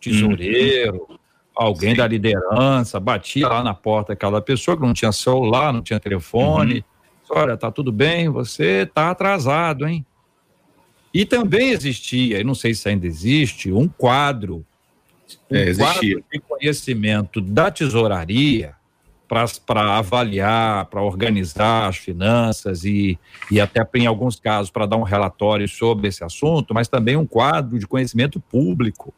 tesoureiro, 0.00 1.06
uhum 1.08 1.18
alguém 1.54 1.90
Sim. 1.90 1.96
da 1.96 2.06
liderança, 2.06 2.98
batia 2.98 3.46
lá 3.46 3.62
na 3.62 3.72
porta 3.72 4.12
aquela 4.12 4.42
pessoa 4.42 4.76
que 4.76 4.82
não 4.82 4.92
tinha 4.92 5.12
celular, 5.12 5.72
não 5.72 5.82
tinha 5.82 6.00
telefone. 6.00 6.84
Uhum. 7.30 7.36
Olha, 7.36 7.56
tá 7.56 7.70
tudo 7.70 7.92
bem, 7.92 8.28
você 8.28 8.86
tá 8.86 9.10
atrasado, 9.10 9.86
hein? 9.86 10.04
E 11.12 11.24
também 11.24 11.70
existia, 11.70 12.40
e 12.40 12.44
não 12.44 12.56
sei 12.56 12.74
se 12.74 12.88
ainda 12.88 13.06
existe, 13.06 13.70
um 13.70 13.86
quadro, 13.86 14.66
um 15.50 15.56
é, 15.56 15.74
quadro 15.74 16.24
de 16.32 16.40
conhecimento 16.40 17.40
da 17.40 17.70
tesouraria 17.70 18.74
para 19.26 19.96
avaliar, 19.96 20.84
para 20.86 21.02
organizar 21.02 21.88
as 21.88 21.96
finanças 21.96 22.84
e, 22.84 23.18
e 23.50 23.60
até 23.60 23.86
em 23.94 24.06
alguns 24.06 24.38
casos 24.38 24.70
para 24.70 24.86
dar 24.86 24.96
um 24.96 25.02
relatório 25.02 25.68
sobre 25.68 26.08
esse 26.08 26.22
assunto, 26.22 26.74
mas 26.74 26.88
também 26.88 27.16
um 27.16 27.26
quadro 27.26 27.78
de 27.78 27.86
conhecimento 27.86 28.38
público 28.38 29.12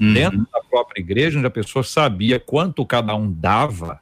uhum. 0.00 0.12
dentro 0.12 0.46
da 0.52 0.60
própria 0.60 1.00
igreja, 1.00 1.38
onde 1.38 1.46
a 1.46 1.50
pessoa 1.50 1.82
sabia 1.82 2.38
quanto 2.38 2.84
cada 2.86 3.14
um 3.14 3.30
dava 3.30 4.00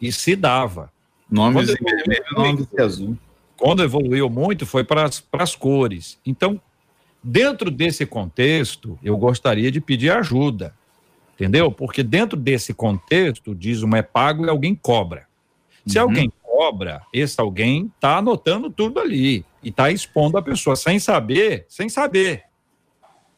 e 0.00 0.10
se 0.12 0.36
dava. 0.36 0.92
Nomes 1.30 1.70
em 1.70 1.74
vermelho, 1.74 2.24
nomes 2.32 2.68
em 2.72 2.80
azul. 2.80 3.18
Quando 3.56 3.82
evoluiu 3.82 4.28
muito, 4.28 4.66
foi 4.66 4.84
para 4.84 5.08
as 5.32 5.56
cores. 5.56 6.18
Então, 6.24 6.60
dentro 7.24 7.70
desse 7.70 8.04
contexto, 8.04 8.98
eu 9.02 9.16
gostaria 9.16 9.72
de 9.72 9.80
pedir 9.80 10.10
ajuda, 10.10 10.74
entendeu? 11.34 11.72
Porque 11.72 12.02
dentro 12.02 12.38
desse 12.38 12.74
contexto, 12.74 13.54
diz 13.54 13.82
uma 13.82 13.98
é 13.98 14.02
pago 14.02 14.44
e 14.44 14.50
alguém 14.50 14.74
cobra. 14.74 15.26
Se 15.86 15.98
uhum. 15.98 16.04
alguém 16.04 16.32
cobra, 16.42 17.02
esse 17.12 17.40
alguém 17.40 17.90
está 17.96 18.18
anotando 18.18 18.70
tudo 18.70 19.00
ali 19.00 19.44
e 19.62 19.70
está 19.70 19.90
expondo 19.90 20.36
a 20.36 20.42
pessoa 20.42 20.76
sem 20.76 20.98
saber, 20.98 21.64
sem 21.68 21.88
saber 21.88 22.44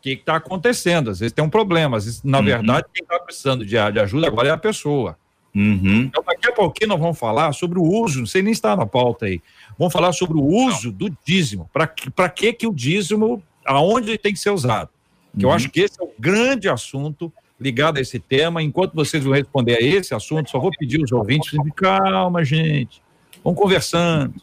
que 0.02 0.10
está 0.10 0.36
acontecendo. 0.36 1.10
Às 1.10 1.20
vezes 1.20 1.32
tem 1.32 1.44
um 1.44 1.50
problema, 1.50 1.96
às 1.96 2.04
vezes, 2.04 2.22
na 2.22 2.38
uhum. 2.38 2.44
verdade, 2.44 2.86
quem 2.92 3.02
está 3.02 3.18
precisando 3.18 3.64
de, 3.64 3.76
de, 3.92 4.00
ajuda 4.00 4.26
agora 4.26 4.48
é 4.48 4.52
a 4.52 4.58
pessoa. 4.58 5.18
Uhum. 5.54 6.02
Então, 6.02 6.22
daqui 6.22 6.48
a 6.48 6.52
pouquinho 6.52 6.90
nós 6.90 7.00
vamos 7.00 7.18
falar 7.18 7.52
sobre 7.52 7.78
o 7.78 7.82
uso, 7.82 8.20
não 8.20 8.26
sei 8.26 8.42
nem 8.42 8.52
está 8.52 8.76
na 8.76 8.84
pauta 8.84 9.26
aí, 9.26 9.40
vamos 9.78 9.92
falar 9.92 10.12
sobre 10.12 10.36
o 10.36 10.44
uso 10.44 10.92
do 10.92 11.08
dízimo. 11.24 11.68
Para 11.72 12.28
que, 12.28 12.52
que 12.52 12.66
o 12.66 12.74
dízimo, 12.74 13.42
aonde 13.66 14.10
ele 14.10 14.18
tem 14.18 14.32
que 14.32 14.38
ser 14.38 14.50
usado? 14.50 14.90
Que 15.38 15.44
eu 15.44 15.50
uhum. 15.50 15.54
acho 15.54 15.68
que 15.68 15.80
esse 15.80 16.00
é 16.00 16.04
o 16.04 16.10
grande 16.18 16.68
assunto 16.68 17.32
ligado 17.60 17.98
a 17.98 18.00
esse 18.00 18.18
tema. 18.18 18.62
Enquanto 18.62 18.94
vocês 18.94 19.22
vão 19.22 19.32
responder 19.32 19.76
a 19.76 19.80
esse 19.80 20.14
assunto, 20.14 20.50
só 20.50 20.58
vou 20.58 20.70
pedir 20.78 21.00
aos 21.00 21.12
ouvintes, 21.12 21.52
calma, 21.74 22.44
gente, 22.44 23.02
vamos 23.44 23.60
conversando. 23.60 24.34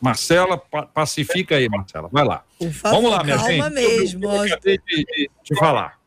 Marcela, 0.00 0.58
pacifica 0.58 1.56
aí, 1.56 1.68
Marcela. 1.68 2.08
Vai 2.12 2.24
lá. 2.24 2.44
Favor, 2.72 2.96
Vamos 2.96 3.10
lá, 3.10 3.24
minha 3.24 3.36
calma 3.36 3.70
gente. 3.70 3.74
mesmo. 3.74 4.24
Eu, 4.26 4.46
eu 4.46 4.60
de, 4.60 4.78
de, 4.86 5.30
de 5.42 5.56
falar. 5.56 5.98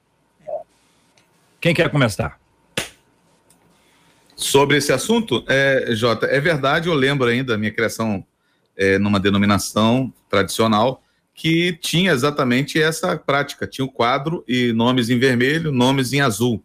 Quem 1.59 1.73
quer 1.73 1.89
começar? 1.89 2.39
Sobre 4.35 4.77
esse 4.77 4.93
assunto, 4.93 5.43
é, 5.49 5.87
Jota, 5.89 6.25
é 6.27 6.39
verdade, 6.39 6.87
eu 6.87 6.93
lembro 6.93 7.27
ainda 7.27 7.53
da 7.53 7.57
minha 7.57 7.73
criação 7.73 8.25
é, 8.77 8.97
numa 8.97 9.19
denominação 9.19 10.13
tradicional 10.29 11.03
que 11.39 11.71
tinha 11.79 12.11
exatamente 12.11 12.81
essa 12.81 13.15
prática. 13.15 13.65
Tinha 13.65 13.85
o 13.85 13.91
quadro 13.91 14.43
e 14.45 14.73
nomes 14.73 15.09
em 15.09 15.17
vermelho, 15.17 15.71
nomes 15.71 16.11
em 16.11 16.19
azul. 16.19 16.61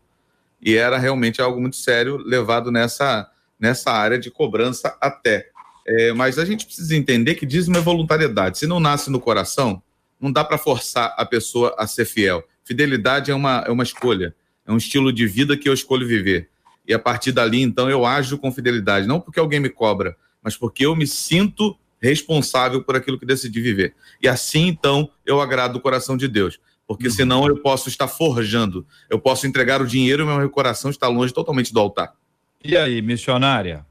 E 0.61 0.75
era 0.75 0.99
realmente 0.99 1.41
algo 1.41 1.61
muito 1.61 1.77
sério 1.77 2.17
levado 2.17 2.73
nessa, 2.73 3.31
nessa 3.57 3.93
área 3.93 4.19
de 4.19 4.33
cobrança 4.33 4.99
até. 5.01 5.49
É, 5.87 6.13
mas 6.13 6.41
a 6.41 6.45
gente 6.45 6.67
precisa 6.67 6.97
entender 6.97 7.37
que 7.37 7.47
dízimo 7.47 7.77
é 7.77 7.81
voluntariedade. 7.81 8.59
Se 8.59 8.67
não 8.67 8.81
nasce 8.81 9.13
no 9.13 9.21
coração, 9.21 9.81
não 10.21 10.33
dá 10.33 10.43
para 10.43 10.59
forçar 10.59 11.15
a 11.17 11.25
pessoa 11.25 11.73
a 11.79 11.87
ser 11.87 12.05
fiel. 12.05 12.43
Fidelidade 12.65 13.31
é 13.31 13.35
uma, 13.35 13.63
é 13.65 13.71
uma 13.71 13.85
escolha, 13.85 14.35
é 14.67 14.73
um 14.73 14.77
estilo 14.77 15.13
de 15.13 15.25
vida 15.25 15.57
que 15.57 15.69
eu 15.69 15.73
escolho 15.73 16.05
viver. 16.05 16.49
E 16.85 16.93
a 16.93 16.99
partir 16.99 17.31
dali, 17.31 17.63
então, 17.63 17.89
eu 17.89 18.05
ajo 18.05 18.39
com 18.39 18.51
fidelidade, 18.51 19.07
não 19.07 19.21
porque 19.21 19.39
alguém 19.39 19.61
me 19.61 19.69
cobra, 19.69 20.17
mas 20.43 20.57
porque 20.57 20.85
eu 20.85 20.97
me 20.97 21.07
sinto 21.07 21.79
responsável 22.05 22.83
por 22.83 22.95
aquilo 22.97 23.19
que 23.19 23.27
decidi 23.27 23.61
viver. 23.61 23.95
E 24.23 24.29
assim, 24.29 24.67
então, 24.69 25.09
eu 25.25 25.41
agrado 25.41 25.77
o 25.77 25.81
coração 25.81 26.17
de 26.17 26.29
Deus. 26.29 26.61
Porque 26.87 27.07
uhum. 27.07 27.13
senão 27.13 27.47
eu 27.47 27.57
posso 27.63 27.89
estar 27.89 28.07
forjando, 28.07 28.87
eu 29.09 29.19
posso 29.19 29.47
entregar 29.47 29.81
o 29.81 29.87
dinheiro 29.87 30.23
e 30.23 30.27
meu 30.27 30.51
coração 30.51 30.91
está 30.91 31.09
longe 31.09 31.33
totalmente 31.33 31.73
do 31.73 31.81
altar. 31.81 32.15
E 32.63 32.77
aí, 32.77 33.01
missionária? 33.01 33.85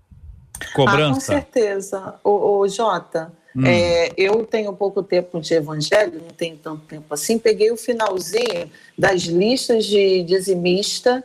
Cobrança? 0.75 1.33
Ah, 1.33 1.35
com 1.35 1.41
certeza. 1.41 2.15
O, 2.23 2.59
o 2.59 2.67
Jota, 2.67 3.33
hum. 3.55 3.65
é, 3.65 4.11
eu 4.15 4.45
tenho 4.45 4.71
pouco 4.73 5.01
tempo 5.01 5.41
de 5.41 5.53
evangelho, 5.55 6.21
não 6.21 6.29
tenho 6.29 6.57
tanto 6.57 6.81
tempo 6.85 7.11
assim. 7.13 7.39
Peguei 7.39 7.71
o 7.71 7.77
finalzinho 7.77 8.69
das 8.97 9.23
listas 9.23 9.85
de 9.85 10.23
dizimista 10.23 11.23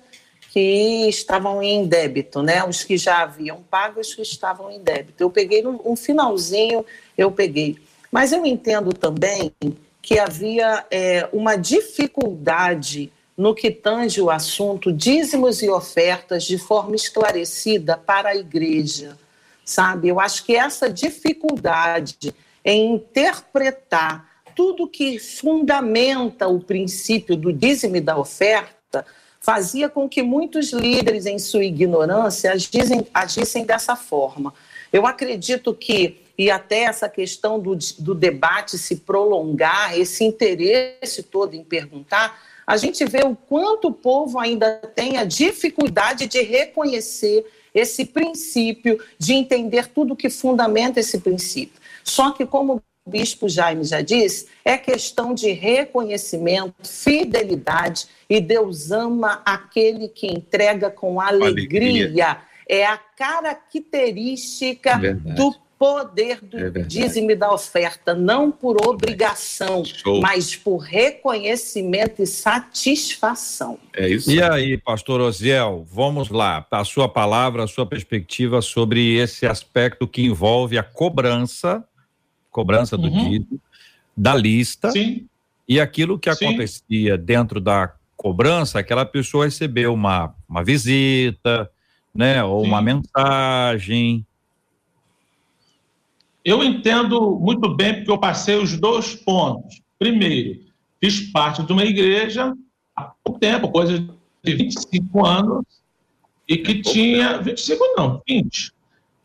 que 0.48 1.08
estavam 1.08 1.62
em 1.62 1.86
débito, 1.86 2.42
né? 2.42 2.64
Os 2.64 2.82
que 2.82 2.96
já 2.96 3.22
haviam 3.22 3.62
pago, 3.70 4.00
os 4.00 4.14
que 4.14 4.22
estavam 4.22 4.70
em 4.70 4.80
débito. 4.80 5.22
Eu 5.22 5.30
peguei 5.30 5.64
um, 5.66 5.94
finalzinho, 5.94 6.84
eu 7.16 7.30
peguei. 7.30 7.78
Mas 8.10 8.32
eu 8.32 8.44
entendo 8.46 8.92
também 8.92 9.52
que 10.00 10.18
havia 10.18 10.86
é, 10.90 11.28
uma 11.32 11.56
dificuldade 11.56 13.12
no 13.36 13.54
que 13.54 13.70
tange 13.70 14.22
o 14.22 14.30
assunto 14.30 14.90
dízimos 14.90 15.62
e 15.62 15.68
ofertas 15.68 16.44
de 16.44 16.56
forma 16.56 16.96
esclarecida 16.96 17.96
para 17.96 18.30
a 18.30 18.36
igreja, 18.36 19.18
sabe? 19.64 20.08
Eu 20.08 20.18
acho 20.18 20.44
que 20.44 20.56
essa 20.56 20.88
dificuldade 20.90 22.34
em 22.64 22.94
interpretar 22.94 24.26
tudo 24.56 24.88
que 24.88 25.18
fundamenta 25.18 26.48
o 26.48 26.58
princípio 26.58 27.36
do 27.36 27.52
dízimo 27.52 27.96
e 27.96 28.00
da 28.00 28.18
oferta 28.18 28.77
fazia 29.40 29.88
com 29.88 30.08
que 30.08 30.22
muitos 30.22 30.72
líderes, 30.72 31.26
em 31.26 31.38
sua 31.38 31.64
ignorância, 31.64 32.52
agissem, 32.52 33.06
agissem 33.12 33.64
dessa 33.64 33.96
forma. 33.96 34.52
Eu 34.92 35.06
acredito 35.06 35.74
que, 35.74 36.20
e 36.36 36.50
até 36.50 36.84
essa 36.84 37.08
questão 37.08 37.58
do, 37.58 37.76
do 37.98 38.14
debate 38.14 38.78
se 38.78 38.96
prolongar, 38.96 39.98
esse 39.98 40.24
interesse 40.24 41.22
todo 41.22 41.54
em 41.54 41.62
perguntar, 41.62 42.40
a 42.66 42.76
gente 42.76 43.04
vê 43.04 43.24
o 43.24 43.34
quanto 43.34 43.88
o 43.88 43.92
povo 43.92 44.38
ainda 44.38 44.76
tem 44.94 45.16
a 45.16 45.24
dificuldade 45.24 46.26
de 46.26 46.42
reconhecer 46.42 47.46
esse 47.74 48.04
princípio, 48.04 49.02
de 49.18 49.32
entender 49.34 49.86
tudo 49.86 50.16
que 50.16 50.28
fundamenta 50.28 51.00
esse 51.00 51.18
princípio. 51.18 51.80
Só 52.02 52.32
que, 52.32 52.44
como 52.44 52.82
bispo 53.08 53.48
Jaime 53.48 53.84
já 53.84 54.00
disse, 54.00 54.48
é 54.64 54.76
questão 54.76 55.34
de 55.34 55.50
reconhecimento, 55.50 56.74
fidelidade, 56.82 58.06
e 58.28 58.40
Deus 58.40 58.90
ama 58.90 59.40
aquele 59.44 60.08
que 60.08 60.26
entrega 60.26 60.90
com 60.90 61.20
alegria. 61.20 62.04
alegria. 62.04 62.38
É 62.68 62.84
a 62.84 62.98
característica 62.98 64.98
Verdade. 64.98 65.36
do 65.36 65.54
poder 65.78 66.40
do 66.42 66.58
é 66.58 66.70
dízimo 66.82 67.30
e 67.30 67.36
da 67.36 67.52
oferta, 67.52 68.12
não 68.12 68.50
por 68.50 68.84
obrigação, 68.84 69.84
Show. 69.84 70.20
mas 70.20 70.56
por 70.56 70.78
reconhecimento 70.78 72.20
e 72.20 72.26
satisfação. 72.26 73.78
É 73.94 74.08
isso. 74.08 74.30
E 74.30 74.42
aí, 74.42 74.76
pastor 74.76 75.20
Osiel, 75.20 75.86
vamos 75.90 76.30
lá, 76.30 76.66
a 76.70 76.84
sua 76.84 77.08
palavra, 77.08 77.62
a 77.62 77.68
sua 77.68 77.86
perspectiva 77.86 78.60
sobre 78.60 79.16
esse 79.16 79.46
aspecto 79.46 80.08
que 80.08 80.22
envolve 80.22 80.76
a 80.76 80.82
cobrança, 80.82 81.84
cobrança 82.50 82.96
do 82.96 83.08
uhum. 83.08 83.30
dízimo, 83.30 83.60
da 84.16 84.34
lista, 84.34 84.90
Sim. 84.90 85.26
e 85.68 85.80
aquilo 85.80 86.18
que 86.18 86.32
Sim. 86.34 86.46
acontecia 86.46 87.16
dentro 87.16 87.60
da 87.60 87.94
cobrança, 88.16 88.78
aquela 88.78 89.04
pessoa 89.04 89.44
recebeu 89.44 89.94
uma, 89.94 90.34
uma 90.48 90.64
visita, 90.64 91.70
né, 92.14 92.42
ou 92.42 92.62
Sim. 92.62 92.68
uma 92.68 92.82
mensagem, 92.82 94.26
eu 96.48 96.64
entendo 96.64 97.38
muito 97.38 97.74
bem 97.74 97.96
porque 97.96 98.10
eu 98.10 98.16
passei 98.16 98.56
os 98.56 98.74
dois 98.80 99.14
pontos. 99.14 99.82
Primeiro, 99.98 100.60
fiz 100.98 101.30
parte 101.30 101.62
de 101.62 101.70
uma 101.70 101.84
igreja 101.84 102.54
há 102.96 103.12
pouco 103.22 103.38
tempo, 103.38 103.70
coisa 103.70 103.98
de 104.42 104.54
25 104.54 105.26
anos, 105.26 105.66
e 106.48 106.56
que 106.56 106.80
tinha. 106.80 107.36
25 107.36 107.84
não, 107.98 108.22
20. 108.26 108.72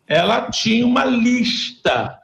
Ela 0.05 0.49
tinha 0.51 0.85
uma 0.85 1.05
lista. 1.05 2.19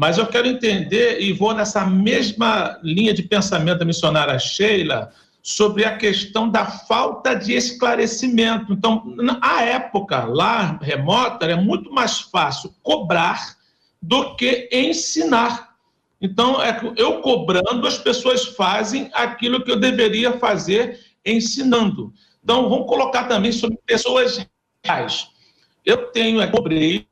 Mas 0.00 0.16
eu 0.16 0.26
quero 0.26 0.48
entender, 0.48 1.20
e 1.20 1.30
vou 1.30 1.52
nessa 1.52 1.84
mesma 1.84 2.80
linha 2.82 3.12
de 3.12 3.22
pensamento 3.22 3.80
da 3.80 3.84
missionária 3.84 4.38
Sheila, 4.38 5.12
sobre 5.42 5.84
a 5.84 5.98
questão 5.98 6.48
da 6.48 6.64
falta 6.64 7.34
de 7.34 7.52
esclarecimento. 7.52 8.72
Então, 8.72 9.04
na 9.18 9.60
época 9.60 10.24
lá 10.24 10.78
remota, 10.80 11.44
era 11.44 11.58
muito 11.58 11.92
mais 11.92 12.18
fácil 12.18 12.74
cobrar 12.82 13.58
do 14.00 14.36
que 14.36 14.70
ensinar. 14.72 15.76
Então, 16.18 16.62
é 16.62 16.80
eu 16.96 17.20
cobrando, 17.20 17.86
as 17.86 17.98
pessoas 17.98 18.46
fazem 18.46 19.10
aquilo 19.12 19.62
que 19.62 19.70
eu 19.70 19.78
deveria 19.78 20.38
fazer 20.38 20.98
ensinando. 21.26 22.10
Então, 22.42 22.70
vamos 22.70 22.86
colocar 22.86 23.24
também 23.24 23.52
sobre 23.52 23.78
pessoas 23.84 24.46
reais. 24.82 25.28
Eu 25.84 26.06
tenho 26.10 26.40
é, 26.40 26.50
obreiro 26.54 27.04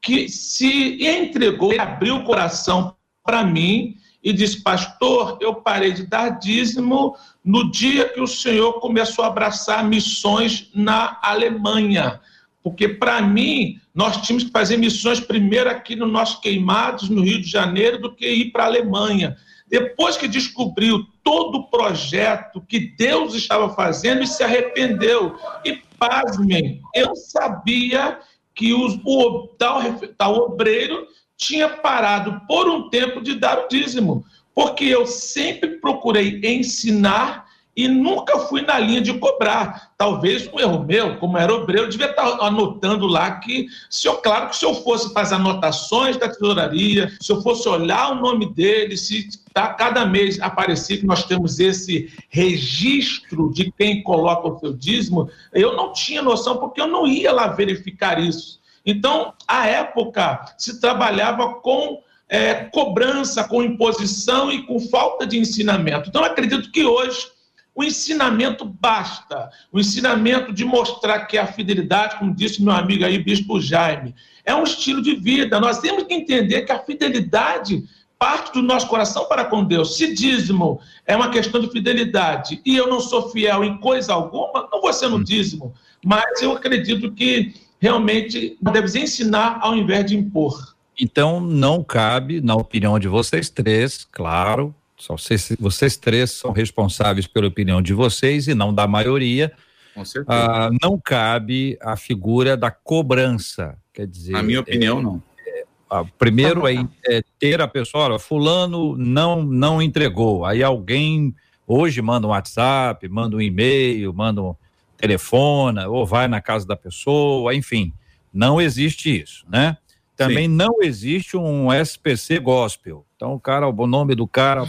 que 0.00 0.28
se 0.28 1.04
entregou, 1.04 1.78
abriu 1.78 2.16
o 2.16 2.24
coração 2.24 2.94
para 3.24 3.44
mim 3.44 3.96
e 4.22 4.32
disse: 4.32 4.62
Pastor, 4.62 5.38
eu 5.40 5.54
parei 5.54 5.92
de 5.92 6.06
dar 6.06 6.38
dízimo 6.38 7.16
no 7.44 7.70
dia 7.70 8.08
que 8.08 8.20
o 8.20 8.26
senhor 8.26 8.74
começou 8.74 9.24
a 9.24 9.28
abraçar 9.28 9.84
missões 9.84 10.70
na 10.74 11.18
Alemanha. 11.22 12.20
Porque, 12.62 12.88
para 12.88 13.22
mim, 13.22 13.80
nós 13.94 14.18
tínhamos 14.18 14.44
que 14.44 14.50
fazer 14.50 14.76
missões 14.76 15.18
primeiro 15.18 15.70
aqui 15.70 15.96
no 15.96 16.06
nosso 16.06 16.40
Queimados, 16.40 17.08
no 17.08 17.22
Rio 17.22 17.40
de 17.40 17.48
Janeiro, 17.48 17.98
do 17.98 18.14
que 18.14 18.28
ir 18.28 18.52
para 18.52 18.64
a 18.64 18.66
Alemanha. 18.66 19.36
Depois 19.66 20.16
que 20.16 20.28
descobriu 20.28 21.06
todo 21.22 21.58
o 21.58 21.70
projeto 21.70 22.60
que 22.60 22.94
Deus 22.98 23.34
estava 23.34 23.72
fazendo 23.74 24.22
e 24.22 24.26
se 24.26 24.42
arrependeu. 24.42 25.36
E, 25.64 25.80
pasmem, 25.98 26.82
eu 26.94 27.14
sabia 27.14 28.18
que 28.60 28.74
os, 28.74 29.00
o 29.06 29.48
tal, 29.56 29.80
tal 30.18 30.34
obreiro 30.34 31.08
tinha 31.34 31.66
parado 31.66 32.42
por 32.46 32.68
um 32.68 32.90
tempo 32.90 33.22
de 33.22 33.34
dar 33.34 33.58
o 33.58 33.68
dízimo, 33.68 34.22
porque 34.54 34.84
eu 34.84 35.06
sempre 35.06 35.80
procurei 35.80 36.42
ensinar 36.44 37.46
e 37.80 37.88
nunca 37.88 38.38
fui 38.40 38.60
na 38.60 38.78
linha 38.78 39.00
de 39.00 39.14
cobrar. 39.14 39.92
Talvez 39.96 40.46
um 40.52 40.60
erro 40.60 40.84
meu, 40.84 41.16
como 41.16 41.38
era 41.38 41.54
obreiro, 41.54 41.88
devia 41.88 42.10
estar 42.10 42.26
anotando 42.44 43.06
lá 43.06 43.30
que, 43.32 43.68
se 43.88 44.06
eu, 44.06 44.18
claro 44.18 44.50
que 44.50 44.56
se 44.56 44.66
eu 44.66 44.74
fosse 44.74 45.10
fazer 45.14 45.36
anotações 45.36 46.18
da 46.18 46.28
tesouraria, 46.28 47.10
se 47.22 47.32
eu 47.32 47.40
fosse 47.40 47.66
olhar 47.66 48.12
o 48.12 48.20
nome 48.20 48.52
dele, 48.52 48.98
se 48.98 49.30
tá, 49.54 49.68
cada 49.68 50.04
mês 50.04 50.38
aparecia 50.42 50.98
que 50.98 51.06
nós 51.06 51.24
temos 51.24 51.58
esse 51.58 52.12
registro 52.28 53.50
de 53.50 53.72
quem 53.72 54.02
coloca 54.02 54.48
o 54.48 54.58
seu 54.58 54.74
dízimo, 54.74 55.30
eu 55.54 55.74
não 55.74 55.94
tinha 55.94 56.20
noção, 56.20 56.58
porque 56.58 56.82
eu 56.82 56.86
não 56.86 57.06
ia 57.06 57.32
lá 57.32 57.46
verificar 57.46 58.20
isso. 58.20 58.60
Então, 58.84 59.32
à 59.48 59.66
época, 59.66 60.54
se 60.58 60.78
trabalhava 60.80 61.54
com 61.54 62.02
é, 62.28 62.54
cobrança, 62.66 63.42
com 63.42 63.62
imposição 63.62 64.52
e 64.52 64.66
com 64.66 64.78
falta 64.78 65.26
de 65.26 65.38
ensinamento. 65.38 66.10
Então, 66.10 66.22
acredito 66.22 66.70
que 66.70 66.84
hoje 66.84 67.26
o 67.74 67.84
ensinamento 67.84 68.64
basta. 68.64 69.50
O 69.72 69.78
ensinamento 69.78 70.52
de 70.52 70.64
mostrar 70.64 71.26
que 71.26 71.38
a 71.38 71.46
fidelidade, 71.46 72.18
como 72.18 72.34
disse 72.34 72.62
meu 72.62 72.72
amigo 72.72 73.04
aí, 73.04 73.18
Bispo 73.18 73.60
Jaime, 73.60 74.14
é 74.44 74.54
um 74.54 74.64
estilo 74.64 75.00
de 75.00 75.14
vida. 75.14 75.60
Nós 75.60 75.78
temos 75.78 76.04
que 76.04 76.14
entender 76.14 76.62
que 76.62 76.72
a 76.72 76.78
fidelidade 76.78 77.84
parte 78.18 78.52
do 78.52 78.60
nosso 78.60 78.86
coração 78.86 79.24
para 79.24 79.46
com 79.46 79.64
Deus. 79.64 79.96
Se 79.96 80.14
dízimo 80.14 80.78
é 81.06 81.16
uma 81.16 81.30
questão 81.30 81.58
de 81.58 81.70
fidelidade 81.70 82.60
e 82.66 82.76
eu 82.76 82.86
não 82.86 83.00
sou 83.00 83.30
fiel 83.30 83.64
em 83.64 83.78
coisa 83.78 84.12
alguma, 84.12 84.68
não 84.70 84.82
vou 84.82 84.92
ser 84.92 85.08
no 85.08 85.24
dízimo. 85.24 85.72
Mas 86.04 86.42
eu 86.42 86.52
acredito 86.52 87.12
que 87.12 87.54
realmente 87.80 88.58
deve 88.60 89.00
ensinar 89.00 89.58
ao 89.62 89.74
invés 89.74 90.04
de 90.04 90.16
impor. 90.16 90.76
Então, 91.00 91.40
não 91.40 91.82
cabe, 91.82 92.42
na 92.42 92.54
opinião 92.54 92.98
de 92.98 93.08
vocês 93.08 93.48
três, 93.48 94.06
claro, 94.12 94.74
só 95.00 95.16
vocês, 95.16 95.56
vocês 95.58 95.96
três 95.96 96.30
são 96.30 96.52
responsáveis 96.52 97.26
pela 97.26 97.46
opinião 97.46 97.80
de 97.80 97.94
vocês 97.94 98.46
e 98.46 98.54
não 98.54 98.72
da 98.72 98.86
maioria. 98.86 99.50
Com 99.94 100.04
certeza. 100.04 100.38
Ah, 100.38 100.70
não 100.82 100.98
cabe 100.98 101.78
a 101.80 101.96
figura 101.96 102.56
da 102.56 102.70
cobrança. 102.70 103.78
Quer 103.94 104.06
dizer. 104.06 104.32
Na 104.32 104.42
minha 104.42 104.60
opinião, 104.60 104.98
é, 104.98 105.02
não. 105.02 105.22
É, 105.46 105.64
ah, 105.88 106.04
primeiro 106.18 106.68
é, 106.68 106.86
é, 107.06 107.22
ter 107.38 107.62
a 107.62 107.66
pessoa, 107.66 108.04
olha, 108.04 108.18
fulano 108.18 108.94
não, 108.96 109.42
não 109.42 109.80
entregou. 109.80 110.44
Aí 110.44 110.62
alguém 110.62 111.34
hoje 111.66 112.02
manda 112.02 112.26
um 112.26 112.30
WhatsApp, 112.30 113.08
manda 113.08 113.36
um 113.36 113.40
e-mail, 113.40 114.12
manda 114.12 114.42
um 114.42 114.54
telefona 114.98 115.88
ou 115.88 116.04
vai 116.04 116.28
na 116.28 116.42
casa 116.42 116.66
da 116.66 116.76
pessoa, 116.76 117.54
enfim, 117.54 117.92
não 118.32 118.60
existe 118.60 119.22
isso, 119.22 119.46
né? 119.48 119.78
Também 120.14 120.46
Sim. 120.46 120.54
não 120.54 120.82
existe 120.82 121.38
um 121.38 121.72
SPC 121.72 122.38
gospel. 122.38 123.06
Então, 123.20 123.34
o 123.34 123.38
cara, 123.38 123.68
o 123.68 123.86
nome 123.86 124.14
do 124.14 124.26
cara, 124.26 124.62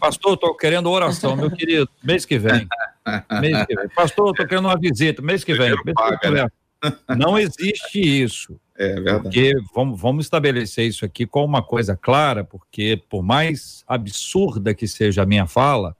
pastor, 0.00 0.34
estou 0.34 0.56
querendo 0.56 0.90
oração, 0.90 1.36
meu 1.36 1.48
querido, 1.48 1.88
mês 2.02 2.26
que 2.26 2.36
vem. 2.36 2.66
Mês 3.40 3.64
que 3.64 3.76
vem. 3.76 3.88
Pastor, 3.90 4.30
estou 4.32 4.44
querendo 4.44 4.64
uma 4.64 4.76
visita, 4.76 5.22
mês 5.22 5.44
que 5.44 5.54
vem. 5.54 5.70
Mês 5.84 5.96
que 6.20 6.30
vem. 6.30 6.42
Né? 6.42 6.48
Não 7.16 7.38
existe 7.38 8.00
isso. 8.00 8.60
É 8.76 8.94
verdade. 8.94 9.22
Porque 9.22 9.52
vamos, 9.72 10.00
vamos 10.00 10.26
estabelecer 10.26 10.88
isso 10.88 11.04
aqui 11.04 11.24
com 11.24 11.44
uma 11.44 11.62
coisa 11.62 11.96
clara, 11.96 12.42
porque 12.42 13.00
por 13.08 13.22
mais 13.22 13.84
absurda 13.86 14.74
que 14.74 14.88
seja 14.88 15.22
a 15.22 15.26
minha 15.26 15.46
fala, 15.46 15.96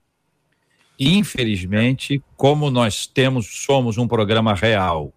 infelizmente, 0.99 2.21
como 2.37 2.69
nós 2.69 3.07
temos, 3.07 3.47
somos 3.47 3.97
um 3.97 4.09
programa 4.09 4.55
real, 4.55 5.15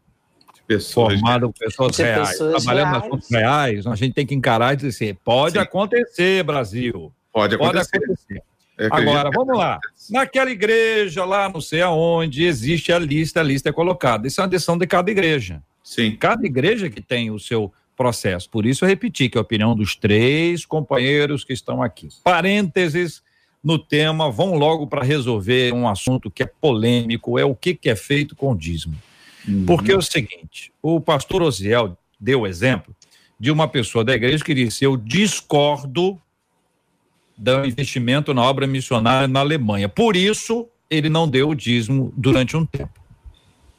pessoas, 0.75 1.13
formado 1.13 1.51
por 1.51 1.59
pessoas 1.59 1.97
reais, 1.97 2.29
pessoas 2.29 2.63
trabalhando 2.63 2.89
reais. 2.89 3.03
assuntos 3.03 3.29
reais, 3.29 3.87
a 3.87 3.95
gente 3.95 4.13
tem 4.13 4.25
que 4.25 4.35
encarar 4.35 4.73
e 4.73 4.77
dizer, 4.77 4.89
assim, 4.89 5.17
pode 5.23 5.53
Sim. 5.53 5.59
acontecer, 5.59 6.43
Brasil. 6.43 7.11
Pode 7.31 7.55
acontecer. 7.55 7.91
Pode 7.91 8.05
acontecer. 8.05 8.43
Agora, 8.91 9.29
vamos 9.33 9.57
lá. 9.57 9.79
Naquela 10.09 10.49
igreja 10.49 11.23
lá, 11.25 11.47
não 11.47 11.61
sei 11.61 11.81
aonde, 11.81 12.43
existe 12.43 12.91
a 12.91 12.99
lista, 12.99 13.39
a 13.39 13.43
lista 13.43 13.69
é 13.69 13.71
colocada. 13.71 14.27
Isso 14.27 14.41
é 14.41 14.43
uma 14.43 14.49
decisão 14.49 14.77
de 14.77 14.87
cada 14.87 15.09
igreja. 15.11 15.61
Sim. 15.83 16.15
Cada 16.15 16.45
igreja 16.45 16.89
que 16.89 17.01
tem 17.01 17.29
o 17.29 17.39
seu 17.39 17.71
processo. 17.95 18.49
Por 18.49 18.65
isso 18.65 18.83
eu 18.83 18.89
repeti 18.89 19.29
que 19.29 19.37
é 19.37 19.39
a 19.39 19.41
opinião 19.41 19.75
dos 19.75 19.95
três 19.95 20.65
companheiros 20.65 21.43
que 21.43 21.53
estão 21.53 21.83
aqui. 21.83 22.09
Parênteses, 22.23 23.21
no 23.63 23.77
tema, 23.77 24.31
vão 24.31 24.55
logo 24.55 24.87
para 24.87 25.03
resolver 25.03 25.73
um 25.73 25.87
assunto 25.87 26.31
que 26.31 26.43
é 26.43 26.45
polêmico, 26.45 27.37
é 27.37 27.45
o 27.45 27.55
que, 27.55 27.75
que 27.75 27.89
é 27.89 27.95
feito 27.95 28.35
com 28.35 28.51
o 28.51 28.57
dízimo. 28.57 28.95
Uhum. 29.47 29.65
Porque 29.65 29.91
é 29.91 29.97
o 29.97 30.01
seguinte, 30.01 30.71
o 30.81 30.99
pastor 31.01 31.41
Osiel 31.41 31.97
deu 32.19 32.41
o 32.41 32.47
exemplo 32.47 32.95
de 33.39 33.51
uma 33.51 33.67
pessoa 33.67 34.03
da 34.03 34.13
igreja 34.13 34.43
que 34.43 34.53
disse, 34.53 34.85
eu 34.85 34.95
discordo 34.95 36.19
do 37.37 37.65
investimento 37.65 38.33
na 38.33 38.41
obra 38.43 38.65
missionária 38.65 39.27
na 39.27 39.41
Alemanha. 39.41 39.89
Por 39.89 40.15
isso, 40.15 40.67
ele 40.89 41.09
não 41.09 41.27
deu 41.27 41.49
o 41.49 41.55
dízimo 41.55 42.13
durante 42.15 42.55
um 42.55 42.65
tempo. 42.65 43.01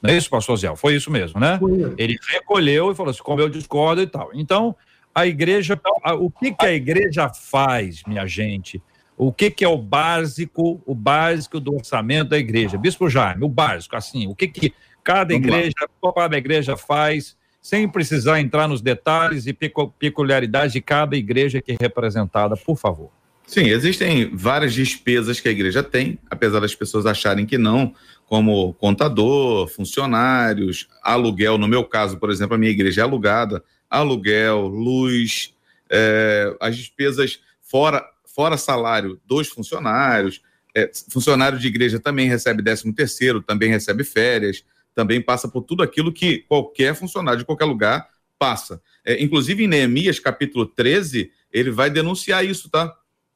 Não 0.02 0.10
é 0.10 0.16
isso, 0.16 0.28
pastor 0.28 0.54
Osiel? 0.54 0.76
Foi 0.76 0.94
isso 0.94 1.10
mesmo, 1.10 1.40
né? 1.40 1.58
Ele 1.96 2.18
recolheu 2.28 2.92
e 2.92 2.94
falou 2.94 3.10
assim, 3.10 3.22
como 3.22 3.40
eu 3.40 3.48
discordo 3.48 4.02
e 4.02 4.06
tal. 4.06 4.30
Então, 4.34 4.76
a 5.14 5.26
igreja, 5.26 5.80
o 6.18 6.30
que, 6.30 6.52
que 6.52 6.66
a 6.66 6.72
igreja 6.72 7.30
faz, 7.32 8.02
minha 8.06 8.26
gente? 8.26 8.82
o 9.16 9.32
que, 9.32 9.50
que 9.50 9.64
é 9.64 9.68
o 9.68 9.78
básico, 9.78 10.80
o 10.84 10.94
básico 10.94 11.60
do 11.60 11.74
orçamento 11.74 12.30
da 12.30 12.38
igreja. 12.38 12.76
Bispo 12.76 13.08
Jaime, 13.08 13.44
o 13.44 13.48
básico, 13.48 13.96
assim, 13.96 14.26
o 14.26 14.34
que, 14.34 14.48
que 14.48 14.74
cada 15.04 15.34
Vamos 15.34 15.46
igreja, 15.46 15.74
cada 16.14 16.36
igreja 16.38 16.76
faz, 16.76 17.36
sem 17.60 17.88
precisar 17.88 18.40
entrar 18.40 18.66
nos 18.66 18.80
detalhes 18.80 19.46
e 19.46 19.52
peculiaridades 19.52 20.72
de 20.72 20.80
cada 20.80 21.16
igreja 21.16 21.60
que 21.60 21.72
é 21.72 21.76
representada, 21.78 22.56
por 22.56 22.76
favor. 22.76 23.10
Sim, 23.46 23.68
existem 23.68 24.34
várias 24.34 24.72
despesas 24.72 25.38
que 25.38 25.48
a 25.48 25.52
igreja 25.52 25.82
tem, 25.82 26.18
apesar 26.30 26.60
das 26.60 26.74
pessoas 26.74 27.04
acharem 27.04 27.44
que 27.44 27.58
não, 27.58 27.94
como 28.26 28.72
contador, 28.74 29.68
funcionários, 29.68 30.88
aluguel. 31.02 31.58
No 31.58 31.68
meu 31.68 31.84
caso, 31.84 32.16
por 32.16 32.30
exemplo, 32.30 32.54
a 32.54 32.58
minha 32.58 32.72
igreja 32.72 33.02
é 33.02 33.04
alugada, 33.04 33.62
aluguel, 33.88 34.66
luz, 34.66 35.54
é, 35.90 36.56
as 36.58 36.76
despesas 36.76 37.40
fora 37.60 38.02
fora 38.34 38.56
salário 38.56 39.20
dos 39.24 39.48
funcionários. 39.48 40.42
É, 40.74 40.90
funcionário 41.08 41.56
de 41.56 41.68
igreja 41.68 42.00
também 42.00 42.28
recebe 42.28 42.62
13 42.62 42.92
terceiro, 42.92 43.40
também 43.40 43.70
recebe 43.70 44.02
férias, 44.02 44.64
também 44.94 45.20
passa 45.20 45.48
por 45.48 45.62
tudo 45.62 45.82
aquilo 45.82 46.12
que 46.12 46.38
qualquer 46.48 46.94
funcionário 46.94 47.40
de 47.40 47.44
qualquer 47.44 47.64
lugar 47.64 48.08
passa. 48.38 48.80
É, 49.04 49.22
inclusive 49.22 49.64
em 49.64 49.68
Neemias 49.68 50.18
capítulo 50.18 50.66
13, 50.66 51.30
ele 51.52 51.70
vai 51.70 51.90
denunciar 51.90 52.44
isso, 52.44 52.70
tá? 52.70 52.94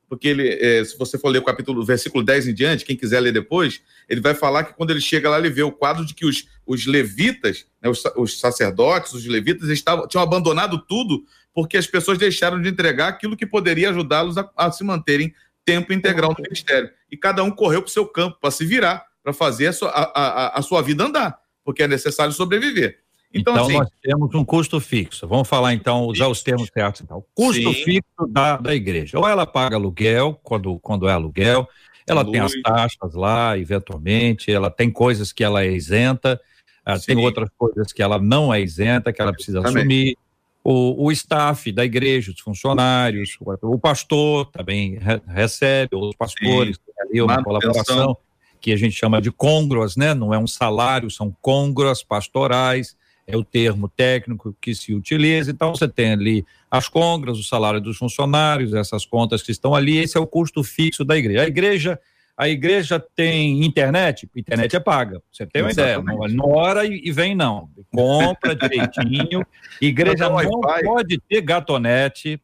porque 0.09 0.29
ele, 0.29 0.49
é, 0.49 0.83
se 0.85 0.97
você 0.97 1.19
for 1.19 1.29
ler 1.29 1.39
o 1.39 1.45
capítulo, 1.45 1.85
versículo 1.85 2.25
10 2.25 2.49
em 2.49 2.55
diante, 2.55 2.85
quem 2.85 2.97
quiser 2.97 3.21
ler 3.21 3.33
depois, 3.33 3.83
ele 4.09 4.21
vai 4.21 4.35
falar 4.35 4.65
que 4.65 4.73
quando 4.73 4.91
ele 4.91 5.01
chega 5.01 5.29
lá, 5.29 5.39
ele 5.39 5.51
vê 5.51 5.63
o 5.63 5.71
quadro 5.71 6.05
de 6.05 6.15
que 6.15 6.25
os, 6.25 6.49
os 6.67 6.87
levitas, 6.87 7.67
né, 7.81 7.91
os, 7.91 8.03
os, 8.17 8.41
sacerdotes, 8.41 9.13
os 9.13 9.27
levitas, 9.27 9.69
estavam, 9.69 10.09
tinham 10.09 10.23
abandonado 10.23 10.79
tudo 10.79 11.23
porque 11.53 11.77
as 11.77 11.87
pessoas 11.87 12.17
deixaram 12.17 12.61
de 12.61 12.69
entregar 12.69 13.09
aquilo 13.09 13.37
que 13.37 13.45
poderia 13.45 13.91
ajudá-los 13.91 14.39
a, 14.39 14.51
a, 14.57 14.73
se 14.73 14.83
manterem 14.83 15.35
tempo 15.65 15.93
integral 15.93 16.35
no 16.37 16.43
ministério. 16.43 16.91
E 17.11 17.17
cada 17.17 17.45
um 17.45 17.51
correu 17.51 17.83
para 17.83 17.89
o 17.89 17.93
seu 17.93 18.07
campo, 18.07 18.39
para 18.41 18.51
se 18.51 18.65
virar, 18.65 19.05
para 19.23 19.35
fazer 19.35 19.67
a 19.67 19.73
sua, 19.73 19.91
a, 19.91 20.03
a, 20.03 20.59
a 20.59 20.63
sua 20.63 20.81
vida 20.81 21.05
andar, 21.05 21.39
porque 21.69 21.83
é 21.83 21.87
necessário 21.87 22.33
sobreviver. 22.33 23.01
Então, 23.31 23.53
então 23.53 23.67
assim, 23.67 23.77
nós 23.77 23.91
temos 24.03 24.35
um 24.35 24.43
custo 24.43 24.81
fixo. 24.81 25.29
Vamos 25.29 25.47
falar 25.47 25.75
então, 25.75 26.07
usar 26.07 26.27
os 26.27 26.43
termos 26.43 26.71
certos. 26.73 27.03
Então. 27.03 27.23
Custo 27.35 27.75
sim. 27.75 27.85
fixo 27.85 28.27
da, 28.27 28.57
da 28.57 28.75
igreja. 28.75 29.19
Ou 29.19 29.29
ela 29.29 29.45
paga 29.45 29.77
aluguel, 29.77 30.41
quando, 30.43 30.79
quando 30.79 31.07
é 31.07 31.13
aluguel, 31.13 31.69
ela 32.07 32.25
tem 32.25 32.41
as 32.41 32.55
taxas 32.63 33.13
lá, 33.13 33.59
eventualmente, 33.59 34.51
ela 34.51 34.71
tem 34.71 34.91
coisas 34.91 35.31
que 35.31 35.45
ela 35.45 35.63
é 35.63 35.71
isenta, 35.71 36.41
ah, 36.87 36.99
tem 36.99 37.19
outras 37.19 37.51
coisas 37.59 37.93
que 37.93 38.03
ela 38.03 38.19
não 38.19 38.53
é 38.53 38.63
isenta, 38.63 39.13
que 39.13 39.21
ela 39.21 39.35
precisa 39.35 39.61
assumir. 39.61 40.17
O, 40.65 41.05
o 41.05 41.13
staff 41.13 41.71
da 41.71 41.85
igreja, 41.85 42.33
os 42.33 42.41
funcionários, 42.41 43.37
o, 43.43 43.75
o 43.75 43.79
pastor 43.79 44.47
também 44.47 44.97
re, 44.97 45.21
recebe, 45.27 45.95
os 45.95 46.17
pastores, 46.17 46.77
Sim. 46.77 46.93
ali 47.03 47.21
uma 47.21 47.45
colaboração 47.45 48.17
que 48.61 48.73
a 48.73 48.77
gente 48.77 48.97
chama 48.97 49.21
de 49.21 49.31
congruas, 49.31 49.97
né? 49.97 50.15
Não 50.15 50.35
é 50.35 50.39
um 50.39 50.47
salário, 50.47 51.11
são 51.11 51.35
congruas 51.41 52.03
pastorais 52.03 52.97
é 53.29 53.37
o 53.37 53.45
termo 53.45 53.89
técnico 53.91 54.57
que 54.59 54.75
se 54.75 54.95
utiliza. 54.95 55.51
Então, 55.51 55.75
você 55.75 55.87
tem 55.87 56.13
ali 56.13 56.47
as 56.71 56.89
congras, 56.89 57.39
o 57.39 57.45
salário 57.45 57.79
dos 57.79 57.99
funcionários, 57.99 58.73
essas 58.73 59.05
contas 59.05 59.43
que 59.43 59.53
estão 59.53 59.75
ali, 59.75 59.99
esse 59.99 60.17
é 60.17 60.21
o 60.21 60.27
custo 60.27 60.65
fixo 60.65 61.05
da 61.05 61.15
igreja. 61.15 61.43
A 61.43 61.47
igreja, 61.47 62.01
a 62.35 62.49
igreja 62.49 62.99
tem 62.99 63.63
internet, 63.67 64.27
internet 64.35 64.75
é 64.75 64.81
paga. 64.81 65.23
Você 65.31 65.47
tem 65.47 65.61
uma 65.61 65.71
Exatamente. 65.71 66.15
ideia, 66.15 66.37
não, 66.37 66.49
hora 66.49 66.87
e 66.87 67.13
vem 67.13 67.35
não. 67.35 67.69
Compra 67.95 68.57
direitinho. 68.57 69.45
Igreja 69.79 70.31
não 70.31 70.61
pode 70.83 71.21
ter 71.29 71.43
gatonete. 71.43 72.41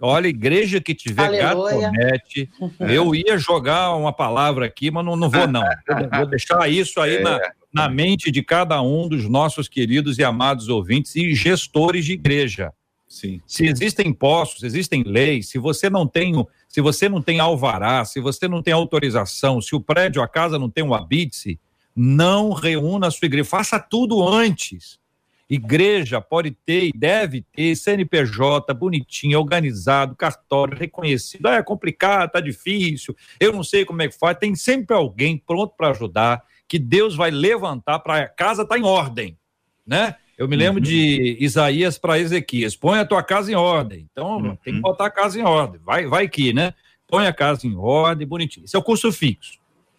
Olha, 0.00 0.26
igreja 0.26 0.80
que 0.80 0.94
tiver 0.94 1.44
Aleluia. 1.44 1.90
gatonete, 1.90 2.50
eu 2.80 3.14
ia 3.14 3.38
jogar 3.38 3.94
uma 3.94 4.12
palavra 4.12 4.66
aqui, 4.66 4.90
mas 4.90 5.04
não, 5.04 5.16
não 5.16 5.30
vou 5.30 5.46
não. 5.46 5.62
Vou 6.16 6.26
deixar 6.26 6.68
isso 6.68 7.00
aí 7.00 7.16
é. 7.16 7.22
na 7.22 7.38
na 7.76 7.90
mente 7.90 8.30
de 8.30 8.42
cada 8.42 8.80
um 8.80 9.06
dos 9.06 9.28
nossos 9.28 9.68
queridos 9.68 10.18
e 10.18 10.24
amados 10.24 10.70
ouvintes 10.70 11.14
e 11.14 11.34
gestores 11.34 12.06
de 12.06 12.14
igreja. 12.14 12.72
Sim. 13.06 13.38
Se 13.46 13.66
existem 13.66 14.08
impostos, 14.08 14.62
existem 14.62 15.02
leis, 15.02 15.50
se 15.50 15.58
você 15.58 15.90
não 15.90 16.06
tem, 16.06 16.32
se 16.66 16.80
você 16.80 17.06
não 17.06 17.20
tem 17.20 17.38
alvará, 17.38 18.02
se 18.06 18.18
você 18.18 18.48
não 18.48 18.62
tem 18.62 18.72
autorização, 18.72 19.60
se 19.60 19.76
o 19.76 19.80
prédio, 19.80 20.22
a 20.22 20.28
casa 20.28 20.58
não 20.58 20.70
tem 20.70 20.82
um 20.82 20.94
habite, 20.94 21.60
não 21.94 22.52
reúna 22.52 23.08
a 23.08 23.10
sua 23.10 23.26
igreja, 23.26 23.44
faça 23.44 23.78
tudo 23.78 24.26
antes. 24.26 24.98
Igreja 25.48 26.20
pode 26.20 26.50
ter 26.50 26.86
e 26.86 26.92
deve 26.92 27.42
ter 27.54 27.76
CNPJ 27.76 28.74
bonitinho, 28.74 29.38
organizado, 29.38 30.16
cartório 30.16 30.76
reconhecido. 30.76 31.46
Ah, 31.46 31.56
é 31.56 31.62
complicado, 31.62 32.32
tá 32.32 32.40
difícil, 32.40 33.16
eu 33.38 33.52
não 33.52 33.62
sei 33.62 33.84
como 33.84 34.02
é 34.02 34.08
que 34.08 34.18
faz. 34.18 34.36
Tem 34.38 34.54
sempre 34.54 34.94
alguém 34.94 35.38
pronto 35.38 35.74
para 35.76 35.90
ajudar 35.90 36.42
que 36.68 36.78
Deus 36.78 37.14
vai 37.14 37.30
levantar 37.30 38.00
para 38.00 38.22
a 38.22 38.28
casa 38.28 38.62
estar 38.62 38.74
tá 38.74 38.80
em 38.80 38.84
ordem, 38.84 39.38
né? 39.86 40.16
Eu 40.36 40.46
me 40.46 40.56
lembro 40.56 40.80
uhum. 40.80 40.84
de 40.84 41.38
Isaías 41.40 41.96
para 41.96 42.18
Ezequias, 42.18 42.76
põe 42.76 42.98
a 42.98 43.06
tua 43.06 43.22
casa 43.22 43.50
em 43.50 43.54
ordem. 43.54 44.06
Então, 44.10 44.36
uhum. 44.36 44.56
tem 44.56 44.74
que 44.74 44.80
botar 44.80 45.06
a 45.06 45.10
casa 45.10 45.40
em 45.40 45.42
ordem. 45.42 45.80
Vai, 45.82 46.06
vai 46.06 46.28
que, 46.28 46.52
né? 46.52 46.74
Põe 47.08 47.26
a 47.26 47.32
casa 47.32 47.66
em 47.66 47.74
ordem, 47.74 48.26
bonitinho. 48.26 48.66
Isso 48.66 48.76
é 48.76 48.80
o 48.80 48.82
custo 48.82 49.10
fixo. 49.10 49.58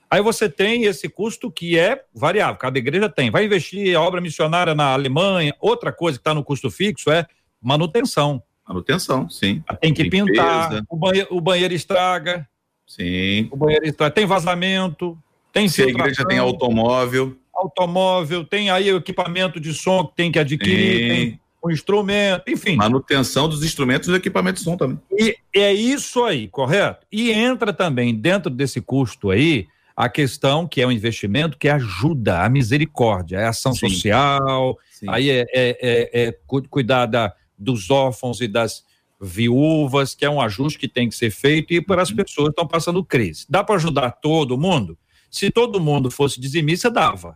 Aí 0.09 0.21
você 0.21 0.49
tem 0.49 0.85
esse 0.85 1.09
custo 1.09 1.51
que 1.51 1.77
é 1.77 2.01
variável, 2.13 2.55
cada 2.55 2.79
igreja 2.79 3.09
tem. 3.09 3.29
Vai 3.29 3.45
investir 3.45 3.95
a 3.95 4.01
obra 4.01 4.21
missionária 4.21 4.73
na 4.73 4.93
Alemanha, 4.93 5.53
outra 5.59 5.91
coisa 5.91 6.17
que 6.17 6.21
está 6.21 6.33
no 6.33 6.43
custo 6.43 6.71
fixo 6.71 7.11
é 7.11 7.25
manutenção. 7.61 8.41
Manutenção, 8.67 9.29
sim. 9.29 9.63
Tem 9.81 9.93
que 9.93 10.03
Limpeza. 10.03 10.25
pintar, 10.25 10.83
o 10.89 10.95
banheiro, 10.95 11.27
o 11.31 11.41
banheiro 11.41 11.73
estraga. 11.73 12.47
Sim. 12.85 13.47
O 13.51 13.57
banheiro 13.57 13.85
estraga, 13.85 14.13
tem 14.13 14.25
vazamento, 14.25 15.17
tem 15.51 15.67
Se 15.67 15.83
a 15.83 15.87
igreja 15.87 16.25
tem 16.25 16.37
automóvel. 16.37 17.35
Automóvel, 17.53 18.45
tem 18.45 18.69
aí 18.69 18.91
o 18.93 18.97
equipamento 18.97 19.59
de 19.59 19.73
som 19.73 20.05
que 20.05 20.15
tem 20.15 20.31
que 20.31 20.39
adquirir, 20.39 20.99
tem, 20.99 21.09
tem 21.09 21.39
o 21.61 21.71
instrumento, 21.71 22.43
enfim. 22.47 22.75
Manutenção 22.75 23.49
dos 23.49 23.63
instrumentos 23.63 24.07
e 24.07 24.13
equipamentos 24.13 24.61
de 24.61 24.69
som 24.69 24.77
também. 24.77 24.99
E 25.11 25.35
é 25.55 25.73
isso 25.73 26.23
aí, 26.23 26.47
correto? 26.47 27.05
E 27.11 27.31
entra 27.31 27.73
também 27.73 28.13
dentro 28.13 28.49
desse 28.49 28.79
custo 28.79 29.31
aí 29.31 29.67
a 29.97 30.07
questão 30.07 30.67
que 30.67 30.79
é 30.79 30.85
um 30.85 30.91
investimento 30.91 31.57
que 31.57 31.67
ajuda 31.67 32.43
a 32.43 32.49
misericórdia, 32.49 33.37
é 33.37 33.47
ação 33.47 33.73
Sim. 33.73 33.89
social, 33.89 34.77
Sim. 34.91 35.07
aí 35.09 35.31
é, 35.31 35.39
é, 35.51 35.77
é, 35.81 36.27
é 36.27 36.39
cuidar 36.69 37.07
da, 37.07 37.33
dos 37.57 37.89
órfãos 37.89 38.39
e 38.39 38.47
das 38.47 38.85
viúvas, 39.19 40.13
que 40.13 40.23
é 40.23 40.29
um 40.29 40.39
ajuste 40.39 40.77
que 40.77 40.87
tem 40.87 41.09
que 41.09 41.15
ser 41.15 41.31
feito 41.31 41.73
e 41.73 41.81
para 41.81 42.03
as 42.03 42.11
uhum. 42.11 42.17
pessoas 42.17 42.49
que 42.49 42.51
estão 42.51 42.67
passando 42.67 43.03
crise. 43.03 43.47
Dá 43.49 43.63
para 43.63 43.73
ajudar 43.73 44.11
todo 44.11 44.55
mundo? 44.55 44.95
Se 45.31 45.49
todo 45.49 45.79
mundo 45.79 46.11
fosse 46.11 46.39
dizimista, 46.39 46.91
dava. 46.91 47.35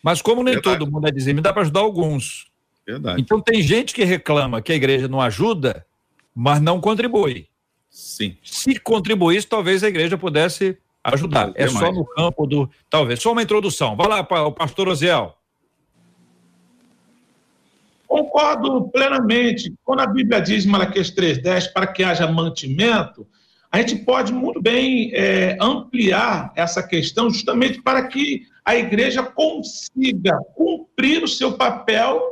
Mas 0.00 0.22
como 0.22 0.44
nem 0.44 0.54
Verdade. 0.54 0.78
todo 0.78 0.88
mundo 0.88 1.08
é 1.08 1.10
dizimista, 1.10 1.48
dá 1.48 1.52
para 1.52 1.62
ajudar 1.62 1.80
alguns. 1.80 2.46
Verdade. 2.86 3.20
Então 3.20 3.40
tem 3.40 3.60
gente 3.60 3.92
que 3.92 4.04
reclama 4.04 4.62
que 4.62 4.70
a 4.70 4.76
igreja 4.76 5.08
não 5.08 5.20
ajuda, 5.20 5.84
mas 6.32 6.60
não 6.60 6.80
contribui. 6.80 7.48
Sim. 7.90 8.36
Se 8.44 8.78
contribuísse, 8.78 9.48
talvez 9.48 9.82
a 9.82 9.88
igreja 9.88 10.16
pudesse 10.16 10.78
ajudar. 11.04 11.52
É 11.54 11.68
só 11.68 11.92
no 11.92 12.04
campo 12.06 12.46
do. 12.46 12.68
Talvez. 12.88 13.20
Só 13.20 13.32
uma 13.32 13.42
introdução. 13.42 13.94
Vai 13.94 14.08
lá, 14.08 14.20
o 14.20 14.52
pastor 14.52 14.88
Oziel. 14.88 15.36
Concordo 18.08 18.88
plenamente. 18.88 19.74
Quando 19.84 20.00
a 20.00 20.06
Bíblia 20.06 20.40
diz, 20.40 20.64
Malaquias 20.64 21.10
3,10, 21.10 21.72
para 21.72 21.86
que 21.86 22.02
haja 22.02 22.26
mantimento, 22.26 23.26
a 23.70 23.78
gente 23.78 23.96
pode 23.96 24.32
muito 24.32 24.62
bem 24.62 25.10
é, 25.12 25.56
ampliar 25.60 26.52
essa 26.54 26.82
questão 26.82 27.28
justamente 27.28 27.82
para 27.82 28.06
que 28.06 28.42
a 28.64 28.76
igreja 28.76 29.22
consiga 29.22 30.38
cumprir 30.54 31.22
o 31.22 31.28
seu 31.28 31.54
papel 31.54 32.22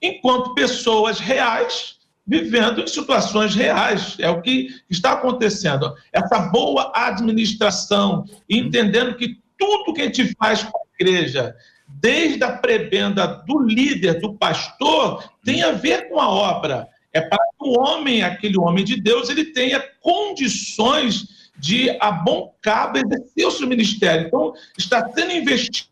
enquanto 0.00 0.54
pessoas 0.54 1.18
reais 1.18 1.96
vivendo 2.26 2.82
em 2.82 2.86
situações 2.86 3.54
reais. 3.54 4.16
É 4.18 4.30
o 4.30 4.40
que 4.40 4.68
está 4.88 5.12
acontecendo. 5.12 5.94
Essa 6.12 6.38
boa 6.50 6.92
administração, 6.94 8.24
entendendo 8.48 9.16
que 9.16 9.40
tudo 9.58 9.92
que 9.94 10.02
a 10.02 10.04
gente 10.04 10.34
faz 10.38 10.62
com 10.62 10.78
a 10.78 10.82
igreja, 11.00 11.54
desde 11.88 12.42
a 12.42 12.52
prebenda 12.56 13.26
do 13.26 13.60
líder, 13.60 14.20
do 14.20 14.34
pastor, 14.34 15.22
tem 15.44 15.62
a 15.62 15.72
ver 15.72 16.08
com 16.08 16.20
a 16.20 16.28
obra 16.28 16.88
é 17.12 17.20
para 17.20 17.38
que 17.38 17.68
o 17.68 17.78
homem, 17.78 18.22
aquele 18.22 18.58
homem 18.58 18.84
de 18.84 19.00
Deus, 19.00 19.28
ele 19.28 19.46
tenha 19.46 19.80
condições 20.00 21.50
de, 21.58 21.90
a 22.00 22.10
bom 22.10 22.54
cabo, 22.62 22.98
exercer 22.98 23.46
o 23.46 23.50
seu 23.50 23.66
ministério. 23.66 24.26
Então, 24.26 24.54
está 24.78 25.06
sendo 25.10 25.32
investido. 25.32 25.90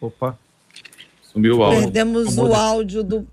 Opa, 0.00 0.38
sumiu 1.32 1.58
o 1.58 1.62
áudio. 1.62 1.82
Perdemos 1.82 2.36
o 2.36 2.52
áudio 2.52 3.02
do, 3.04 3.26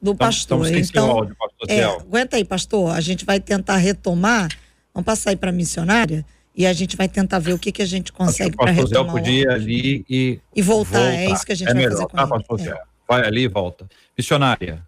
do 0.00 0.14
pastor. 0.14 0.66
Então, 0.66 0.78
então 0.78 1.08
o 1.08 1.10
áudio, 1.10 1.36
pastor 1.36 1.70
é, 1.70 1.84
aguenta 1.84 2.36
aí, 2.36 2.44
pastor. 2.44 2.90
A 2.90 3.00
gente 3.00 3.24
vai 3.24 3.40
tentar 3.40 3.76
retomar. 3.76 4.48
Vamos 4.94 5.06
passar 5.06 5.30
aí 5.30 5.36
para 5.36 5.50
a 5.50 5.52
missionária 5.52 6.24
e 6.54 6.66
a 6.66 6.72
gente 6.72 6.96
vai 6.96 7.08
tentar 7.08 7.38
ver 7.38 7.54
o 7.54 7.58
que, 7.58 7.72
que 7.72 7.82
a 7.82 7.86
gente 7.86 8.12
consegue 8.12 8.56
para 8.56 8.70
retomar. 8.70 9.14
O 9.14 9.18
podia 9.18 9.52
ali 9.52 10.04
e, 10.08 10.38
e 10.54 10.62
voltar. 10.62 10.98
voltar. 10.98 11.14
É 11.14 11.30
isso 11.30 11.46
que 11.46 11.52
a 11.52 11.54
gente 11.54 11.68
é 11.68 11.74
vai 11.74 11.82
melhor, 11.82 11.92
fazer 11.92 12.08
com 12.08 12.16
tá, 12.16 12.22
ele. 12.22 12.30
Pastor 12.30 12.60
é 12.60 12.92
vai 13.08 13.26
ali 13.26 13.42
e 13.42 13.48
volta. 13.48 13.88
Missionária. 14.16 14.82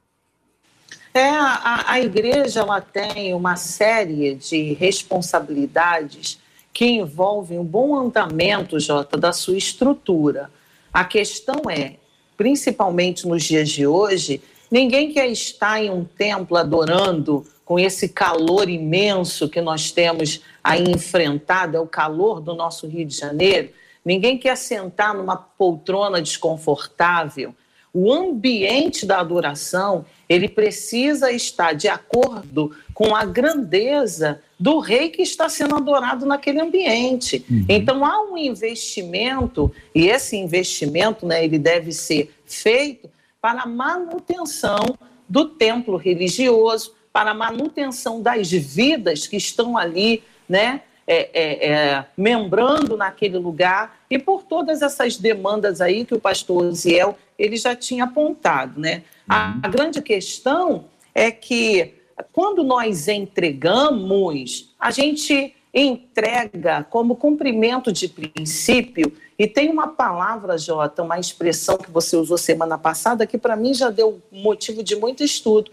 É, 1.13 1.29
a, 1.29 1.85
a 1.93 2.01
igreja 2.01 2.61
ela 2.61 2.81
tem 2.81 3.35
uma 3.35 3.55
série 3.57 4.35
de 4.35 4.73
responsabilidades 4.75 6.41
que 6.73 6.87
envolvem 6.87 7.59
o 7.59 7.63
bom 7.63 7.97
andamento, 7.97 8.81
Jota, 8.81 9.17
da 9.17 9.33
sua 9.33 9.57
estrutura. 9.57 10.51
A 10.93 11.05
questão 11.05 11.71
é, 11.71 11.97
principalmente 12.37 13.27
nos 13.27 13.45
dias 13.45 13.69
de 13.69 13.87
hoje, 13.87 14.43
ninguém 14.71 15.13
quer 15.13 15.29
estar 15.29 15.83
em 15.83 15.91
um 15.91 16.05
templo 16.05 16.57
adorando 16.57 17.45
com 17.65 17.79
esse 17.79 18.09
calor 18.09 18.69
imenso 18.69 19.49
que 19.49 19.61
nós 19.61 19.91
temos 19.91 20.43
aí 20.63 20.85
enfrentado, 20.85 21.77
é 21.77 21.81
o 21.81 21.87
calor 21.87 22.41
do 22.41 22.55
nosso 22.55 22.87
Rio 22.87 23.07
de 23.07 23.17
Janeiro. 23.17 23.71
Ninguém 24.05 24.37
quer 24.37 24.57
sentar 24.57 25.15
numa 25.15 25.37
poltrona 25.37 26.21
desconfortável 26.21 27.55
o 27.93 28.13
ambiente 28.13 29.07
da 29.07 29.21
adoração, 29.21 30.05
ele 30.29 30.49
precisa 30.49 31.31
estar 31.31 31.75
de 31.75 31.89
acordo 31.89 32.75
com 32.93 33.15
a 33.15 33.25
grandeza 33.25 34.41
do 34.59 34.79
rei 34.79 35.11
que 35.11 35.23
está 35.23 35.49
sendo 35.49 35.75
adorado 35.75 36.25
naquele 36.25 36.61
ambiente. 36.61 37.45
Uhum. 37.51 37.67
Então 37.69 38.05
há 38.05 38.23
um 38.23 38.39
investimento 38.39 39.73
e 39.95 40.09
esse 40.09 40.37
investimento, 40.37 41.27
né, 41.27 41.45
ele 41.45 41.59
deve 41.59 41.93
ser 41.93 42.35
feito 42.47 43.11
para 43.41 43.63
a 43.63 43.67
manutenção 43.67 44.97
do 45.29 45.47
templo 45.47 45.97
religioso, 45.97 46.95
para 47.13 47.33
a 47.33 47.35
manutenção 47.35 48.23
das 48.23 48.51
vidas 48.51 49.27
que 49.27 49.37
estão 49.37 49.77
ali, 49.77 50.23
né? 50.49 50.83
É, 51.07 51.29
é, 51.35 51.71
é, 51.71 52.05
membrando 52.17 52.97
naquele 52.97 53.37
lugar 53.37 53.99
e 54.15 54.19
por 54.19 54.45
todas 54.45 54.81
essas 54.81 55.17
demandas 55.17 55.81
aí 55.81 56.05
que 56.05 56.15
o 56.15 56.21
pastor 56.21 56.73
Ziel 56.73 57.19
ele 57.37 57.57
já 57.57 57.75
tinha 57.75 58.05
apontado, 58.05 58.79
né? 58.81 59.03
A, 59.29 59.59
a 59.61 59.69
grande 59.69 60.01
questão 60.01 60.85
é 61.13 61.33
que 61.33 61.95
quando 62.33 62.63
nós 62.63 63.09
entregamos, 63.09 64.73
a 64.79 64.93
gente 64.93 65.57
entrega 65.75 66.85
como 66.85 67.17
cumprimento 67.17 67.93
de 67.93 68.07
princípio 68.09 69.13
e 69.37 69.49
tem 69.49 69.69
uma 69.69 69.89
palavra, 69.89 70.57
Jota, 70.57 71.03
uma 71.03 71.19
expressão 71.19 71.77
que 71.77 71.91
você 71.91 72.17
usou 72.17 72.39
semana 72.39 72.79
passada 72.79 73.27
que 73.27 73.37
para 73.37 73.57
mim 73.57 73.75
já 73.75 73.91
deu 73.91 74.23
motivo 74.31 74.81
de 74.81 74.95
muito 74.95 75.25
estudo. 75.25 75.73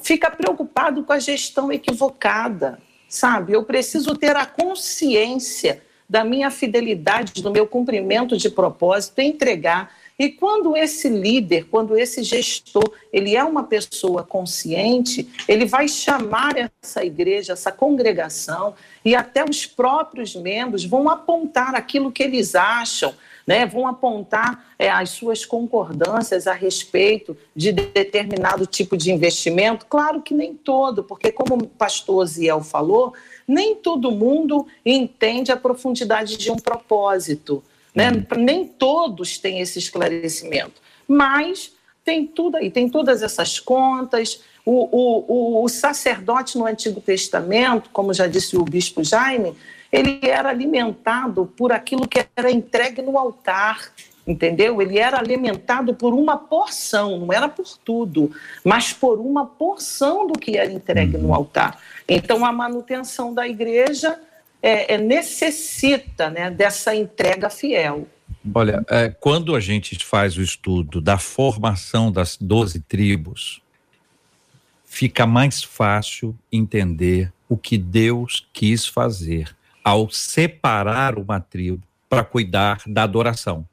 Fica 0.00 0.30
preocupado 0.30 1.04
com 1.04 1.12
a 1.12 1.18
gestão 1.18 1.70
equivocada 1.70 2.78
sabe? 3.14 3.52
Eu 3.52 3.62
preciso 3.62 4.16
ter 4.16 4.34
a 4.34 4.44
consciência 4.44 5.80
da 6.08 6.24
minha 6.24 6.50
fidelidade, 6.50 7.42
do 7.42 7.50
meu 7.50 7.66
cumprimento 7.66 8.36
de 8.36 8.50
propósito, 8.50 9.20
entregar. 9.20 9.90
E 10.18 10.28
quando 10.28 10.76
esse 10.76 11.08
líder, 11.08 11.66
quando 11.68 11.96
esse 11.98 12.22
gestor, 12.22 12.88
ele 13.12 13.34
é 13.34 13.42
uma 13.42 13.64
pessoa 13.64 14.22
consciente, 14.22 15.28
ele 15.48 15.66
vai 15.66 15.88
chamar 15.88 16.54
essa 16.56 17.04
igreja, 17.04 17.54
essa 17.54 17.72
congregação, 17.72 18.74
e 19.04 19.14
até 19.16 19.44
os 19.44 19.66
próprios 19.66 20.36
membros 20.36 20.84
vão 20.84 21.08
apontar 21.08 21.74
aquilo 21.74 22.12
que 22.12 22.22
eles 22.22 22.54
acham, 22.54 23.12
né, 23.46 23.66
vão 23.66 23.86
apontar 23.86 24.72
é, 24.78 24.88
as 24.88 25.10
suas 25.10 25.44
concordâncias 25.44 26.46
a 26.46 26.52
respeito 26.52 27.36
de 27.54 27.72
determinado 27.72 28.66
tipo 28.66 28.96
de 28.96 29.12
investimento. 29.12 29.84
Claro 29.86 30.22
que 30.22 30.32
nem 30.32 30.54
todo, 30.54 31.04
porque, 31.04 31.30
como 31.30 31.56
o 31.56 31.66
pastor 31.66 32.24
Ziel 32.26 32.62
falou, 32.62 33.12
nem 33.46 33.74
todo 33.76 34.10
mundo 34.10 34.66
entende 34.84 35.52
a 35.52 35.56
profundidade 35.56 36.36
de 36.36 36.50
um 36.50 36.56
propósito. 36.56 37.62
Né? 37.94 38.10
Uhum. 38.10 38.44
Nem 38.44 38.66
todos 38.66 39.38
têm 39.38 39.60
esse 39.60 39.78
esclarecimento. 39.78 40.80
Mas 41.06 41.72
tem 42.04 42.26
tudo 42.26 42.56
aí, 42.56 42.70
tem 42.70 42.88
todas 42.88 43.22
essas 43.22 43.60
contas. 43.60 44.40
O, 44.64 44.72
o, 44.72 45.24
o, 45.28 45.64
o 45.64 45.68
sacerdote 45.68 46.56
no 46.58 46.66
Antigo 46.66 47.00
Testamento, 47.00 47.90
como 47.92 48.14
já 48.14 48.26
disse 48.26 48.56
o 48.56 48.64
bispo 48.64 49.04
Jaime, 49.04 49.54
ele 49.92 50.18
era 50.22 50.48
alimentado 50.48 51.46
por 51.56 51.70
aquilo 51.70 52.08
que 52.08 52.26
era 52.34 52.50
entregue 52.50 53.00
no 53.00 53.16
altar, 53.16 53.92
entendeu? 54.26 54.80
Ele 54.80 54.98
era 54.98 55.18
alimentado 55.18 55.94
por 55.94 56.14
uma 56.14 56.36
porção, 56.36 57.20
não 57.20 57.32
era 57.32 57.48
por 57.48 57.66
tudo, 57.84 58.30
mas 58.64 58.92
por 58.92 59.18
uma 59.18 59.46
porção 59.46 60.26
do 60.26 60.38
que 60.38 60.56
era 60.56 60.72
entregue 60.72 61.18
no 61.18 61.28
uhum. 61.28 61.34
altar. 61.34 61.78
Então, 62.08 62.44
a 62.44 62.52
manutenção 62.52 63.34
da 63.34 63.46
igreja 63.46 64.18
é, 64.62 64.94
é, 64.94 64.98
necessita 64.98 66.30
né, 66.30 66.50
dessa 66.50 66.94
entrega 66.94 67.50
fiel. 67.50 68.08
Olha, 68.54 68.84
é, 68.88 69.08
quando 69.08 69.54
a 69.54 69.60
gente 69.60 70.02
faz 70.04 70.36
o 70.36 70.42
estudo 70.42 71.00
da 71.00 71.18
formação 71.18 72.10
das 72.10 72.36
doze 72.36 72.80
tribos, 72.80 73.62
fica 74.84 75.26
mais 75.26 75.62
fácil 75.62 76.36
entender 76.52 77.32
o 77.48 77.56
que 77.56 77.76
Deus 77.76 78.46
quis 78.52 78.86
fazer 78.86 79.54
ao 79.82 80.08
separar 80.08 81.18
uma 81.18 81.40
tribo 81.40 81.82
para 82.08 82.24
cuidar 82.24 82.80
da 82.86 83.02
adoração. 83.02 83.66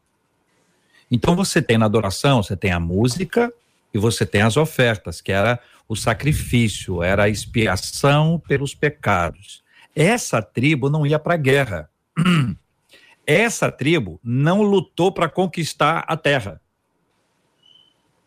Então 1.12 1.36
você 1.36 1.62
tem 1.62 1.78
na 1.78 1.86
adoração, 1.86 2.42
você 2.42 2.56
tem 2.56 2.72
a 2.72 2.80
música 2.80 3.54
e 3.94 4.00
você 4.00 4.26
tem 4.26 4.42
as 4.42 4.56
ofertas, 4.56 5.20
que 5.20 5.32
era 5.32 5.60
o 5.88 5.96
sacrifício, 5.96 7.04
era 7.04 7.24
a 7.24 7.30
expiação 7.30 8.42
pelos 8.48 8.74
pecados. 8.74 9.62
Essa 9.94 10.42
tribo 10.42 10.90
não 10.90 11.06
ia 11.06 11.20
para 11.20 11.34
a 11.34 11.38
guerra. 11.38 11.90
Essa 13.28 13.70
tribo 13.70 14.20
não 14.24 14.62
lutou 14.62 15.12
para 15.12 15.28
conquistar 15.28 16.06
a 16.08 16.16
terra. 16.16 16.62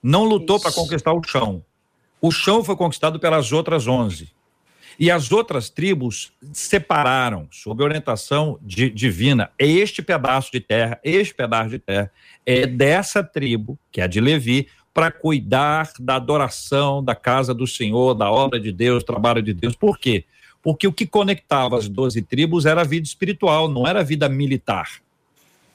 Não 0.03 0.25
lutou 0.25 0.61
para 0.61 0.71
conquistar 0.71 1.15
o 1.15 1.23
chão. 1.27 1.65
O 2.21 2.31
chão 2.31 2.63
foi 2.63 2.77
conquistado 2.77 3.19
pelas 3.19 3.51
outras 3.53 3.87
onze. 3.87 4.31
E 4.99 5.11
as 5.11 5.33
outras 5.33 5.69
tribos 5.69 6.33
separaram, 6.53 7.49
sob 7.51 7.83
orientação 7.83 8.59
de, 8.63 8.91
divina, 8.91 9.51
este 9.59 10.03
pedaço 10.03 10.53
de 10.53 10.61
terra, 10.61 11.01
este 11.03 11.35
pedaço 11.35 11.71
de 11.71 11.79
terra, 11.79 12.11
é 12.47 12.67
dessa 12.67 13.23
tribo, 13.23 13.79
que 13.91 14.01
é 14.01 14.05
a 14.05 14.07
de 14.07 14.21
Levi, 14.21 14.69
para 14.93 15.11
cuidar 15.11 15.91
da 15.99 16.15
adoração 16.15 17.03
da 17.03 17.17
casa 17.17 17.53
do 17.53 17.67
Senhor, 17.67 18.15
da 18.15 18.31
obra 18.31 18.61
de 18.61 18.71
Deus, 18.71 19.03
trabalho 19.03 19.43
de 19.43 19.53
Deus. 19.53 19.75
Por 19.75 19.99
quê? 19.99 20.25
Porque 20.63 20.87
o 20.87 20.93
que 20.93 21.07
conectava 21.07 21.77
as 21.77 21.89
doze 21.89 22.23
tribos 22.23 22.65
era 22.65 22.83
a 22.83 22.85
vida 22.85 23.05
espiritual, 23.05 23.69
não 23.69 23.87
era 23.87 24.01
a 24.01 24.05
vida 24.05 24.29
militar. 24.29 24.89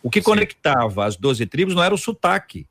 O 0.01 0.09
que 0.09 0.19
Sim. 0.19 0.25
conectava 0.25 1.05
as 1.05 1.17
doze 1.17 1.45
tribos 1.45 1.75
não 1.75 1.83
era 1.83 1.93
o 1.93 1.97
sotaque, 1.97 2.65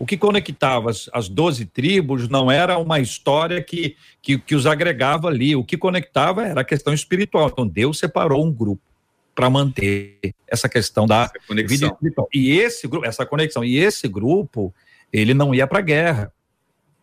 o 0.00 0.06
que 0.06 0.16
conectava 0.16 0.88
as, 0.88 1.10
as 1.12 1.28
12 1.28 1.66
tribos 1.66 2.26
não 2.26 2.50
era 2.50 2.78
uma 2.78 3.00
história 3.00 3.62
que, 3.62 3.96
que, 4.22 4.38
que 4.38 4.54
os 4.54 4.64
agregava 4.64 5.28
ali, 5.28 5.54
o 5.54 5.62
que 5.62 5.76
conectava 5.76 6.46
era 6.46 6.62
a 6.62 6.64
questão 6.64 6.94
espiritual. 6.94 7.50
Então 7.50 7.66
Deus 7.66 7.98
separou 7.98 8.42
um 8.42 8.50
grupo 8.50 8.80
para 9.34 9.50
manter 9.50 10.18
essa 10.48 10.70
questão 10.70 11.06
da 11.06 11.24
essa 11.24 11.54
vida 11.54 11.86
espiritual. 11.88 12.26
E 12.32 12.50
esse 12.50 12.88
grupo, 12.88 13.06
essa 13.06 13.26
conexão, 13.26 13.62
e 13.62 13.76
esse 13.76 14.08
grupo, 14.08 14.74
ele 15.12 15.34
não 15.34 15.54
ia 15.54 15.66
para 15.66 15.80
a 15.80 15.82
guerra. 15.82 16.32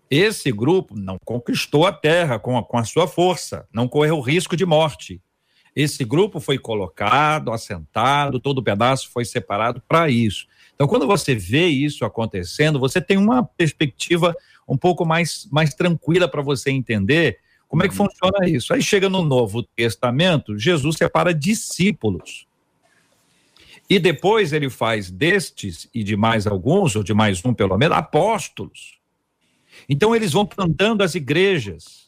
Esse 0.10 0.52
grupo 0.52 0.96
não 0.98 1.20
conquistou 1.24 1.86
a 1.86 1.94
terra 1.94 2.40
com 2.40 2.58
a, 2.58 2.64
com 2.64 2.80
a 2.80 2.84
sua 2.84 3.08
força, 3.08 3.68
não 3.72 3.88
correu 3.88 4.20
risco 4.22 4.58
de 4.58 4.66
morte. 4.66 5.22
Esse 5.76 6.04
grupo 6.04 6.40
foi 6.40 6.58
colocado, 6.58 7.52
assentado, 7.52 8.40
todo 8.40 8.64
pedaço 8.64 9.12
foi 9.12 9.24
separado 9.24 9.84
para 9.88 10.10
isso. 10.10 10.48
Então, 10.78 10.88
quando 10.88 11.08
você 11.08 11.34
vê 11.34 11.66
isso 11.66 12.06
acontecendo, 12.06 12.80
você 12.80 13.02
tem 13.02 13.18
uma 13.18 13.44
perspectiva 13.44 14.36
um 14.68 14.78
pouco 14.78 15.04
mais, 15.04 15.48
mais 15.52 15.74
tranquila 15.74 16.28
para 16.28 16.44
você 16.44 16.70
entender 16.70 17.40
como 17.68 17.84
é 17.84 17.90
que 17.90 18.00
uhum. 18.00 18.08
funciona 18.08 18.48
isso. 18.48 18.72
Aí 18.76 18.82
chega 18.82 19.10
no 19.10 19.24
Novo 19.24 19.64
Testamento, 19.64 20.56
Jesus 20.56 20.98
separa 20.98 21.34
discípulos. 21.34 22.46
E 23.90 23.98
depois 23.98 24.54
ele 24.54 24.70
faz 24.70 25.10
destes 25.10 25.90
e 25.92 26.04
de 26.04 26.16
mais 26.16 26.46
alguns, 26.46 26.96
ou 26.96 27.04
de 27.04 27.14
mais 27.14 27.44
um 27.44 27.56
pelo 27.56 27.76
menos, 27.76 27.98
apóstolos. 27.98 29.00
Então 29.90 30.16
eles 30.16 30.34
vão 30.34 30.46
plantando 30.46 31.02
as 31.02 31.16
igrejas. 31.16 32.08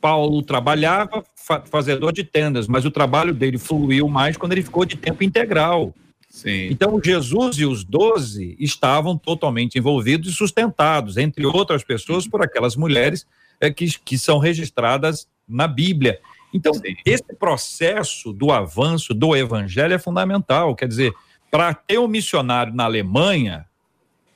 Paulo 0.00 0.42
trabalhava 0.42 1.22
fazedor 1.66 2.12
de 2.12 2.24
tendas, 2.24 2.66
mas 2.66 2.84
o 2.84 2.90
trabalho 2.90 3.32
dele 3.32 3.58
fluiu 3.58 4.08
mais 4.08 4.36
quando 4.36 4.52
ele 4.52 4.62
ficou 4.62 4.84
de 4.84 4.96
tempo 4.96 5.22
integral. 5.22 5.94
Sim. 6.30 6.68
Então, 6.70 7.00
Jesus 7.04 7.58
e 7.58 7.66
os 7.66 7.82
doze 7.82 8.56
estavam 8.60 9.18
totalmente 9.18 9.76
envolvidos 9.76 10.32
e 10.32 10.34
sustentados, 10.34 11.16
entre 11.16 11.44
outras 11.44 11.82
pessoas, 11.82 12.26
por 12.26 12.40
aquelas 12.40 12.76
mulheres 12.76 13.26
é, 13.60 13.68
que, 13.68 13.98
que 13.98 14.16
são 14.16 14.38
registradas 14.38 15.26
na 15.46 15.66
Bíblia. 15.66 16.20
Então, 16.54 16.72
Sim. 16.72 16.94
esse 17.04 17.34
processo 17.34 18.32
do 18.32 18.52
avanço 18.52 19.12
do 19.12 19.34
evangelho 19.34 19.92
é 19.92 19.98
fundamental. 19.98 20.76
Quer 20.76 20.86
dizer, 20.86 21.12
para 21.50 21.74
ter 21.74 21.98
um 21.98 22.06
missionário 22.06 22.72
na 22.72 22.84
Alemanha, 22.84 23.66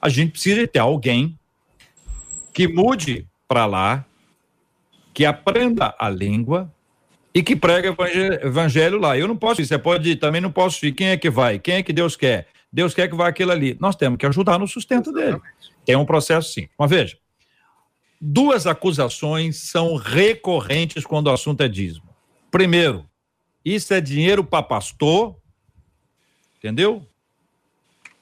a 0.00 0.08
gente 0.08 0.32
precisa 0.32 0.66
ter 0.66 0.80
alguém 0.80 1.38
que 2.52 2.66
mude 2.66 3.24
para 3.46 3.66
lá, 3.66 4.04
que 5.12 5.24
aprenda 5.24 5.94
a 5.96 6.10
língua, 6.10 6.73
e 7.34 7.42
que 7.42 7.56
prega 7.56 7.94
evangelho, 8.42 8.98
lá. 8.98 9.18
Eu 9.18 9.26
não 9.26 9.36
posso 9.36 9.60
ir, 9.60 9.66
você 9.66 9.76
pode 9.76 10.10
ir, 10.10 10.16
também 10.16 10.40
não 10.40 10.52
posso 10.52 10.86
ir. 10.86 10.92
Quem 10.92 11.08
é 11.08 11.16
que 11.16 11.28
vai? 11.28 11.58
Quem 11.58 11.76
é 11.76 11.82
que 11.82 11.92
Deus 11.92 12.14
quer? 12.14 12.46
Deus 12.72 12.94
quer 12.94 13.08
que 13.08 13.16
vá 13.16 13.26
aquilo 13.26 13.50
ali. 13.50 13.76
Nós 13.80 13.96
temos 13.96 14.18
que 14.18 14.26
ajudar 14.26 14.58
no 14.58 14.68
sustento 14.68 15.12
dele. 15.12 15.40
Tem 15.84 15.96
um 15.96 16.06
processo 16.06 16.52
sim. 16.52 16.68
Mas 16.78 16.88
veja, 16.88 17.18
duas 18.20 18.66
acusações 18.66 19.56
são 19.56 19.96
recorrentes 19.96 21.04
quando 21.04 21.26
o 21.26 21.32
assunto 21.32 21.60
é 21.62 21.68
dízimo. 21.68 22.08
Primeiro, 22.52 23.04
isso 23.64 23.92
é 23.92 24.00
dinheiro 24.00 24.44
para 24.44 24.62
pastor, 24.62 25.36
entendeu? 26.58 27.04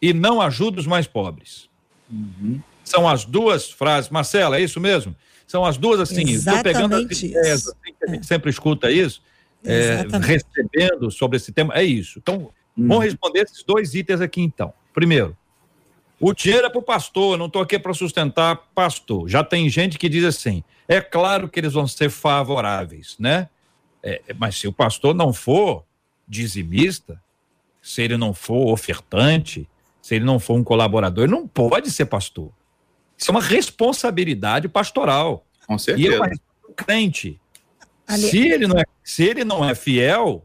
E 0.00 0.14
não 0.14 0.40
ajuda 0.40 0.80
os 0.80 0.86
mais 0.86 1.06
pobres. 1.06 1.68
Uhum. 2.10 2.60
São 2.82 3.06
as 3.06 3.24
duas 3.24 3.70
frases. 3.70 4.10
Marcela, 4.10 4.56
é 4.56 4.62
isso 4.62 4.80
mesmo? 4.80 5.14
São 5.46 5.64
as 5.64 5.76
duas 5.76 6.00
assim, 6.00 6.22
estou 6.22 6.62
pegando 6.62 6.96
as 6.96 7.22
ideias 7.22 7.68
assim, 7.68 7.94
que 7.98 8.04
a 8.04 8.08
gente 8.08 8.20
é. 8.20 8.22
sempre 8.24 8.50
escuta 8.50 8.90
isso, 8.90 9.22
é, 9.64 10.04
recebendo 10.18 11.10
sobre 11.10 11.36
esse 11.36 11.52
tema, 11.52 11.74
é 11.74 11.84
isso. 11.84 12.18
Então, 12.18 12.50
hum. 12.76 12.88
vamos 12.88 13.04
responder 13.04 13.40
esses 13.40 13.62
dois 13.62 13.94
itens 13.94 14.20
aqui 14.20 14.40
então. 14.40 14.72
Primeiro, 14.92 15.36
o 16.20 16.32
dinheiro 16.32 16.66
é 16.66 16.70
para 16.70 16.78
o 16.78 16.82
pastor, 16.82 17.36
não 17.36 17.46
estou 17.46 17.60
aqui 17.60 17.78
para 17.78 17.92
sustentar 17.92 18.56
pastor. 18.74 19.28
Já 19.28 19.42
tem 19.42 19.68
gente 19.68 19.98
que 19.98 20.08
diz 20.08 20.24
assim, 20.24 20.62
é 20.86 21.00
claro 21.00 21.48
que 21.48 21.58
eles 21.58 21.72
vão 21.72 21.86
ser 21.86 22.10
favoráveis, 22.10 23.16
né? 23.18 23.48
É, 24.02 24.20
mas 24.38 24.56
se 24.56 24.68
o 24.68 24.72
pastor 24.72 25.14
não 25.14 25.32
for 25.32 25.84
dizimista, 26.26 27.20
se 27.80 28.02
ele 28.02 28.16
não 28.16 28.32
for 28.32 28.72
ofertante, 28.72 29.68
se 30.00 30.14
ele 30.14 30.24
não 30.24 30.38
for 30.38 30.54
um 30.54 30.64
colaborador, 30.64 31.24
ele 31.24 31.32
não 31.32 31.46
pode 31.46 31.90
ser 31.90 32.06
pastor. 32.06 32.50
Isso 33.22 33.30
é 33.30 33.34
uma 33.34 33.40
responsabilidade 33.40 34.68
pastoral. 34.68 35.46
Com 35.64 35.78
certeza. 35.78 36.08
E 36.08 36.12
é 36.12 36.18
uma 36.18 36.30
crente. 36.74 37.40
Ali... 38.06 38.28
Se, 38.28 38.38
ele 38.38 38.66
não 38.66 38.78
é, 38.78 38.84
se 39.04 39.22
ele 39.22 39.44
não 39.44 39.64
é 39.64 39.74
fiel, 39.76 40.44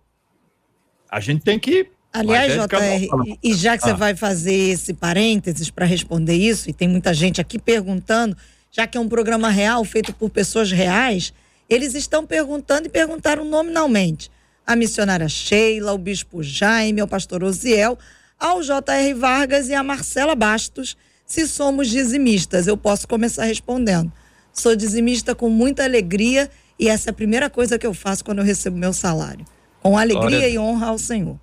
a 1.09 1.19
gente 1.19 1.43
tem 1.43 1.57
que. 1.57 1.89
Aliás, 2.13 2.53
JR, 2.53 3.37
e 3.43 3.53
já 3.53 3.77
que 3.77 3.83
ah. 3.83 3.87
você 3.87 3.93
vai 3.95 4.15
fazer 4.15 4.53
esse 4.53 4.93
parênteses 4.93 5.71
para 5.71 5.85
responder 5.85 6.35
isso, 6.35 6.69
e 6.69 6.73
tem 6.73 6.87
muita 6.87 7.13
gente 7.13 7.41
aqui 7.41 7.57
perguntando, 7.57 8.37
já 8.71 8.85
que 8.85 8.97
é 8.97 9.01
um 9.01 9.09
programa 9.09 9.49
real, 9.49 9.83
feito 9.83 10.13
por 10.13 10.29
pessoas 10.29 10.71
reais, 10.71 11.33
eles 11.67 11.95
estão 11.95 12.25
perguntando 12.25 12.87
e 12.87 12.89
perguntaram 12.89 13.43
nominalmente. 13.43 14.31
A 14.65 14.75
missionária 14.75 15.27
Sheila, 15.27 15.93
o 15.93 15.97
bispo 15.97 16.43
Jaime, 16.43 17.01
o 17.01 17.07
pastor 17.07 17.43
Osiel, 17.43 17.97
ao 18.39 18.61
J.R. 18.61 19.13
Vargas 19.15 19.67
e 19.67 19.73
a 19.73 19.81
Marcela 19.81 20.35
Bastos, 20.35 20.95
se 21.27 21.45
somos 21.45 21.89
dizimistas. 21.89 22.65
Eu 22.65 22.77
posso 22.77 23.07
começar 23.07 23.43
respondendo. 23.43 24.11
Sou 24.53 24.75
dizimista 24.75 25.35
com 25.35 25.49
muita 25.49 25.83
alegria 25.83 26.49
e 26.79 26.87
essa 26.87 27.09
é 27.09 27.11
a 27.11 27.13
primeira 27.13 27.49
coisa 27.49 27.77
que 27.77 27.85
eu 27.85 27.93
faço 27.93 28.23
quando 28.23 28.39
eu 28.39 28.45
recebo 28.45 28.77
meu 28.77 28.93
salário. 28.93 29.45
Com 29.83 29.97
alegria 29.97 30.37
Olha, 30.37 30.49
e 30.49 30.57
honra 30.57 30.87
ao 30.87 30.97
Senhor. 30.97 31.37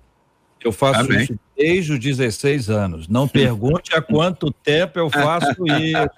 Eu 0.63 0.71
faço 0.71 1.01
Amém. 1.01 1.23
isso 1.23 1.39
desde 1.55 1.93
os 1.93 1.99
16 1.99 2.69
anos. 2.71 3.07
Não 3.07 3.27
pergunte 3.27 3.93
há 3.95 4.01
quanto 4.01 4.51
tempo 4.51 4.97
eu 4.97 5.11
faço 5.11 5.53
isso. 5.77 6.09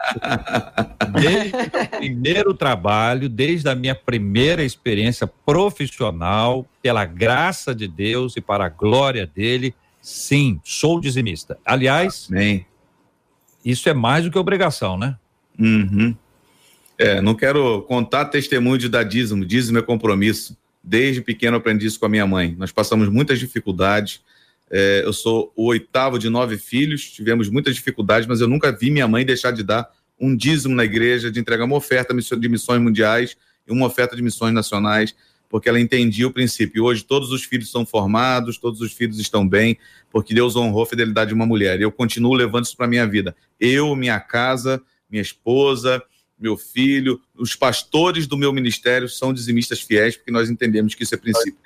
Desde 1.11 1.55
o 1.57 1.97
primeiro 1.97 2.53
trabalho, 2.53 3.27
desde 3.27 3.67
a 3.67 3.75
minha 3.75 3.93
primeira 3.93 4.63
experiência 4.63 5.27
profissional, 5.45 6.65
pela 6.81 7.03
graça 7.03 7.75
de 7.75 7.89
Deus 7.89 8.37
e 8.37 8.41
para 8.41 8.65
a 8.65 8.69
glória 8.69 9.27
dele, 9.27 9.75
sim, 10.01 10.61
sou 10.63 10.99
dizimista. 11.01 11.57
Aliás, 11.65 12.29
Amém. 12.31 12.65
Isso 13.71 13.89
é 13.89 13.93
mais 13.93 14.23
do 14.23 14.31
que 14.31 14.37
obrigação, 14.37 14.97
né? 14.97 15.17
Uhum. 15.59 16.15
É, 16.97 17.21
não 17.21 17.35
quero 17.35 17.81
contar 17.83 18.25
testemunho 18.25 18.77
de 18.77 18.89
dar 18.89 19.03
dízimo, 19.03 19.45
dízimo 19.45 19.77
é 19.77 19.81
compromisso. 19.81 20.57
Desde 20.83 21.21
pequeno 21.21 21.57
aprendi 21.57 21.85
isso 21.85 21.99
com 21.99 22.05
a 22.05 22.09
minha 22.09 22.25
mãe. 22.25 22.55
Nós 22.57 22.71
passamos 22.71 23.09
muitas 23.09 23.39
dificuldades. 23.39 24.21
É, 24.71 25.01
eu 25.03 25.13
sou 25.13 25.51
o 25.55 25.65
oitavo 25.65 26.17
de 26.17 26.29
nove 26.29 26.57
filhos, 26.57 27.11
tivemos 27.11 27.49
muitas 27.49 27.75
dificuldades, 27.75 28.27
mas 28.27 28.41
eu 28.41 28.47
nunca 28.47 28.71
vi 28.71 28.89
minha 28.89 29.07
mãe 29.07 29.25
deixar 29.25 29.51
de 29.51 29.63
dar 29.63 29.89
um 30.19 30.35
dízimo 30.35 30.75
na 30.75 30.83
igreja, 30.83 31.29
de 31.29 31.39
entregar 31.39 31.65
uma 31.65 31.75
oferta 31.75 32.13
de 32.13 32.49
missões 32.49 32.81
mundiais 32.81 33.37
e 33.67 33.71
uma 33.71 33.85
oferta 33.85 34.15
de 34.15 34.21
missões 34.21 34.53
nacionais, 34.53 35.13
porque 35.49 35.69
ela 35.69 35.79
entendia 35.79 36.27
o 36.27 36.31
princípio. 36.31 36.83
Hoje 36.83 37.03
todos 37.03 37.31
os 37.31 37.43
filhos 37.43 37.71
são 37.71 37.85
formados, 37.85 38.57
todos 38.57 38.81
os 38.81 38.91
filhos 38.91 39.19
estão 39.19 39.47
bem, 39.47 39.77
porque 40.11 40.33
Deus 40.33 40.55
honrou 40.55 40.83
a 40.83 40.87
fidelidade 40.87 41.29
de 41.29 41.33
uma 41.33 41.45
mulher. 41.45 41.79
E 41.79 41.83
eu 41.83 41.91
continuo 41.91 42.33
levando 42.33 42.65
isso 42.65 42.75
para 42.75 42.87
minha 42.87 43.07
vida. 43.07 43.35
Eu, 43.59 43.95
minha 43.95 44.19
casa, 44.19 44.81
minha 45.09 45.21
esposa, 45.21 46.03
meu 46.39 46.55
filho, 46.55 47.19
os 47.35 47.55
pastores 47.55 48.27
do 48.27 48.37
meu 48.37 48.53
ministério 48.53 49.09
são 49.09 49.33
dizimistas 49.33 49.81
fiéis, 49.81 50.15
porque 50.15 50.31
nós 50.31 50.49
entendemos 50.49 50.93
que 50.93 51.03
isso 51.03 51.15
é 51.15 51.17
princípio. 51.17 51.57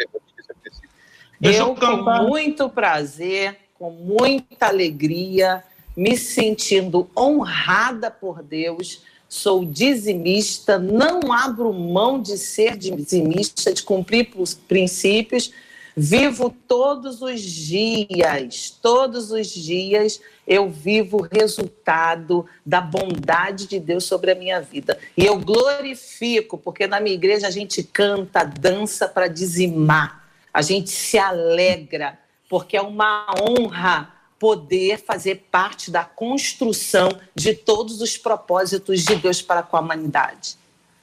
Eu, 1.41 1.75
com 1.75 1.97
muito 2.27 2.69
prazer, 2.69 3.57
com 3.73 3.89
muita 3.89 4.67
alegria, 4.67 5.63
me 5.97 6.15
sentindo 6.15 7.09
honrada 7.17 8.11
por 8.11 8.43
Deus, 8.43 9.03
sou 9.33 9.63
dizimista, 9.63 10.77
não 10.77 11.31
abro 11.31 11.71
mão 11.71 12.21
de 12.21 12.37
ser 12.37 12.75
dizimista, 12.75 13.73
de 13.73 13.81
cumprir 13.81 14.29
os 14.35 14.53
princípios 14.53 15.51
Vivo 15.95 16.55
todos 16.67 17.21
os 17.21 17.41
dias, 17.41 18.69
todos 18.81 19.29
os 19.31 19.49
dias 19.49 20.21
eu 20.47 20.69
vivo 20.69 21.17
o 21.17 21.21
resultado 21.21 22.45
da 22.65 22.79
bondade 22.79 23.67
de 23.67 23.77
Deus 23.77 24.05
sobre 24.05 24.31
a 24.31 24.35
minha 24.35 24.61
vida. 24.61 24.97
E 25.17 25.25
eu 25.25 25.37
glorifico, 25.37 26.57
porque 26.57 26.87
na 26.87 27.01
minha 27.01 27.15
igreja 27.15 27.47
a 27.47 27.51
gente 27.51 27.83
canta, 27.83 28.43
dança 28.43 29.07
para 29.07 29.27
dizimar. 29.27 30.29
A 30.53 30.61
gente 30.61 30.89
se 30.89 31.17
alegra, 31.17 32.17
porque 32.49 32.77
é 32.77 32.81
uma 32.81 33.25
honra 33.41 34.13
poder 34.41 34.97
fazer 34.97 35.45
parte 35.51 35.91
da 35.91 36.03
construção 36.03 37.09
de 37.35 37.53
todos 37.53 38.01
os 38.01 38.17
propósitos 38.17 39.03
de 39.03 39.15
Deus 39.15 39.39
para 39.39 39.61
com 39.61 39.77
a 39.77 39.81
humanidade. 39.81 40.55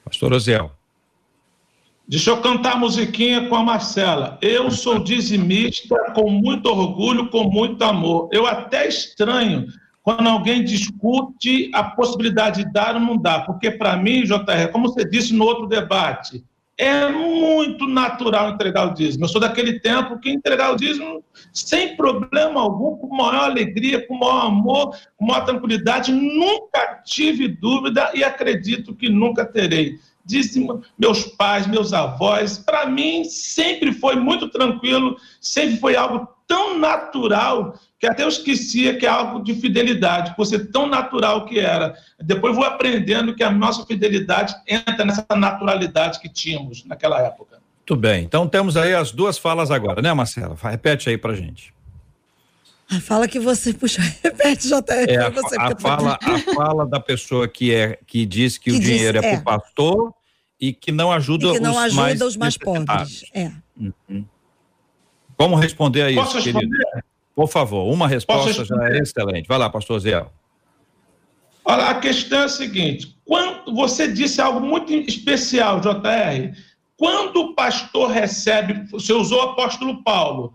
Pastor 0.05 0.33
Oziel. 0.33 0.73
Deixa 2.09 2.31
eu 2.31 2.41
cantar 2.41 2.73
a 2.73 2.77
musiquinha 2.77 3.49
com 3.49 3.55
a 3.55 3.63
Marcela. 3.63 4.39
Eu 4.43 4.73
sou 4.73 4.99
dizimista 4.99 5.95
com 6.17 6.29
muito 6.29 6.67
orgulho, 6.67 7.31
com 7.31 7.45
muito 7.45 7.85
amor. 7.85 8.29
Eu 8.33 8.45
até 8.45 8.89
estranho 8.89 9.69
quando 10.03 10.29
alguém 10.29 10.65
discute 10.65 11.71
a 11.73 11.85
possibilidade 11.85 12.65
de 12.65 12.73
dar 12.73 12.97
ou 12.97 13.01
não 13.01 13.17
dar, 13.17 13.47
porque 13.47 13.71
para 13.71 13.97
mim, 13.97 14.25
JR, 14.25 14.73
como 14.73 14.89
você 14.89 15.09
disse 15.09 15.33
no 15.33 15.45
outro 15.45 15.69
debate, 15.69 16.43
é 16.79 17.09
muito 17.11 17.89
natural 17.89 18.51
entregar 18.51 18.87
o 18.87 18.95
dízimo. 18.95 19.25
Eu 19.25 19.29
sou 19.29 19.41
daquele 19.41 19.81
tempo 19.81 20.19
que 20.21 20.31
entregar 20.31 20.73
o 20.73 20.77
dízimo 20.77 21.25
sem 21.53 21.97
problema 21.97 22.61
algum, 22.61 22.97
com 22.97 23.09
maior 23.09 23.51
alegria, 23.51 24.07
com 24.07 24.17
maior 24.17 24.47
amor, 24.47 24.97
com 25.17 25.27
maior 25.27 25.45
tranquilidade. 25.45 26.13
Nunca 26.13 27.03
tive 27.05 27.49
dúvida 27.49 28.13
e 28.15 28.23
acredito 28.23 28.95
que 28.95 29.09
nunca 29.09 29.45
terei 29.45 29.99
disse 30.25 30.65
meus 30.99 31.25
pais, 31.25 31.67
meus 31.67 31.95
avós. 31.95 32.59
Para 32.59 32.85
mim, 32.85 33.25
sempre 33.25 33.93
foi 33.93 34.15
muito 34.15 34.51
tranquilo, 34.51 35.17
sempre 35.41 35.79
foi 35.79 35.97
algo 35.97 36.29
tão 36.47 36.79
natural 36.79 37.79
que 37.99 38.07
até 38.07 38.23
eu 38.23 38.29
esquecia 38.29 38.97
que 38.97 39.05
é 39.05 39.09
algo 39.09 39.43
de 39.43 39.55
fidelidade, 39.55 40.35
por 40.37 40.47
ser 40.47 40.71
tão 40.71 40.87
natural 40.87 41.47
que 41.47 41.59
era. 41.59 41.95
Depois 42.21 42.55
vou 42.55 42.65
aprendendo 42.65 43.35
que 43.35 43.43
a 43.43 43.51
nossa 43.51 43.85
fidelidade 43.85 44.55
entra 44.67 45.05
nessa 45.05 45.27
naturalidade 45.37 46.21
que 46.21 46.29
tínhamos 46.29 46.85
naquela 46.85 47.21
época. 47.21 47.59
Muito 47.79 47.97
bem. 47.97 48.25
Então 48.25 48.47
temos 48.47 48.77
aí 48.77 48.95
as 48.95 49.11
duas 49.11 49.37
falas 49.37 49.71
agora, 49.71 50.01
né, 50.01 50.13
Marcela? 50.13 50.57
Repete 50.63 51.09
aí 51.09 51.19
pra 51.19 51.35
gente. 51.35 51.75
A 52.91 53.01
fala 53.01 53.27
que 53.27 53.41
você 53.41 53.75
puxa, 53.75 54.01
repete, 54.23 54.69
JR. 54.69 55.09
É, 55.09 55.17
a, 55.17 55.31
você, 55.31 55.57
a, 55.59 55.77
fala, 55.79 56.19
a 56.23 56.55
fala 56.55 56.87
da 56.87 57.01
pessoa 57.01 57.49
que, 57.49 57.75
é, 57.75 57.99
que 58.07 58.25
diz 58.25 58.57
que, 58.57 58.71
que 58.71 58.77
o 58.77 58.81
dinheiro 58.81 59.21
diz, 59.21 59.31
é, 59.31 59.35
é 59.35 59.41
para 59.41 59.41
o 59.41 59.45
pastor 59.59 60.15
e 60.61 60.73
que 60.73 60.93
não 60.93 61.13
ajuda, 61.13 61.49
e 61.49 61.53
que 61.53 61.61
não 61.61 61.73
os, 61.73 61.79
ajuda 61.79 62.03
mais 62.03 62.21
os 62.21 62.37
mais 62.37 62.57
pobres. 62.57 63.25
É. 63.35 63.51
Uhum. 63.77 64.25
Como 65.37 65.55
responder 65.57 66.03
a 66.03 66.11
isso, 66.11 66.23
Posso 66.23 66.43
querido? 66.43 66.77
Por 67.39 67.47
favor, 67.47 67.85
uma 67.85 68.09
resposta 68.09 68.65
já 68.65 68.89
é 68.89 68.99
excelente. 68.99 69.47
Vai 69.47 69.59
lá, 69.59 69.71
pastor 69.71 70.01
Zé. 70.01 70.27
Olha, 71.65 71.85
a 71.85 71.95
questão 71.95 72.41
é 72.41 72.45
a 72.47 72.49
seguinte: 72.49 73.17
quando 73.25 73.73
você 73.77 74.09
disse 74.09 74.41
algo 74.41 74.59
muito 74.59 74.93
especial, 74.93 75.79
JR, 75.79 76.53
quando 76.97 77.37
o 77.37 77.55
pastor 77.55 78.11
recebe, 78.11 78.91
você 78.91 79.13
usou 79.13 79.39
o 79.39 79.51
apóstolo 79.51 80.03
Paulo, 80.03 80.53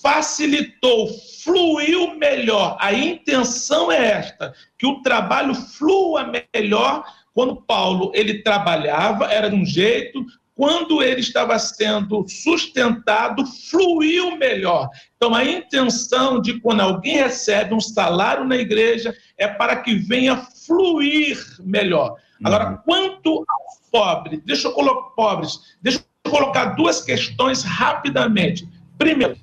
facilitou, 0.00 1.08
fluiu 1.42 2.14
melhor. 2.14 2.76
A 2.78 2.92
intenção 2.92 3.90
é 3.90 4.12
esta, 4.12 4.54
que 4.78 4.86
o 4.86 5.02
trabalho 5.02 5.56
flua 5.56 6.30
melhor 6.54 7.04
quando 7.34 7.56
Paulo 7.62 8.12
ele 8.14 8.44
trabalhava, 8.44 9.24
era 9.24 9.50
de 9.50 9.56
um 9.56 9.66
jeito, 9.66 10.24
quando 10.56 11.02
ele 11.02 11.20
estava 11.20 11.58
sendo 11.58 12.26
sustentado, 12.26 13.44
fluiu 13.70 14.38
melhor. 14.38 14.88
Então, 15.14 15.34
a 15.34 15.44
intenção 15.44 16.40
de 16.40 16.58
quando 16.60 16.80
alguém 16.80 17.18
recebe 17.18 17.74
um 17.74 17.80
salário 17.80 18.42
na 18.42 18.56
igreja 18.56 19.14
é 19.36 19.46
para 19.46 19.76
que 19.76 19.94
venha 19.94 20.36
fluir 20.66 21.38
melhor. 21.60 22.16
Agora, 22.42 22.70
uhum. 22.70 22.76
quanto 22.86 23.44
aos 23.46 23.90
pobres, 23.90 24.40
deixa 24.46 24.68
eu 24.68 24.72
colocar 24.72 25.10
pobres, 25.10 25.76
deixa 25.82 25.98
eu 26.24 26.30
colocar 26.30 26.64
duas 26.74 27.02
questões 27.02 27.62
rapidamente. 27.62 28.66
Primeiro, 28.96 29.36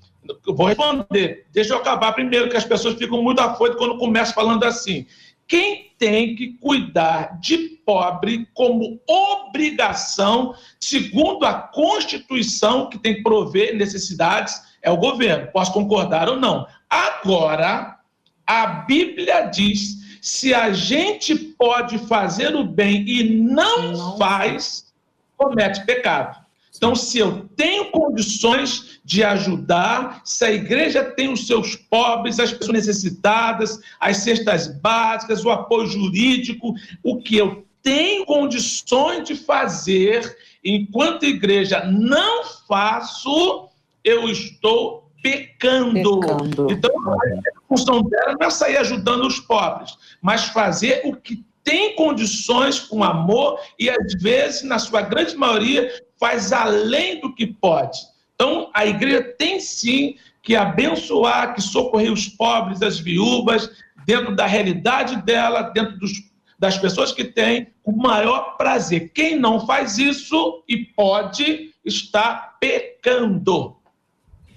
eu 0.47 0.55
vou 0.55 0.65
responder, 0.65 1.45
deixa 1.53 1.75
eu 1.75 1.77
acabar 1.77 2.13
primeiro, 2.13 2.49
que 2.49 2.57
as 2.57 2.65
pessoas 2.65 2.95
ficam 2.95 3.21
muito 3.21 3.39
afoitas 3.39 3.77
quando 3.77 3.99
começam 3.99 4.33
falando 4.33 4.63
assim. 4.63 5.05
Quem 5.47 5.92
tem 6.03 6.35
que 6.35 6.57
cuidar 6.59 7.39
de 7.39 7.57
pobre 7.85 8.45
como 8.53 8.99
obrigação, 9.07 10.53
segundo 10.77 11.45
a 11.45 11.53
Constituição, 11.53 12.89
que 12.89 12.99
tem 12.99 13.15
que 13.15 13.23
prover 13.23 13.73
necessidades, 13.77 14.61
é 14.81 14.91
o 14.91 14.97
governo. 14.97 15.49
Posso 15.53 15.71
concordar 15.71 16.27
ou 16.27 16.37
não. 16.37 16.67
Agora, 16.89 17.99
a 18.45 18.65
Bíblia 18.67 19.43
diz: 19.43 20.19
se 20.21 20.53
a 20.53 20.73
gente 20.73 21.35
pode 21.35 21.97
fazer 21.99 22.53
o 22.53 22.65
bem 22.65 23.05
e 23.07 23.39
não, 23.39 23.93
não. 23.93 24.17
faz, 24.17 24.93
comete 25.37 25.85
pecado. 25.85 26.42
Então, 26.75 26.95
se 26.95 27.19
eu 27.19 27.47
tenho 27.55 27.91
condições 27.91 28.99
de 29.05 29.23
ajudar, 29.23 30.21
se 30.25 30.43
a 30.43 30.51
igreja 30.51 31.03
tem 31.03 31.31
os 31.31 31.45
seus 31.45 31.75
pobres, 31.75 32.39
as 32.39 32.51
pessoas 32.51 32.73
necessitadas, 32.73 33.79
as 33.99 34.17
cestas 34.17 34.67
básicas, 34.67 35.45
o 35.45 35.51
apoio 35.51 35.87
jurídico, 35.87 36.73
o 37.03 37.21
que 37.21 37.37
eu 37.37 37.65
tenho 37.81 38.25
condições 38.25 39.27
de 39.27 39.35
fazer, 39.35 40.35
enquanto 40.63 41.25
igreja 41.25 41.85
não 41.85 42.43
faço, 42.67 43.69
eu 44.03 44.29
estou 44.29 45.11
pecando. 45.21 46.19
pecando. 46.19 46.71
Então, 46.71 46.91
a 47.13 47.67
função 47.67 48.01
dela 48.03 48.35
não 48.39 48.47
é 48.47 48.49
sair 48.49 48.77
ajudando 48.77 49.27
os 49.27 49.39
pobres, 49.39 49.95
mas 50.21 50.45
fazer 50.45 51.01
o 51.05 51.15
que 51.15 51.45
tem 51.63 51.95
condições 51.95 52.79
com 52.79 53.03
amor 53.03 53.59
e, 53.79 53.89
às 53.89 54.21
vezes, 54.21 54.63
na 54.63 54.77
sua 54.77 55.01
grande 55.01 55.35
maioria, 55.35 55.89
faz 56.23 56.53
além 56.53 57.19
do 57.19 57.35
que 57.35 57.45
pode. 57.45 57.99
Então, 58.33 58.71
a 58.73 58.85
igreja 58.85 59.21
tem 59.37 59.59
sim 59.59 60.15
que 60.41 60.55
abençoar, 60.55 61.53
que 61.53 61.61
socorrer 61.61 62.13
os 62.13 62.29
pobres, 62.29 62.81
as 62.81 62.97
viúvas, 62.97 63.69
dentro 64.05 64.33
da 64.33 64.45
realidade 64.45 65.21
dela, 65.21 65.63
dentro 65.63 65.99
dos, 65.99 66.13
das 66.57 66.77
pessoas 66.77 67.11
que 67.11 67.25
tem, 67.25 67.67
o 67.83 67.91
maior 67.91 68.55
prazer. 68.55 69.11
Quem 69.13 69.37
não 69.37 69.67
faz 69.67 69.97
isso 69.97 70.63
e 70.65 70.77
pode, 70.77 71.73
está 71.83 72.55
pecando. 72.57 73.75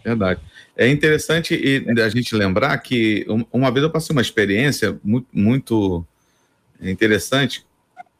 Verdade. 0.05 0.41
É 0.77 0.89
interessante 0.89 1.85
a 2.01 2.09
gente 2.09 2.33
lembrar 2.37 2.79
que 2.79 3.27
uma 3.53 3.73
vez 3.73 3.83
eu 3.83 3.91
passei 3.91 4.15
uma 4.15 4.23
experiência 4.23 5.01
muito 5.33 6.07
interessante 6.81 7.67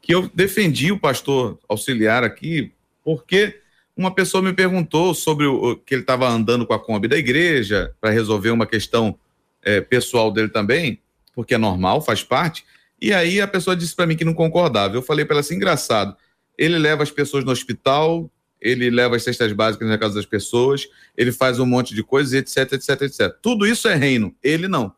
que 0.01 0.13
eu 0.13 0.29
defendi 0.33 0.91
o 0.91 0.99
pastor 0.99 1.57
auxiliar 1.69 2.25
aqui 2.25 2.73
porque 3.07 3.61
uma 3.95 4.13
pessoa 4.13 4.43
me 4.43 4.51
perguntou 4.51 5.13
sobre 5.13 5.45
o 5.45 5.77
que 5.77 5.95
ele 5.95 6.01
estava 6.01 6.27
andando 6.27 6.67
com 6.67 6.73
a 6.73 6.79
Kombi 6.79 7.07
da 7.07 7.17
igreja 7.17 7.95
para 8.01 8.09
resolver 8.09 8.49
uma 8.49 8.67
questão 8.67 9.17
é, 9.63 9.79
pessoal 9.79 10.29
dele 10.29 10.49
também, 10.49 11.01
porque 11.33 11.53
é 11.53 11.57
normal, 11.57 12.01
faz 12.01 12.21
parte. 12.21 12.65
E 13.01 13.13
aí 13.13 13.39
a 13.39 13.47
pessoa 13.47 13.77
disse 13.77 13.95
para 13.95 14.05
mim 14.05 14.17
que 14.17 14.25
não 14.25 14.33
concordava. 14.33 14.93
Eu 14.93 15.01
falei 15.01 15.23
para 15.23 15.35
ela 15.35 15.39
assim: 15.39 15.55
engraçado, 15.55 16.17
ele 16.57 16.77
leva 16.77 17.01
as 17.01 17.09
pessoas 17.09 17.45
no 17.45 17.51
hospital, 17.51 18.29
ele 18.59 18.89
leva 18.89 19.15
as 19.15 19.23
cestas 19.23 19.53
básicas 19.53 19.87
na 19.87 19.97
casa 19.97 20.15
das 20.15 20.25
pessoas, 20.25 20.85
ele 21.15 21.31
faz 21.31 21.61
um 21.61 21.65
monte 21.65 21.95
de 21.95 22.03
coisas, 22.03 22.33
etc, 22.33 22.73
etc, 22.73 23.03
etc. 23.03 23.37
Tudo 23.41 23.65
isso 23.65 23.87
é 23.87 23.95
reino. 23.95 24.35
Ele 24.43 24.67
não. 24.67 24.93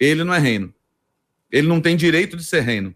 Ele 0.00 0.24
não 0.24 0.34
é 0.34 0.40
reino. 0.40 0.74
Ele 1.48 1.68
não 1.68 1.80
tem 1.80 1.96
direito 1.96 2.36
de 2.36 2.42
ser 2.42 2.62
reino. 2.62 2.92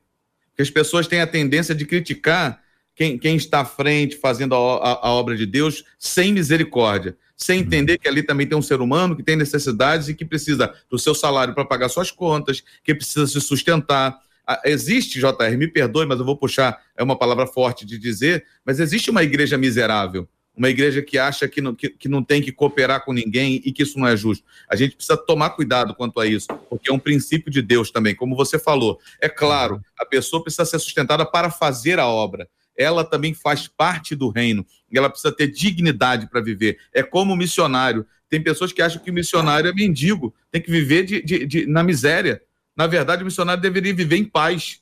Porque 0.48 0.62
as 0.62 0.70
pessoas 0.70 1.06
têm 1.06 1.20
a 1.20 1.26
tendência 1.26 1.72
de 1.72 1.86
criticar 1.86 2.60
quem, 2.94 3.18
quem 3.18 3.36
está 3.36 3.60
à 3.60 3.64
frente 3.64 4.16
fazendo 4.16 4.54
a, 4.54 4.58
a, 4.58 5.08
a 5.08 5.10
obra 5.10 5.36
de 5.36 5.46
Deus 5.46 5.84
sem 5.98 6.32
misericórdia, 6.32 7.16
sem 7.36 7.60
entender 7.60 7.98
que 7.98 8.08
ali 8.08 8.22
também 8.22 8.46
tem 8.46 8.56
um 8.56 8.62
ser 8.62 8.80
humano 8.80 9.16
que 9.16 9.22
tem 9.22 9.36
necessidades 9.36 10.08
e 10.08 10.14
que 10.14 10.24
precisa 10.24 10.74
do 10.90 10.98
seu 10.98 11.14
salário 11.14 11.54
para 11.54 11.64
pagar 11.64 11.88
suas 11.88 12.10
contas, 12.10 12.62
que 12.84 12.94
precisa 12.94 13.26
se 13.26 13.40
sustentar, 13.40 14.18
ah, 14.46 14.60
existe, 14.64 15.20
JR, 15.20 15.56
me 15.56 15.68
perdoe, 15.68 16.06
mas 16.06 16.18
eu 16.18 16.24
vou 16.24 16.36
puxar, 16.36 16.82
é 16.96 17.02
uma 17.02 17.16
palavra 17.16 17.46
forte 17.46 17.86
de 17.86 17.98
dizer, 17.98 18.44
mas 18.64 18.80
existe 18.80 19.08
uma 19.08 19.22
igreja 19.22 19.56
miserável, 19.56 20.28
uma 20.56 20.68
igreja 20.68 21.00
que 21.00 21.16
acha 21.16 21.46
que 21.46 21.60
não, 21.60 21.74
que, 21.74 21.88
que 21.88 22.08
não 22.08 22.22
tem 22.22 22.42
que 22.42 22.50
cooperar 22.50 23.04
com 23.04 23.12
ninguém 23.12 23.62
e 23.64 23.72
que 23.72 23.82
isso 23.82 23.98
não 23.98 24.06
é 24.06 24.16
justo. 24.16 24.44
A 24.68 24.76
gente 24.76 24.96
precisa 24.96 25.16
tomar 25.16 25.50
cuidado 25.50 25.94
quanto 25.94 26.20
a 26.20 26.26
isso, 26.26 26.48
porque 26.68 26.90
é 26.90 26.92
um 26.92 26.98
princípio 26.98 27.50
de 27.50 27.62
Deus 27.62 27.90
também, 27.90 28.14
como 28.14 28.36
você 28.36 28.58
falou. 28.58 28.98
É 29.20 29.28
claro, 29.28 29.80
a 29.98 30.04
pessoa 30.04 30.42
precisa 30.42 30.64
ser 30.64 30.78
sustentada 30.78 31.24
para 31.24 31.50
fazer 31.50 31.98
a 31.98 32.06
obra. 32.06 32.48
Ela 32.80 33.04
também 33.04 33.34
faz 33.34 33.68
parte 33.68 34.16
do 34.16 34.30
reino. 34.30 34.64
E 34.90 34.96
ela 34.96 35.10
precisa 35.10 35.30
ter 35.30 35.48
dignidade 35.48 36.26
para 36.30 36.40
viver. 36.40 36.78
É 36.94 37.02
como 37.02 37.36
missionário. 37.36 38.06
Tem 38.30 38.42
pessoas 38.42 38.72
que 38.72 38.80
acham 38.80 39.02
que 39.02 39.10
o 39.10 39.14
missionário 39.14 39.68
é 39.68 39.74
mendigo, 39.74 40.34
tem 40.50 40.62
que 40.62 40.70
viver 40.70 41.04
de, 41.04 41.20
de, 41.20 41.46
de 41.46 41.66
na 41.66 41.82
miséria. 41.82 42.40
Na 42.74 42.86
verdade, 42.86 43.22
o 43.22 43.26
missionário 43.26 43.60
deveria 43.60 43.92
viver 43.92 44.16
em 44.16 44.24
paz, 44.24 44.80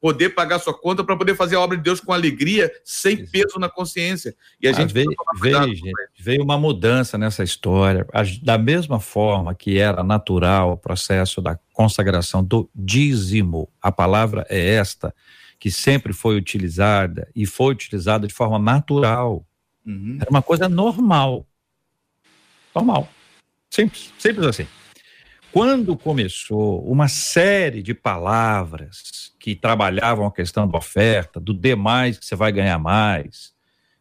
poder 0.00 0.30
pagar 0.30 0.58
sua 0.58 0.74
conta 0.74 1.02
para 1.02 1.16
poder 1.16 1.34
fazer 1.34 1.56
a 1.56 1.60
obra 1.60 1.78
de 1.78 1.82
Deus 1.82 1.98
com 1.98 2.12
alegria, 2.12 2.70
sem 2.84 3.24
peso 3.24 3.58
na 3.58 3.70
consciência. 3.70 4.34
E 4.60 4.68
a 4.68 4.70
ah, 4.72 4.74
gente 4.74 4.92
veio, 4.92 5.08
veio, 5.40 5.80
veio 6.18 6.42
uma 6.42 6.58
mudança 6.58 7.16
nessa 7.16 7.42
história. 7.42 8.06
Da 8.42 8.58
mesma 8.58 9.00
forma 9.00 9.54
que 9.54 9.78
era 9.78 10.02
natural 10.02 10.72
o 10.72 10.76
processo 10.76 11.40
da 11.40 11.58
consagração 11.72 12.44
do 12.44 12.68
dízimo, 12.74 13.66
a 13.80 13.90
palavra 13.90 14.44
é 14.50 14.74
esta, 14.74 15.14
que 15.64 15.70
sempre 15.70 16.12
foi 16.12 16.36
utilizada 16.36 17.26
e 17.34 17.46
foi 17.46 17.72
utilizada 17.72 18.28
de 18.28 18.34
forma 18.34 18.58
natural. 18.58 19.46
Uhum. 19.86 20.18
Era 20.20 20.28
uma 20.28 20.42
coisa 20.42 20.68
normal. 20.68 21.48
Normal. 22.74 23.08
Simples, 23.70 24.12
simples 24.18 24.46
assim. 24.46 24.66
Quando 25.50 25.96
começou 25.96 26.86
uma 26.86 27.08
série 27.08 27.82
de 27.82 27.94
palavras 27.94 29.32
que 29.40 29.56
trabalhavam 29.56 30.26
a 30.26 30.30
questão 30.30 30.68
da 30.68 30.76
oferta, 30.76 31.40
do 31.40 31.54
demais 31.54 32.18
que 32.18 32.26
você 32.26 32.36
vai 32.36 32.52
ganhar 32.52 32.78
mais, 32.78 33.54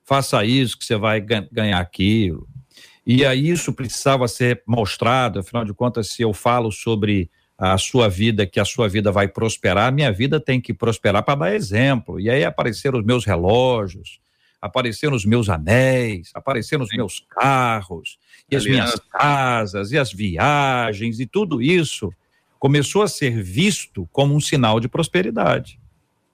faça 0.03 0.43
isso 0.43 0.77
que 0.77 0.83
você 0.83 0.97
vai 0.97 1.21
ganhar 1.21 1.79
aquilo. 1.79 2.45
E 3.07 3.25
aí 3.25 3.47
isso 3.47 3.71
precisava 3.71 4.27
ser 4.27 4.61
mostrado, 4.67 5.39
afinal 5.39 5.63
de 5.63 5.73
contas, 5.73 6.09
se 6.09 6.23
eu 6.23 6.33
falo 6.33 6.73
sobre 6.73 7.31
a 7.57 7.77
sua 7.77 8.09
vida, 8.09 8.45
que 8.45 8.59
a 8.59 8.65
sua 8.65 8.89
vida 8.89 9.11
vai 9.11 9.27
prosperar, 9.27 9.91
minha 9.91 10.11
vida 10.11 10.39
tem 10.39 10.59
que 10.59 10.73
prosperar 10.73 11.23
para 11.23 11.35
dar 11.35 11.55
exemplo. 11.55 12.19
E 12.19 12.29
aí 12.29 12.43
apareceram 12.43 12.99
os 12.99 13.05
meus 13.05 13.25
relógios, 13.25 14.19
apareceram 14.61 15.15
os 15.15 15.25
meus 15.25 15.49
anéis, 15.49 16.31
apareceram 16.33 16.83
os 16.83 16.91
meus 16.91 17.25
carros, 17.29 18.17
e 18.49 18.55
as 18.55 18.65
minhas 18.65 18.95
casas, 19.11 19.91
e 19.91 19.97
as 19.97 20.11
viagens, 20.11 21.19
e 21.19 21.25
tudo 21.25 21.61
isso 21.61 22.13
começou 22.59 23.01
a 23.01 23.07
ser 23.07 23.41
visto 23.43 24.07
como 24.11 24.33
um 24.33 24.39
sinal 24.39 24.79
de 24.79 24.87
prosperidade. 24.87 25.79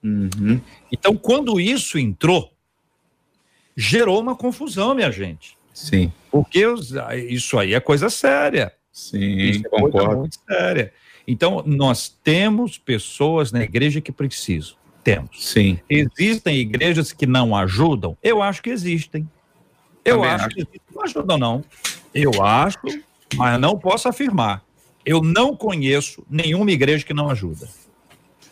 Uhum. 0.04 0.62
Então, 0.92 1.16
quando 1.16 1.60
isso 1.60 1.98
entrou, 1.98 2.54
gerou 3.76 4.20
uma 4.20 4.36
confusão, 4.36 4.94
minha 4.94 5.12
gente. 5.12 5.58
Sim. 5.74 6.12
Porque 6.32 6.64
isso 7.28 7.58
aí 7.58 7.74
é 7.74 7.80
coisa 7.80 8.10
séria. 8.10 8.72
Sim, 8.92 9.38
isso 9.38 9.66
é 9.66 9.70
concordo. 9.70 9.92
Coisa 9.92 10.16
muito 10.16 10.40
séria. 10.48 10.94
Então, 11.32 11.62
nós 11.64 12.10
temos 12.24 12.80
pessoas 12.80 13.52
na 13.52 13.62
igreja 13.62 14.02
que 14.02 14.12
precisam. 14.12 14.74
Temos. 15.04 15.30
Sim. 15.46 15.80
Existem 15.88 16.58
igrejas 16.58 17.14
que 17.14 17.28
não 17.28 17.56
ajudam? 17.56 18.18
Eu 18.24 18.42
acho 18.42 18.64
que 18.64 18.72
existem. 18.72 19.30
Eu 20.04 20.16
Também 20.16 20.30
acho, 20.32 20.46
acho 20.46 20.56
que 20.56 20.62
existem. 20.62 20.82
Não 20.92 21.04
ajudam, 21.04 21.38
não. 21.38 21.64
Eu 22.16 22.44
acho, 22.44 22.80
mas 23.36 23.62
não 23.62 23.78
posso 23.78 24.10
afirmar. 24.10 24.64
Eu 25.06 25.22
não 25.22 25.56
conheço 25.56 26.26
nenhuma 26.28 26.72
igreja 26.72 27.06
que 27.06 27.14
não 27.14 27.30
ajuda. 27.30 27.70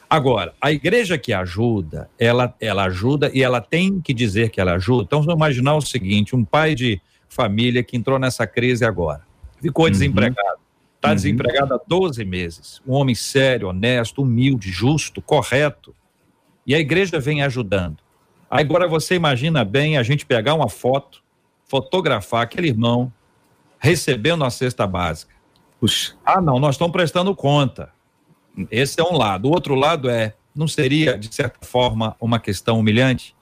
Agora, 0.08 0.54
a 0.62 0.72
igreja 0.72 1.18
que 1.18 1.34
ajuda, 1.34 2.08
ela, 2.20 2.54
ela 2.62 2.84
ajuda 2.84 3.32
e 3.34 3.42
ela 3.42 3.60
tem 3.60 4.00
que 4.00 4.14
dizer 4.14 4.52
que 4.52 4.62
ela 4.62 4.76
ajuda. 4.76 5.04
Então, 5.04 5.24
vamos 5.24 5.36
imaginar 5.36 5.76
o 5.76 5.82
seguinte: 5.82 6.36
um 6.36 6.46
pai 6.46 6.76
de 6.76 7.02
família 7.28 7.84
que 7.84 7.98
entrou 7.98 8.20
nessa 8.20 8.46
crise 8.46 8.86
agora, 8.86 9.24
ficou 9.60 9.86
uhum. 9.86 9.92
desempregado. 9.92 10.67
Está 10.98 11.10
uhum. 11.10 11.16
desempregado 11.16 11.74
há 11.74 11.80
12 11.88 12.26
meses. 12.26 12.82
Um 12.86 12.94
homem 12.94 13.16
sério, 13.16 13.70
honesto, 13.70 14.22
humilde, 14.22 14.70
justo, 14.70 15.22
correto. 15.22 15.96
E 16.66 16.76
a 16.76 16.80
igreja 16.80 17.20
vem 17.20 17.42
ajudando. 17.42 17.98
Agora 18.50 18.88
você 18.88 19.16
imagina 19.16 19.64
bem 19.64 19.98
a 19.98 20.04
gente 20.04 20.26
pegar 20.26 20.54
uma 20.54 20.70
foto, 20.70 21.24
fotografar 21.66 22.44
aquele 22.44 22.68
irmão 22.68 23.12
recebendo 23.80 24.44
a 24.44 24.50
cesta 24.50 24.88
básica. 24.88 25.34
Puxa. 25.80 26.16
Ah, 26.26 26.42
não, 26.42 26.60
nós 26.60 26.76
estamos 26.76 26.92
prestando 26.92 27.36
conta. 27.36 27.92
Esse 28.72 29.00
é 29.00 29.04
um 29.04 29.16
lado. 29.16 29.48
O 29.48 29.52
outro 29.52 29.76
lado 29.76 30.10
é, 30.10 30.34
não 30.56 30.68
seria, 30.68 31.18
de 31.18 31.34
certa 31.34 31.66
forma, 31.66 32.16
uma 32.20 32.40
questão 32.40 32.80
humilhante? 32.80 33.36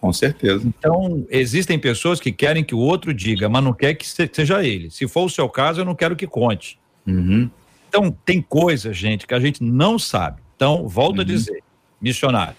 Com 0.00 0.12
certeza. 0.12 0.66
Então, 0.66 1.26
existem 1.30 1.78
pessoas 1.78 2.20
que 2.20 2.30
querem 2.30 2.62
que 2.62 2.74
o 2.74 2.78
outro 2.78 3.14
diga, 3.14 3.48
mas 3.48 3.64
não 3.64 3.72
quer 3.72 3.94
que 3.94 4.06
seja 4.06 4.62
ele. 4.62 4.90
Se 4.90 5.08
for 5.08 5.24
o 5.24 5.30
seu 5.30 5.48
caso, 5.48 5.80
eu 5.80 5.84
não 5.84 5.94
quero 5.94 6.14
que 6.14 6.26
conte. 6.26 6.78
Uhum. 7.08 7.50
Então, 7.88 8.10
tem 8.10 8.42
coisas, 8.42 8.96
gente, 8.96 9.26
que 9.26 9.34
a 9.34 9.40
gente 9.40 9.62
não 9.62 9.98
sabe. 9.98 10.42
Então, 10.54 10.86
volto 10.86 11.16
uhum. 11.16 11.22
a 11.22 11.24
dizer, 11.24 11.62
missionário, 12.00 12.56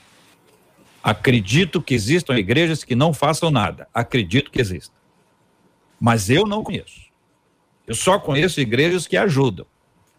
acredito 1.04 1.82
que 1.82 1.94
existam 1.94 2.38
igrejas 2.38 2.84
que 2.84 2.96
não 2.96 3.14
façam 3.14 3.52
nada. 3.52 3.88
Acredito 3.94 4.50
que 4.50 4.60
existam. 4.60 4.96
Mas 6.00 6.30
eu 6.30 6.46
não 6.46 6.64
conheço. 6.64 7.10
Eu 7.86 7.96
só 7.96 8.20
conheço 8.20 8.60
igrejas 8.60 9.06
que 9.06 9.18
ajudam. 9.18 9.66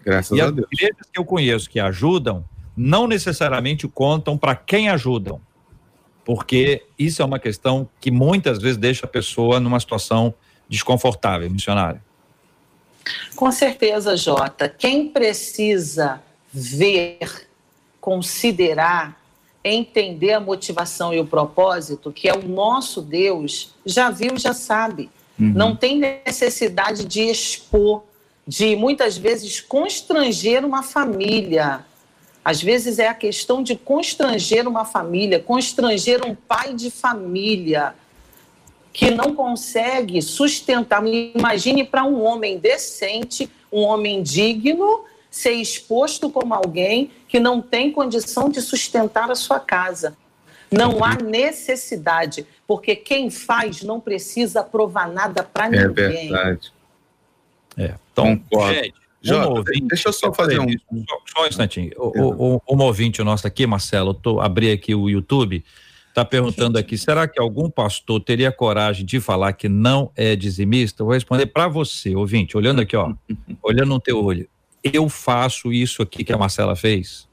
Graças 0.05 0.37
e 0.37 0.41
a 0.41 0.51
Deus. 0.51 0.67
As 0.67 0.79
igrejas 0.79 1.07
que 1.13 1.19
eu 1.19 1.25
conheço 1.25 1.71
que 1.71 1.81
ajudam 1.81 2.45
não 2.77 3.07
necessariamente 3.07 3.87
contam 3.89 4.39
para 4.39 4.55
quem 4.55 4.89
ajudam, 4.89 5.41
porque 6.25 6.85
isso 6.99 7.21
é 7.21 7.25
uma 7.25 7.39
questão 7.39 7.89
que 8.01 8.11
muitas 8.11 8.59
vezes 8.59 8.77
deixa 8.77 9.07
a 9.07 9.09
pessoa 9.09 9.61
numa 9.61 9.79
situação 9.81 10.35
desconfortável, 10.69 11.51
missionária. 11.51 12.03
Com 13.35 13.51
certeza, 13.51 14.17
Jota. 14.17 14.69
Quem 14.69 15.09
precisa 15.09 16.23
ver, 16.53 17.49
considerar, 18.01 19.21
entender 19.65 20.33
a 20.33 20.41
motivação 20.41 21.13
e 21.13 21.21
o 21.21 21.27
propósito, 21.27 22.13
que 22.13 22.29
é 22.29 22.35
o 22.35 22.47
nosso 22.47 23.03
Deus, 23.03 23.75
já 23.85 24.11
viu, 24.11 24.39
já 24.39 24.53
sabe. 24.53 25.11
Uhum. 25.39 25.53
Não 25.55 25.77
tem 25.77 25.99
necessidade 25.99 27.05
de 27.05 27.23
expor, 27.23 28.03
de 28.47 28.75
muitas 28.77 29.17
vezes 29.17 29.61
constranger 29.61 30.65
uma 30.65 30.83
família. 30.83 31.85
Às 32.45 32.63
vezes 32.63 32.99
é 32.99 33.09
a 33.09 33.15
questão 33.15 33.63
de 33.63 33.77
constranger 33.77 34.67
uma 34.67 34.85
família, 34.85 35.39
constranger 35.39 36.27
um 36.27 36.35
pai 36.35 36.75
de 36.75 36.91
família 36.91 37.95
que 38.93 39.11
não 39.11 39.35
consegue 39.35 40.21
sustentar. 40.21 41.03
Imagine 41.07 41.85
para 41.85 42.05
um 42.05 42.23
homem 42.23 42.59
decente, 42.59 43.51
um 43.73 43.83
homem 43.83 44.23
digno, 44.23 45.05
ser 45.31 45.53
exposto 45.53 46.29
como 46.29 46.53
alguém 46.55 47.11
que 47.29 47.39
não 47.39 47.63
tem 47.63 47.93
condição 47.93 48.49
de 48.49 48.61
sustentar 48.61 49.31
a 49.31 49.35
sua 49.35 49.61
casa. 49.61 50.17
Não 50.71 51.05
há 51.05 51.15
necessidade, 51.17 52.47
porque 52.67 52.95
quem 52.95 53.31
faz 53.31 53.83
não 53.83 54.01
precisa 54.01 54.63
provar 54.63 55.09
nada 55.09 55.43
para 55.43 55.67
é 55.67 55.71
ninguém. 55.71 56.05
É 56.05 56.21
verdade. 56.21 56.73
É. 57.77 57.95
Então, 58.13 58.37
Concordo. 58.37 58.75
Gente, 58.75 58.95
Jota, 59.23 59.49
um 59.49 59.57
ouvinte, 59.57 59.87
deixa 59.87 60.09
eu 60.09 60.13
só 60.13 60.33
fazer 60.33 60.59
um. 60.61 60.69
Só, 60.69 61.19
só 61.27 61.45
um 61.45 61.47
instantinho. 61.47 61.93
O, 61.97 62.57
o, 62.57 62.75
um 62.75 62.83
ouvinte 62.83 63.23
nosso 63.23 63.47
aqui, 63.47 63.67
Marcelo, 63.67 64.15
tô, 64.15 64.41
abri 64.41 64.73
aqui 64.73 64.95
o 64.95 65.11
YouTube, 65.11 65.65
está 66.21 66.25
perguntando 66.25 66.79
aqui: 66.79 66.97
será 66.99 67.27
que 67.27 67.41
algum 67.41 67.71
pastor 67.71 68.21
teria 68.21 68.53
coragem 68.53 69.05
de 69.05 69.21
falar 69.21 69.53
que 69.53 69.69
não 69.69 70.11
é 70.15 70.37
dizimista? 70.37 71.03
Eu 71.03 71.07
vou 71.07 71.15
responder 71.15 71.47
para 71.47 71.69
você, 71.69 72.15
ouvinte, 72.15 72.57
olhando 72.57 72.81
aqui, 72.81 72.97
ó, 72.97 73.15
olhando 73.63 73.89
no 73.89 74.01
teu 74.01 74.23
olho. 74.23 74.49
Eu 74.83 75.09
faço 75.09 75.73
isso 75.73 76.03
aqui 76.03 76.25
que 76.25 76.33
a 76.33 76.39
Marcela 76.39 76.77
fez, 76.77 77.29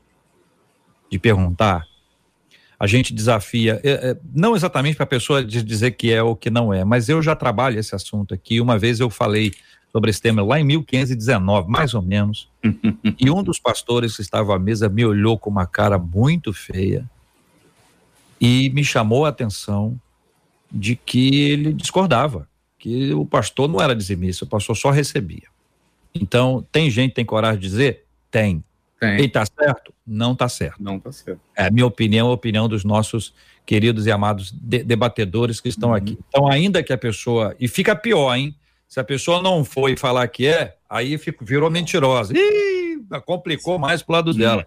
de 1.09 1.19
perguntar. 1.19 1.85
A 2.79 2.85
gente 2.85 3.11
desafia, 3.11 3.81
é, 3.83 3.89
é, 3.89 4.17
não 4.35 4.55
exatamente 4.55 4.95
para 4.95 5.05
a 5.05 5.07
pessoa 5.07 5.43
dizer 5.43 5.91
que 5.91 6.11
é 6.11 6.21
ou 6.21 6.35
que 6.35 6.51
não 6.51 6.71
é, 6.71 6.83
mas 6.83 7.09
eu 7.09 7.23
já 7.23 7.35
trabalho 7.35 7.79
esse 7.79 7.95
assunto 7.95 8.35
aqui. 8.35 8.61
Uma 8.61 8.77
vez 8.77 8.99
eu 8.99 9.09
falei 9.09 9.51
sobre 9.91 10.11
esse 10.11 10.21
tema 10.21 10.43
lá 10.43 10.59
em 10.59 10.63
1519, 10.63 11.71
mais 11.71 11.95
ou 11.95 12.03
menos. 12.03 12.49
e 13.17 13.31
um 13.31 13.41
dos 13.41 13.59
pastores 13.59 14.15
que 14.15 14.21
estava 14.21 14.55
à 14.55 14.59
mesa 14.59 14.87
me 14.87 15.03
olhou 15.03 15.39
com 15.39 15.49
uma 15.49 15.65
cara 15.65 15.97
muito 15.97 16.53
feia 16.53 17.09
e 18.39 18.69
me 18.69 18.83
chamou 18.83 19.25
a 19.25 19.29
atenção 19.29 19.99
de 20.71 20.95
que 20.95 21.49
ele 21.49 21.73
discordava, 21.73 22.47
que 22.77 23.13
o 23.13 23.25
pastor 23.25 23.67
não 23.67 23.81
era 23.81 23.95
dizimista, 23.95 24.45
o 24.45 24.47
pastor 24.47 24.75
só 24.75 24.89
recebia. 24.89 25.47
Então, 26.13 26.65
tem 26.71 26.89
gente 26.89 27.09
que 27.09 27.15
tem 27.15 27.25
coragem 27.25 27.59
de 27.59 27.67
dizer? 27.67 28.05
Tem. 28.29 28.63
Tem. 28.99 29.19
E 29.19 29.25
está 29.25 29.45
certo? 29.45 29.93
Não 30.05 30.33
está 30.33 30.49
certo. 30.49 30.81
Não 30.81 30.97
está 30.97 31.11
certo. 31.11 31.39
É 31.55 31.67
a 31.67 31.71
minha 31.71 31.85
opinião, 31.85 32.29
a 32.29 32.33
opinião 32.33 32.67
dos 32.67 32.83
nossos 32.83 33.33
queridos 33.65 34.05
e 34.07 34.11
amados 34.11 34.51
de 34.51 34.83
debatedores 34.83 35.59
que 35.59 35.69
estão 35.69 35.89
uhum. 35.89 35.95
aqui. 35.95 36.17
Então, 36.29 36.47
ainda 36.47 36.81
que 36.81 36.91
a 36.91 36.97
pessoa. 36.97 37.55
E 37.59 37.67
fica 37.67 37.95
pior, 37.95 38.35
hein? 38.35 38.55
Se 38.87 38.99
a 38.99 39.03
pessoa 39.03 39.41
não 39.41 39.63
foi 39.63 39.95
falar 39.97 40.27
que 40.29 40.47
é, 40.47 40.75
aí 40.89 41.17
fico, 41.17 41.43
virou 41.43 41.69
mentirosa. 41.69 42.33
Ih, 42.35 43.05
complicou 43.25 43.77
mais 43.77 44.01
pro 44.01 44.13
lado 44.13 44.33
dela. 44.33 44.65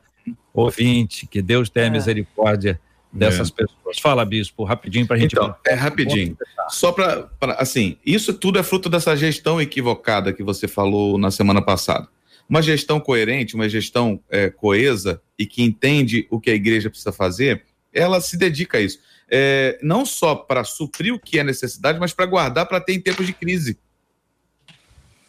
Ouvinte, 0.53 1.27
que 1.27 1.41
Deus 1.41 1.71
tenha 1.71 1.87
é. 1.87 1.91
misericórdia 1.91 2.79
dessas 3.13 3.49
é. 3.49 3.53
pessoas. 3.53 3.99
Fala, 3.99 4.25
bispo, 4.25 4.65
rapidinho 4.65 5.07
para 5.07 5.17
a 5.17 5.19
gente. 5.19 5.33
Então, 5.33 5.55
é 5.67 5.75
rapidinho. 5.75 6.37
Só 6.69 6.93
para, 6.93 7.29
assim, 7.59 7.97
isso 8.05 8.33
tudo 8.33 8.59
é 8.59 8.63
fruto 8.63 8.89
dessa 8.89 9.17
gestão 9.17 9.61
equivocada 9.61 10.33
que 10.33 10.43
você 10.43 10.69
falou 10.69 11.19
na 11.19 11.31
semana 11.31 11.61
passada. 11.61 12.09
Uma 12.49 12.63
gestão 12.63 12.99
coerente, 12.99 13.55
uma 13.55 13.69
gestão 13.69 14.21
é, 14.29 14.51
coesa 14.51 15.21
e 15.39 15.47
que 15.47 15.63
entende 15.63 16.27
o 16.31 16.41
que 16.41 16.51
a 16.51 16.55
igreja 16.55 16.91
precisa 16.91 17.13
fazer, 17.13 17.65
ela 17.93 18.21
se 18.21 18.37
dedica 18.37 18.79
a 18.79 18.81
isso. 18.81 18.99
É, 19.31 19.79
não 19.83 20.05
só 20.05 20.35
para 20.35 20.65
suprir 20.65 21.15
o 21.15 21.19
que 21.19 21.39
é 21.39 21.45
necessidade, 21.45 22.01
mas 22.01 22.13
para 22.13 22.27
guardar 22.27 22.67
para 22.67 22.81
ter 22.81 22.95
em 22.95 23.01
tempos 23.01 23.27
de 23.27 23.33
crise. 23.33 23.79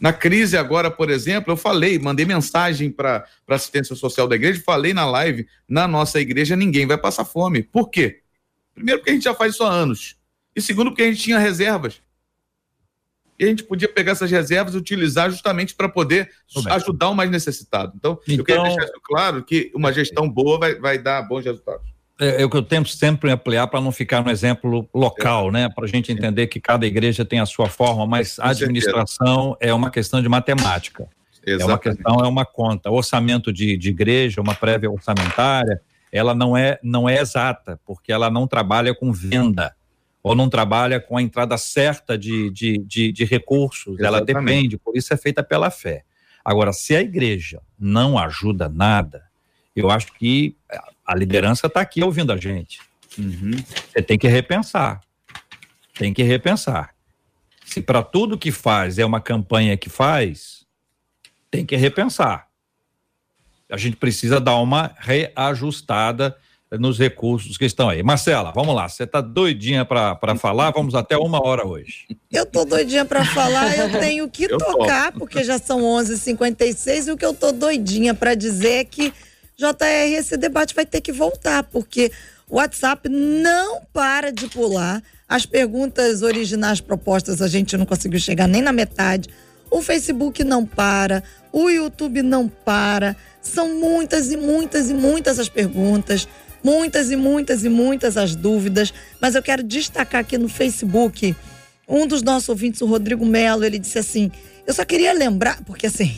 Na 0.02 0.12
crise 0.12 0.58
agora, 0.58 0.90
por 0.90 1.12
exemplo, 1.12 1.54
eu 1.54 1.58
falei, 1.58 2.00
mandei 2.00 2.26
mensagem 2.26 2.92
para 2.92 3.24
a 3.48 3.54
assistência 3.54 3.96
social 3.96 4.28
da 4.28 4.36
igreja, 4.36 4.60
falei 4.66 4.96
na 4.96 5.06
live, 5.06 5.48
na 5.70 5.88
nossa 5.88 6.20
igreja 6.20 6.56
ninguém 6.56 6.88
vai 6.88 6.98
passar 6.98 7.24
fome. 7.24 7.62
Por 7.62 7.88
quê? 7.88 8.22
Primeiro 8.74 9.00
porque 9.00 9.12
a 9.12 9.14
gente 9.14 9.24
já 9.24 9.36
faz 9.36 9.54
isso 9.54 9.64
há 9.64 9.70
anos. 9.70 10.18
E 10.56 10.62
segundo 10.62 10.90
porque 10.90 11.04
a 11.04 11.06
gente 11.06 11.22
tinha 11.22 11.38
reservas. 11.38 12.02
E 13.38 13.44
a 13.44 13.48
gente 13.48 13.64
podia 13.64 13.88
pegar 13.88 14.14
essas 14.14 14.32
reservas 14.32 14.74
e 14.74 14.78
utilizar 14.78 15.30
justamente 15.30 15.76
para 15.76 15.88
poder 15.88 16.32
ajudar 16.72 17.10
o 17.10 17.16
mais 17.16 17.30
necessitado. 17.30 17.94
Então, 17.96 18.20
então, 18.24 18.38
eu 18.38 18.44
quero 18.44 18.64
deixar 18.64 18.84
isso 18.84 19.02
claro 19.04 19.44
que 19.44 19.72
uma 19.76 19.94
gestão 19.94 20.28
boa 20.28 20.58
vai, 20.58 20.76
vai 20.76 20.98
dar 20.98 21.22
bons 21.22 21.46
resultados. 21.46 21.88
É, 22.20 22.42
é, 22.42 22.46
o 22.46 22.50
que 22.50 22.58
eu 22.58 22.62
tento 22.62 22.90
sempre 22.90 23.32
ampliar 23.32 23.68
para 23.68 23.82
não 23.82 23.92
ficar 23.92 24.24
no 24.24 24.30
exemplo 24.30 24.88
local, 24.94 25.50
é. 25.50 25.52
né? 25.52 25.70
Para 25.70 25.86
a 25.86 25.88
gente 25.88 26.12
entender 26.12 26.48
que 26.48 26.60
cada 26.60 26.86
igreja 26.86 27.26
tem 27.26 27.40
a 27.40 27.46
sua 27.46 27.68
forma, 27.68 28.06
mas 28.06 28.38
a 28.40 28.50
administração 28.50 29.58
é 29.60 29.74
uma 29.74 29.90
questão 29.90 30.22
de 30.22 30.30
matemática. 30.30 31.08
Exatamente. 31.46 31.62
É 31.62 31.66
uma 31.66 31.80
questão, 31.80 32.26
é 32.26 32.28
uma 32.28 32.46
conta. 32.46 32.92
Orçamento 32.92 33.52
de, 33.52 33.76
de 33.76 33.90
igreja, 33.90 34.42
uma 34.42 34.54
prévia 34.54 34.90
orçamentária, 34.92 35.82
ela 36.12 36.36
não 36.36 36.56
é, 36.56 36.80
não 36.84 37.10
é 37.10 37.20
exata, 37.20 37.80
porque 37.86 38.12
ela 38.12 38.30
não 38.30 38.46
trabalha 38.46 38.94
com 38.94 39.12
venda 39.12 39.74
ou 40.22 40.36
não 40.36 40.50
trabalha 40.50 41.00
com 41.00 41.18
a 41.18 41.22
entrada 41.22 41.58
certa 41.58 42.18
de, 42.18 42.52
de, 42.52 42.78
de, 42.80 43.12
de 43.12 43.26
recursos. 43.26 44.00
Exatamente. 44.00 44.32
Ela 44.32 44.42
depende, 44.42 44.78
por 44.78 44.96
isso 44.96 45.14
é 45.14 45.18
feita 45.18 45.42
pela 45.42 45.72
fé. 45.72 46.04
Agora, 46.44 46.74
se 46.74 46.96
a 46.96 47.02
igreja 47.02 47.62
não 47.80 48.18
ajuda 48.18 48.70
nada, 48.70 49.24
eu 49.76 49.90
acho 49.90 50.14
que 50.14 50.56
a 51.06 51.16
liderança 51.16 51.68
está 51.68 51.82
aqui 51.82 52.04
ouvindo 52.04 52.32
a 52.32 52.38
gente. 52.38 52.80
Uhum. 53.18 53.52
Você 53.88 54.02
tem 54.02 54.18
que 54.18 54.28
repensar. 54.28 55.02
Tem 55.98 56.14
que 56.14 56.24
repensar. 56.24 56.96
Se 57.66 57.82
para 57.82 58.02
tudo 58.04 58.38
que 58.38 58.52
faz 58.52 59.00
é 59.00 59.06
uma 59.06 59.22
campanha 59.22 59.78
que 59.78 59.90
faz, 59.90 60.66
tem 61.50 61.66
que 61.66 61.76
repensar. 61.76 62.48
A 63.70 63.78
gente 63.78 63.96
precisa 63.96 64.40
dar 64.40 64.56
uma 64.58 64.94
reajustada 64.98 66.36
nos 66.80 66.98
recursos 66.98 67.58
que 67.58 67.66
estão 67.66 67.90
aí. 67.90 68.02
Marcela, 68.02 68.52
vamos 68.52 68.74
lá. 68.74 68.88
Você 68.88 69.04
está 69.04 69.20
doidinha 69.20 69.84
para 69.84 70.36
falar? 70.38 70.72
Vamos 70.72 70.96
até 70.96 71.18
uma 71.18 71.46
hora 71.46 71.68
hoje. 71.68 72.08
Eu 72.32 72.46
tô 72.46 72.64
doidinha 72.64 73.04
para 73.04 73.26
falar. 73.26 73.78
Eu 73.78 74.00
tenho 74.00 74.30
que 74.30 74.46
eu 74.46 74.58
tocar, 74.58 75.12
porque 75.12 75.44
já 75.44 75.58
são 75.58 75.82
11h56 75.82 77.08
e 77.08 77.12
o 77.12 77.18
que 77.18 77.26
eu 77.26 77.34
tô 77.34 77.52
doidinha 77.52 78.14
para 78.14 78.36
dizer 78.36 78.80
é 78.80 78.84
que 78.86 79.14
JR, 79.62 80.18
esse 80.18 80.36
debate 80.38 80.74
vai 80.74 80.86
ter 80.88 81.02
que 81.02 81.12
voltar, 81.12 81.64
porque 81.64 82.12
o 82.50 82.56
WhatsApp 82.56 83.08
não 83.08 83.82
para 83.94 84.32
de 84.32 84.48
pular. 84.48 85.04
As 85.30 85.46
perguntas 85.46 86.24
originais 86.24 86.82
propostas 86.82 87.42
a 87.42 87.48
gente 87.48 87.78
não 87.78 87.86
conseguiu 87.86 88.20
chegar 88.20 88.48
nem 88.48 88.62
na 88.62 88.74
metade. 88.74 89.30
O 89.70 89.82
Facebook 89.82 90.44
não 90.44 90.66
para, 90.66 91.24
o 91.54 91.70
YouTube 91.70 92.24
não 92.24 92.48
para. 92.48 93.16
São 93.42 93.76
muitas 93.76 94.32
e 94.32 94.38
muitas 94.38 94.90
e 94.90 94.94
muitas 94.94 95.38
as 95.38 95.48
perguntas, 95.48 96.28
muitas 96.64 97.12
e 97.12 97.16
muitas 97.16 97.64
e 97.64 97.70
muitas 97.70 98.18
as 98.18 98.36
dúvidas. 98.36 98.92
Mas 99.22 99.36
eu 99.36 99.44
quero 99.44 99.62
destacar 99.62 100.22
aqui 100.22 100.38
no 100.38 100.50
Facebook, 100.50 101.36
um 101.88 102.08
dos 102.08 102.24
nossos 102.24 102.50
ouvintes, 102.50 102.82
o 102.82 102.88
Rodrigo 102.88 103.26
Melo, 103.26 103.64
ele 103.64 103.78
disse 103.78 104.00
assim: 104.00 104.32
Eu 104.66 104.74
só 104.74 104.84
queria 104.84 105.14
lembrar, 105.14 105.64
porque 105.64 105.86
assim 105.86 106.12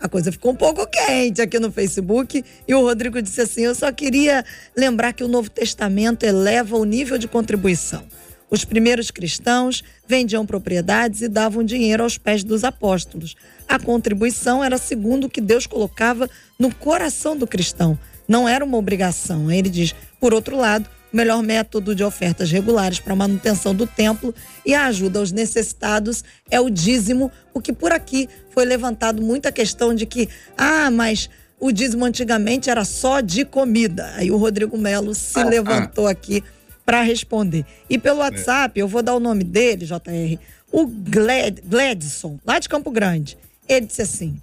a 0.00 0.08
coisa 0.08 0.30
ficou 0.30 0.52
um 0.52 0.56
pouco 0.56 0.86
quente 0.86 1.40
aqui 1.40 1.58
no 1.58 1.72
Facebook 1.72 2.44
e 2.66 2.74
o 2.74 2.82
Rodrigo 2.82 3.20
disse 3.22 3.40
assim: 3.40 3.62
Eu 3.62 3.74
só 3.74 3.90
queria 3.92 4.44
lembrar 4.76 5.12
que 5.12 5.24
o 5.24 5.28
Novo 5.28 5.50
Testamento 5.50 6.24
eleva 6.24 6.76
o 6.76 6.84
nível 6.84 7.18
de 7.18 7.26
contribuição. 7.26 8.04
Os 8.48 8.64
primeiros 8.64 9.10
cristãos 9.10 9.82
vendiam 10.06 10.46
propriedades 10.46 11.20
e 11.20 11.28
davam 11.28 11.64
dinheiro 11.64 12.04
aos 12.04 12.16
pés 12.16 12.44
dos 12.44 12.62
apóstolos. 12.62 13.34
A 13.68 13.78
contribuição 13.78 14.62
era 14.62 14.78
segundo 14.78 15.24
o 15.24 15.30
que 15.30 15.40
Deus 15.40 15.66
colocava 15.66 16.30
no 16.58 16.72
coração 16.72 17.36
do 17.36 17.46
cristão, 17.46 17.98
não 18.28 18.48
era 18.48 18.64
uma 18.64 18.78
obrigação. 18.78 19.50
Ele 19.50 19.68
diz: 19.68 19.94
por 20.20 20.32
outro 20.32 20.56
lado, 20.56 20.88
melhor 21.12 21.42
método 21.42 21.94
de 21.94 22.04
ofertas 22.04 22.50
regulares 22.50 22.98
para 22.98 23.14
manutenção 23.14 23.74
do 23.74 23.86
templo 23.86 24.34
e 24.64 24.74
a 24.74 24.86
ajuda 24.86 25.18
aos 25.18 25.32
necessitados 25.32 26.24
é 26.50 26.60
o 26.60 26.68
dízimo, 26.68 27.30
o 27.54 27.60
que 27.60 27.72
por 27.72 27.92
aqui 27.92 28.28
foi 28.50 28.64
levantado 28.64 29.22
muita 29.22 29.50
questão 29.50 29.94
de 29.94 30.06
que, 30.06 30.28
ah, 30.56 30.90
mas 30.90 31.30
o 31.58 31.72
dízimo 31.72 32.04
antigamente 32.04 32.68
era 32.68 32.84
só 32.84 33.20
de 33.20 33.44
comida. 33.44 34.12
Aí 34.16 34.30
o 34.30 34.36
Rodrigo 34.36 34.76
Melo 34.76 35.14
se 35.14 35.38
ah, 35.38 35.44
levantou 35.44 36.06
ah. 36.06 36.10
aqui 36.10 36.42
para 36.84 37.02
responder. 37.02 37.64
E 37.88 37.98
pelo 37.98 38.20
é. 38.20 38.24
WhatsApp, 38.24 38.78
eu 38.78 38.86
vou 38.86 39.02
dar 39.02 39.14
o 39.14 39.20
nome 39.20 39.42
dele, 39.42 39.86
JR, 39.86 40.38
o 40.70 40.86
Gled, 40.86 41.62
Gledson, 41.64 42.38
lá 42.44 42.58
de 42.58 42.68
Campo 42.68 42.90
Grande. 42.90 43.38
Ele 43.68 43.86
disse 43.86 44.02
assim: 44.02 44.40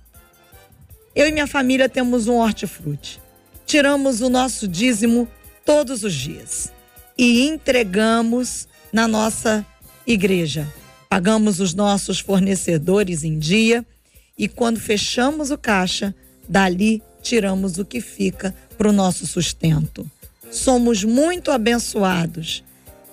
Eu 1.16 1.28
e 1.28 1.32
minha 1.32 1.48
família 1.48 1.88
temos 1.88 2.28
um 2.28 2.36
hortifruti. 2.36 3.22
Tiramos 3.66 4.22
o 4.22 4.30
nosso 4.30 4.68
dízimo 4.68 5.28
todos 5.66 6.04
os 6.04 6.14
dias 6.14 6.72
e 7.18 7.48
entregamos 7.48 8.68
na 8.92 9.08
nossa 9.08 9.66
igreja. 10.06 10.68
Pagamos 11.10 11.60
os 11.60 11.74
nossos 11.74 12.20
fornecedores 12.20 13.24
em 13.24 13.38
dia 13.38 13.86
e 14.38 14.48
quando 14.48 14.80
fechamos 14.80 15.52
o 15.52 15.58
caixa, 15.58 16.14
dali 16.48 17.02
tiramos 17.22 17.78
o 17.78 17.86
que 17.86 18.02
fica 18.02 18.54
para 18.78 18.90
o 18.90 18.94
nosso 18.94 19.26
sustento. 19.26 20.10
Somos 20.52 21.04
muito 21.04 21.52
abençoados. 21.52 22.64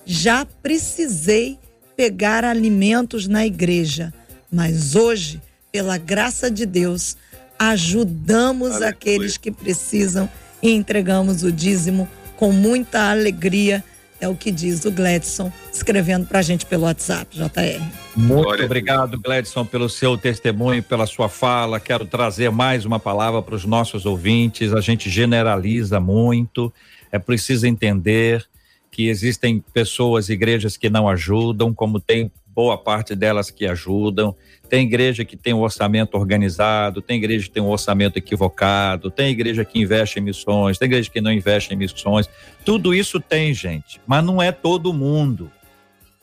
Já 0.05 0.45
precisei 0.45 1.59
pegar 1.97 2.45
alimentos 2.45 3.29
na 3.29 3.47
igreja, 3.47 4.13
mas 4.51 4.97
hoje, 4.97 5.41
pela 5.71 5.99
graça 5.99 6.51
de 6.51 6.65
Deus, 6.67 7.17
ajudamos 7.59 8.71
Aleluia. 8.71 8.91
aqueles 8.91 9.37
que 9.37 9.51
precisam 9.51 10.29
e 10.63 10.71
entregamos 10.71 11.43
o 11.43 11.53
dízimo 11.53 12.09
com 12.41 12.51
muita 12.51 13.11
alegria 13.11 13.85
É 14.19 14.29
o 14.29 14.35
que 14.35 14.51
diz 14.51 14.85
o 14.85 14.91
Gladson, 14.91 15.51
escrevendo 15.73 16.27
para 16.27 16.41
a 16.41 16.43
gente 16.43 16.67
pelo 16.67 16.85
WhatsApp, 16.85 17.35
JR. 17.35 17.83
Muito 18.15 18.49
Olha. 18.51 18.67
obrigado, 18.67 19.19
Gladson, 19.19 19.65
pelo 19.65 19.89
seu 19.89 20.15
testemunho, 20.19 20.83
pela 20.83 21.07
sua 21.07 21.27
fala. 21.27 21.81
Quero 21.81 22.05
trazer 22.05 22.51
mais 22.51 22.85
uma 22.85 23.01
palavra 23.01 23.41
para 23.41 23.55
os 23.55 23.65
nossos 23.65 24.05
ouvintes. 24.05 24.75
A 24.75 24.81
gente 24.83 25.09
generaliza 25.09 25.99
muito, 26.01 26.71
é 27.11 27.19
preciso 27.19 27.67
entender 27.67 28.45
que 28.91 29.09
existem 29.09 29.65
pessoas, 29.73 30.29
igrejas 30.29 30.77
que 30.77 30.91
não 30.91 31.09
ajudam, 31.09 31.73
como 31.73 31.99
tem 31.99 32.31
boa 32.47 32.77
parte 32.77 33.15
delas 33.15 33.51
que 33.51 33.67
ajudam. 33.67 34.37
Tem 34.71 34.87
igreja 34.87 35.25
que 35.25 35.37
tem 35.37 35.53
um 35.53 35.63
orçamento 35.63 36.17
organizado, 36.17 37.03
tem 37.03 37.17
igreja 37.17 37.47
que 37.47 37.51
tem 37.51 37.63
um 37.63 37.69
orçamento 37.69 38.17
equivocado, 38.17 39.11
tem 39.11 39.31
igreja 39.31 39.65
que 39.65 39.81
investe 39.81 40.21
em 40.21 40.23
missões, 40.23 40.79
tem 40.79 40.87
igreja 40.87 41.11
que 41.11 41.21
não 41.21 41.33
investe 41.33 41.75
em 41.75 41.77
missões. 41.77 42.31
Tudo 42.65 42.95
isso 42.95 43.19
tem, 43.19 43.53
gente, 43.53 44.01
mas 44.07 44.25
não 44.25 44.41
é 44.41 44.53
todo 44.53 44.93
mundo. 44.93 45.51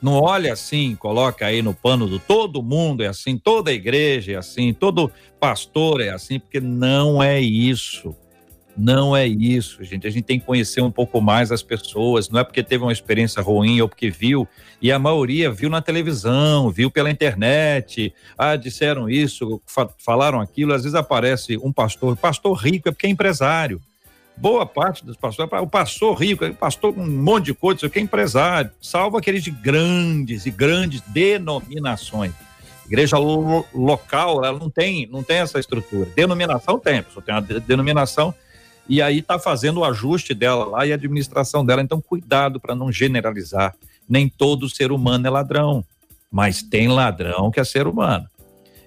Não 0.02 0.14
olha 0.14 0.54
assim, 0.54 0.95
coloca 0.95 1.45
aí 1.45 1.62
no 1.62 1.74
pano 1.74 2.08
do 2.08 2.20
todo 2.20 2.64
mundo 2.64 3.04
é 3.04 3.08
assim, 3.08 3.38
toda 3.38 3.74
igreja 3.74 4.32
é 4.32 4.36
assim, 4.36 4.72
todo 4.72 5.12
pastor 5.39 6.00
é 6.00 6.10
assim, 6.10 6.39
porque 6.39 6.62
não 6.62 7.22
é 7.22 7.41
isso. 7.41 8.16
Não 8.78 9.17
é 9.17 9.25
isso, 9.25 9.84
gente. 9.84 10.05
A 10.05 10.09
gente 10.11 10.25
tem 10.25 10.39
que 10.39 10.45
conhecer 10.45 10.82
um 10.82 10.91
pouco 10.91 11.19
mais 11.19 11.51
as 11.51 11.63
pessoas. 11.63 12.30
Não 12.30 12.39
é 12.39 12.43
porque 12.43 12.61
teve 12.61 12.84
uma 12.84 12.91
experiência 12.91 13.41
ruim 13.41 13.82
ou 13.82 13.89
porque 13.89 14.11
viu. 14.11 14.47
E 14.80 14.91
a 14.91 14.99
maioria 14.99 15.49
viu 15.49 15.67
na 15.67 15.82
televisão, 15.82 16.69
viu 16.69 16.91
pela 16.91 17.09
internet. 17.09 18.13
Ah, 18.38 18.55
disseram 18.55 19.09
isso, 19.09 19.59
falaram 19.97 20.39
aquilo. 20.39 20.73
Às 20.73 20.84
vezes 20.84 20.93
aparece 20.93 21.57
um 21.57 21.73
pastor. 21.73 22.15
Pastor 22.15 22.55
rico 22.55 22.88
é 22.88 22.91
porque 22.91 23.07
é 23.07 23.09
empresário. 23.09 23.82
Boa 24.38 24.67
parte 24.67 25.03
dos 25.03 25.17
pastores, 25.17 25.51
o 25.51 25.67
pastor 25.67 26.15
rico, 26.15 26.45
o 26.45 26.53
pastor 26.53 26.93
com 26.93 27.01
um 27.01 27.23
monte 27.23 27.45
de 27.45 27.53
coisa, 27.55 27.89
que 27.89 27.97
é 27.97 28.01
empresário. 28.03 28.69
Salvo 28.80 29.17
aqueles 29.17 29.43
de 29.43 29.49
grandes 29.49 30.45
e 30.45 30.51
grandes 30.51 31.01
denominações. 31.07 32.34
Igreja 32.86 33.17
lo 33.17 33.65
local, 33.73 34.45
ela 34.45 34.59
não 34.59 34.69
tem, 34.69 35.07
não 35.07 35.23
tem 35.23 35.38
essa 35.38 35.59
estrutura. 35.59 36.07
Denominação 36.15 36.78
tem, 36.78 36.99
a 36.99 37.03
pessoa 37.03 37.23
tem 37.23 37.34
uma 37.34 37.41
denominação 37.41 38.34
e 38.89 39.01
aí 39.01 39.19
está 39.19 39.38
fazendo 39.38 39.81
o 39.81 39.85
ajuste 39.85 40.33
dela 40.33 40.65
lá 40.65 40.85
e 40.85 40.91
a 40.91 40.95
administração 40.95 41.65
dela. 41.65 41.81
Então, 41.81 42.01
cuidado 42.01 42.59
para 42.59 42.75
não 42.75 42.91
generalizar. 42.91 43.75
Nem 44.07 44.29
todo 44.29 44.69
ser 44.69 44.91
humano 44.91 45.27
é 45.27 45.29
ladrão, 45.29 45.83
mas 46.31 46.61
tem 46.61 46.88
ladrão 46.88 47.51
que 47.51 47.59
é 47.59 47.63
ser 47.63 47.88
humano. 47.88 48.27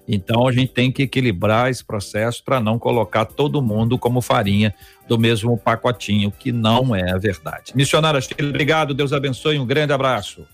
Então, 0.07 0.47
a 0.47 0.51
gente 0.51 0.73
tem 0.73 0.91
que 0.91 1.03
equilibrar 1.03 1.69
esse 1.69 1.85
processo 1.85 2.43
para 2.43 2.59
não 2.59 2.79
colocar 2.79 3.25
todo 3.25 3.61
mundo 3.61 3.97
como 3.99 4.21
farinha 4.21 4.73
do 5.07 5.17
mesmo 5.17 5.57
pacotinho, 5.57 6.31
que 6.31 6.51
não 6.51 6.95
é 6.95 7.11
a 7.11 7.17
verdade. 7.17 7.73
Missionária 7.75 8.19
Sheila, 8.19 8.49
obrigado, 8.49 8.93
Deus 8.93 9.13
abençoe, 9.13 9.59
um 9.59 9.65
grande 9.65 9.93
abraço. 9.93 10.45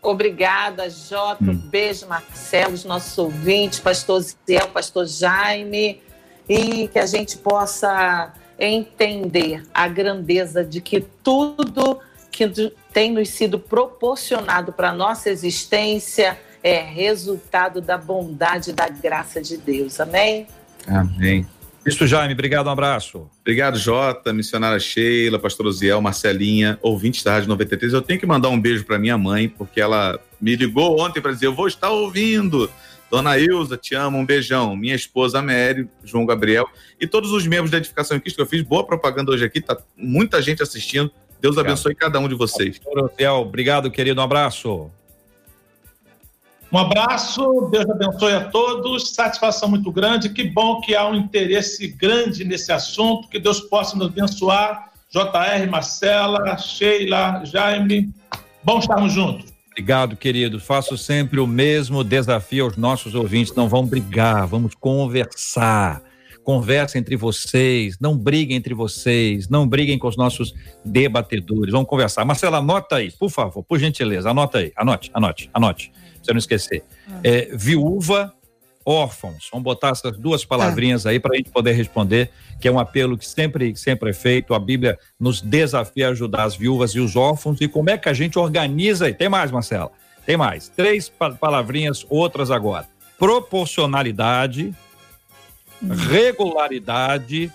Obrigada, 0.00 0.88
Jota. 0.88 1.44
Hum. 1.44 1.50
Um 1.50 1.56
beijo, 1.56 2.06
Marcelo, 2.06 2.72
os 2.72 2.84
nossos 2.84 3.18
ouvintes, 3.18 3.80
pastor 3.80 4.20
Ziel, 4.20 4.68
pastor 4.68 5.06
Jaime, 5.06 6.00
e 6.48 6.88
que 6.88 6.98
a 6.98 7.06
gente 7.06 7.36
possa 7.36 8.32
entender 8.58 9.62
a 9.72 9.86
grandeza 9.86 10.64
de 10.64 10.80
que 10.80 11.00
tudo 11.22 12.00
que 12.30 12.72
tem 12.92 13.12
nos 13.12 13.30
sido 13.30 13.58
proporcionado 13.58 14.72
para 14.72 14.90
a 14.90 14.94
nossa 14.94 15.30
existência 15.30 16.38
é 16.62 16.80
resultado 16.80 17.80
da 17.80 17.96
bondade 17.96 18.70
e 18.70 18.72
da 18.72 18.88
graça 18.88 19.40
de 19.40 19.56
Deus. 19.56 20.00
Amém? 20.00 20.46
Amém. 20.86 21.46
Isso, 21.86 22.06
Jaime, 22.06 22.34
obrigado, 22.34 22.66
um 22.66 22.70
abraço. 22.70 23.30
Obrigado, 23.40 23.78
Jota, 23.78 24.32
missionária 24.32 24.78
Sheila, 24.78 25.38
pastor 25.38 25.66
Oziel, 25.66 26.02
Marcelinha, 26.02 26.78
ouvinte 26.82 27.24
da 27.24 27.32
Rádio 27.32 27.48
93. 27.48 27.94
Eu 27.94 28.02
tenho 28.02 28.20
que 28.20 28.26
mandar 28.26 28.50
um 28.50 28.60
beijo 28.60 28.84
para 28.84 28.98
minha 28.98 29.16
mãe, 29.16 29.48
porque 29.48 29.80
ela 29.80 30.20
me 30.40 30.54
ligou 30.54 31.00
ontem 31.00 31.20
para 31.20 31.32
dizer: 31.32 31.46
eu 31.46 31.54
vou 31.54 31.66
estar 31.66 31.88
ouvindo. 31.88 32.70
Dona 33.10 33.38
Ilza, 33.38 33.76
te 33.76 33.94
amo, 33.94 34.18
um 34.18 34.26
beijão. 34.26 34.76
Minha 34.76 34.94
esposa 34.94 35.40
Mary, 35.40 35.88
João 36.04 36.26
Gabriel 36.26 36.66
e 37.00 37.06
todos 37.06 37.32
os 37.32 37.46
membros 37.46 37.70
da 37.70 37.78
Edificação 37.78 38.16
em 38.16 38.20
Cristo 38.20 38.36
que 38.36 38.42
eu 38.42 38.46
fiz. 38.46 38.62
Boa 38.62 38.84
propaganda 38.84 39.32
hoje 39.32 39.44
aqui, 39.44 39.60
tá 39.60 39.76
muita 39.96 40.42
gente 40.42 40.62
assistindo. 40.62 41.10
Deus 41.40 41.56
obrigado. 41.56 41.72
abençoe 41.72 41.94
cada 41.94 42.18
um 42.18 42.28
de 42.28 42.34
vocês. 42.34 42.80
Obrigado, 43.40 43.90
querido. 43.90 44.20
Um 44.20 44.24
abraço. 44.24 44.90
Um 46.70 46.76
abraço, 46.76 47.68
Deus 47.70 47.88
abençoe 47.88 48.34
a 48.34 48.44
todos. 48.44 49.14
Satisfação 49.14 49.70
muito 49.70 49.90
grande. 49.90 50.28
Que 50.28 50.44
bom 50.44 50.80
que 50.80 50.94
há 50.94 51.06
um 51.08 51.14
interesse 51.14 51.88
grande 51.88 52.44
nesse 52.44 52.70
assunto. 52.70 53.28
Que 53.28 53.38
Deus 53.38 53.60
possa 53.60 53.96
nos 53.96 54.08
abençoar. 54.08 54.92
JR, 55.10 55.70
Marcela, 55.70 56.58
Sheila, 56.58 57.42
Jaime. 57.44 58.12
Bom 58.62 58.80
estarmos 58.80 59.12
juntos. 59.12 59.57
Obrigado, 59.78 60.16
querido. 60.16 60.58
Faço 60.58 60.98
sempre 60.98 61.38
o 61.38 61.46
mesmo 61.46 62.02
desafio 62.02 62.64
aos 62.64 62.76
nossos 62.76 63.14
ouvintes. 63.14 63.54
Não 63.54 63.68
vão 63.68 63.86
brigar, 63.86 64.44
vamos 64.44 64.74
conversar. 64.74 66.02
Conversa 66.42 66.98
entre 66.98 67.14
vocês, 67.14 67.96
não 68.00 68.18
briguem 68.18 68.56
entre 68.56 68.74
vocês, 68.74 69.48
não 69.48 69.68
briguem 69.68 69.96
com 69.96 70.08
os 70.08 70.16
nossos 70.16 70.52
debatedores. 70.84 71.70
Vamos 71.70 71.88
conversar. 71.88 72.24
Marcela, 72.24 72.58
anota 72.58 72.96
aí, 72.96 73.12
por 73.12 73.30
favor, 73.30 73.62
por 73.62 73.78
gentileza, 73.78 74.28
anota 74.28 74.58
aí. 74.58 74.72
Anote, 74.74 75.12
anote, 75.14 75.48
anote. 75.54 75.92
Pra 75.92 76.24
você 76.24 76.32
não 76.32 76.38
esquecer. 76.38 76.82
Ah. 77.08 77.20
É, 77.22 77.56
viúva 77.56 78.34
órfãos. 78.88 79.48
Vamos 79.52 79.64
botar 79.64 79.90
essas 79.90 80.16
duas 80.16 80.46
palavrinhas 80.46 81.04
aí 81.04 81.20
para 81.20 81.34
a 81.34 81.36
gente 81.36 81.50
poder 81.50 81.72
responder, 81.72 82.30
que 82.58 82.66
é 82.66 82.72
um 82.72 82.78
apelo 82.78 83.18
que 83.18 83.26
sempre, 83.26 83.76
sempre 83.76 84.10
é 84.10 84.12
feito. 84.14 84.54
A 84.54 84.58
Bíblia 84.58 84.98
nos 85.20 85.42
desafia 85.42 86.08
a 86.08 86.10
ajudar 86.12 86.44
as 86.44 86.56
viúvas 86.56 86.92
e 86.92 87.00
os 87.00 87.14
órfãos. 87.14 87.60
E 87.60 87.68
como 87.68 87.90
é 87.90 87.98
que 87.98 88.08
a 88.08 88.14
gente 88.14 88.38
organiza 88.38 89.04
aí? 89.04 89.12
Tem 89.12 89.28
mais, 89.28 89.50
Marcela? 89.50 89.92
Tem 90.24 90.38
mais. 90.38 90.70
Três 90.70 91.12
palavrinhas, 91.38 92.06
outras 92.08 92.50
agora. 92.50 92.88
Proporcionalidade, 93.18 94.74
hum. 95.82 95.88
regularidade 96.08 97.52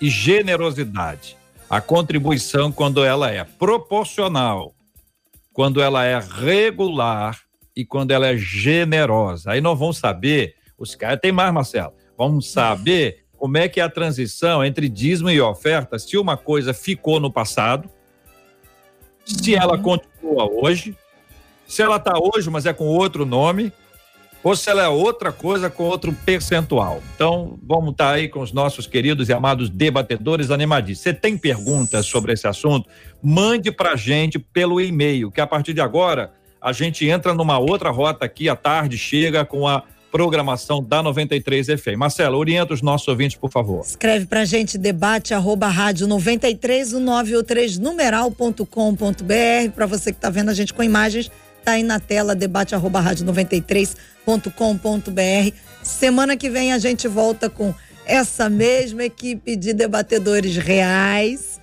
e 0.00 0.08
generosidade. 0.08 1.36
A 1.68 1.80
contribuição, 1.80 2.70
quando 2.70 3.04
ela 3.04 3.32
é 3.32 3.42
proporcional, 3.42 4.72
quando 5.52 5.82
ela 5.82 6.04
é 6.04 6.20
regular 6.20 7.36
e 7.74 7.84
quando 7.84 8.12
ela 8.12 8.28
é 8.28 8.36
generosa. 8.36 9.50
Aí 9.50 9.60
nós 9.60 9.76
vamos 9.76 9.98
saber 9.98 10.54
os 10.78 10.94
caras 10.94 11.18
tem 11.20 11.32
mais, 11.32 11.52
Marcelo. 11.52 11.92
Vamos 12.16 12.50
saber 12.50 13.24
como 13.36 13.58
é 13.58 13.68
que 13.68 13.80
é 13.80 13.82
a 13.82 13.90
transição 13.90 14.64
entre 14.64 14.88
dízimo 14.88 15.30
e 15.30 15.40
oferta, 15.40 15.98
se 15.98 16.16
uma 16.16 16.36
coisa 16.36 16.72
ficou 16.72 17.20
no 17.20 17.30
passado, 17.30 17.88
se 19.24 19.54
ela 19.54 19.76
uhum. 19.76 19.82
continua 19.82 20.50
hoje, 20.50 20.96
se 21.66 21.82
ela 21.82 21.96
está 21.96 22.14
hoje, 22.18 22.48
mas 22.48 22.66
é 22.66 22.72
com 22.72 22.86
outro 22.86 23.26
nome, 23.26 23.72
ou 24.42 24.56
se 24.56 24.70
ela 24.70 24.82
é 24.82 24.88
outra 24.88 25.32
coisa 25.32 25.68
com 25.68 25.84
outro 25.84 26.12
percentual. 26.24 27.02
Então, 27.14 27.58
vamos 27.62 27.90
estar 27.90 28.06
tá 28.06 28.12
aí 28.12 28.28
com 28.28 28.40
os 28.40 28.52
nossos 28.52 28.86
queridos 28.86 29.28
e 29.28 29.32
amados 29.32 29.68
debatedores 29.68 30.50
animadíssimos. 30.50 31.02
Você 31.02 31.14
tem 31.14 31.36
perguntas 31.36 32.06
sobre 32.06 32.32
esse 32.32 32.46
assunto? 32.46 32.88
Mande 33.22 33.70
para 33.70 33.92
a 33.92 33.96
gente 33.96 34.38
pelo 34.38 34.80
e-mail, 34.80 35.30
que 35.30 35.40
a 35.40 35.46
partir 35.46 35.74
de 35.74 35.80
agora 35.80 36.32
a 36.60 36.72
gente 36.72 37.06
entra 37.06 37.34
numa 37.34 37.58
outra 37.58 37.90
rota 37.90 38.24
aqui 38.24 38.48
à 38.48 38.56
tarde, 38.56 38.96
chega 38.96 39.44
com 39.44 39.66
a 39.66 39.84
programação 40.10 40.82
da 40.82 41.02
93 41.02 41.66
FM. 41.66 41.96
Marcela, 41.96 42.36
orienta 42.36 42.74
os 42.74 42.82
nossos 42.82 43.06
ouvintes, 43.08 43.36
por 43.36 43.50
favor. 43.50 43.84
Escreve 43.84 44.26
pra 44.26 44.44
gente 44.44 44.78
debate 44.78 45.34
arroba 45.34 45.68
rádio 45.68 46.06
93 46.06 46.92
93 46.92 47.78
numeral.com.br 47.78 49.70
para 49.74 49.86
você 49.86 50.12
que 50.12 50.20
tá 50.20 50.30
vendo 50.30 50.50
a 50.50 50.54
gente 50.54 50.72
com 50.72 50.82
imagens, 50.82 51.30
tá 51.64 51.72
aí 51.72 51.82
na 51.82 52.00
tela 52.00 52.34
debate 52.34 52.74
arroba 52.74 53.00
rádio 53.00 53.26
93.com.br. 53.26 55.56
Semana 55.82 56.36
que 56.36 56.50
vem 56.50 56.72
a 56.72 56.78
gente 56.78 57.06
volta 57.06 57.50
com 57.50 57.74
essa 58.06 58.48
mesma 58.48 59.04
equipe 59.04 59.54
de 59.54 59.74
debatedores 59.74 60.56
reais 60.56 61.58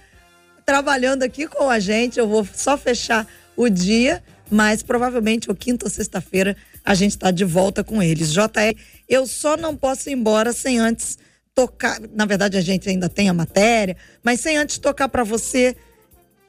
trabalhando 0.66 1.24
aqui 1.24 1.48
com 1.48 1.70
a 1.70 1.80
gente. 1.80 2.20
Eu 2.20 2.28
vou 2.28 2.46
só 2.54 2.78
fechar 2.78 3.28
o 3.56 3.70
dia, 3.70 4.24
mas 4.50 4.82
provavelmente 4.82 5.50
o 5.50 5.56
quinta 5.56 5.86
ou 5.86 5.90
sexta-feira 5.90 6.58
a 6.86 6.94
gente 6.94 7.12
está 7.12 7.32
de 7.32 7.44
volta 7.44 7.84
com 7.84 8.02
eles. 8.02 8.32
JR, 8.32 8.78
eu 9.10 9.26
só 9.26 9.58
não 9.58 9.76
posso 9.76 10.10
ir 10.10 10.14
embora 10.14 10.54
sem 10.54 10.78
antes 10.78 11.18
tocar. 11.56 12.00
Na 12.14 12.26
verdade, 12.26 12.58
a 12.58 12.62
gente 12.62 12.88
ainda 12.88 13.10
tem 13.10 13.28
a 13.28 13.34
matéria, 13.34 13.98
mas 14.24 14.40
sem 14.40 14.56
antes 14.56 14.78
tocar 14.78 15.10
para 15.10 15.24
você 15.24 15.76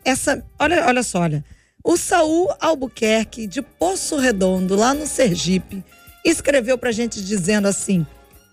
essa. 0.05 0.45
Olha, 0.59 0.87
olha 0.87 1.03
só, 1.03 1.21
olha. 1.21 1.43
O 1.83 1.97
Saul 1.97 2.53
Albuquerque, 2.61 3.47
de 3.47 3.63
Poço 3.63 4.17
Redondo, 4.17 4.75
lá 4.75 4.93
no 4.93 5.07
Sergipe, 5.07 5.85
escreveu 6.25 6.77
para 6.77 6.91
a 6.91 6.93
gente 6.93 7.23
dizendo 7.23 7.67
assim: 7.67 8.05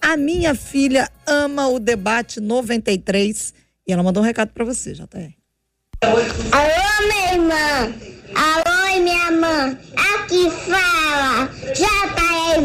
A 0.01 0.15
minha 0.15 0.55
filha 0.55 1.09
ama 1.27 1.67
o 1.67 1.79
debate 1.79 2.39
93. 2.39 3.53
E 3.85 3.91
ela 3.91 4.03
mandou 4.03 4.23
um 4.23 4.25
recado 4.25 4.53
para 4.53 4.63
você, 4.63 4.93
JR. 4.93 5.33
Alô, 6.01 7.07
minha 7.07 7.33
irmã! 7.33 8.12
Alô, 8.35 9.01
minha 9.01 9.31
mãe! 9.31 9.77
Aqui 9.95 10.49
fala! 10.49 11.49
Já 11.75 12.07
tá 12.13 12.23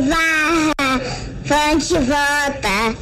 Varra! 0.09 1.01
Fonte 1.45 1.95
volta! 1.95 2.97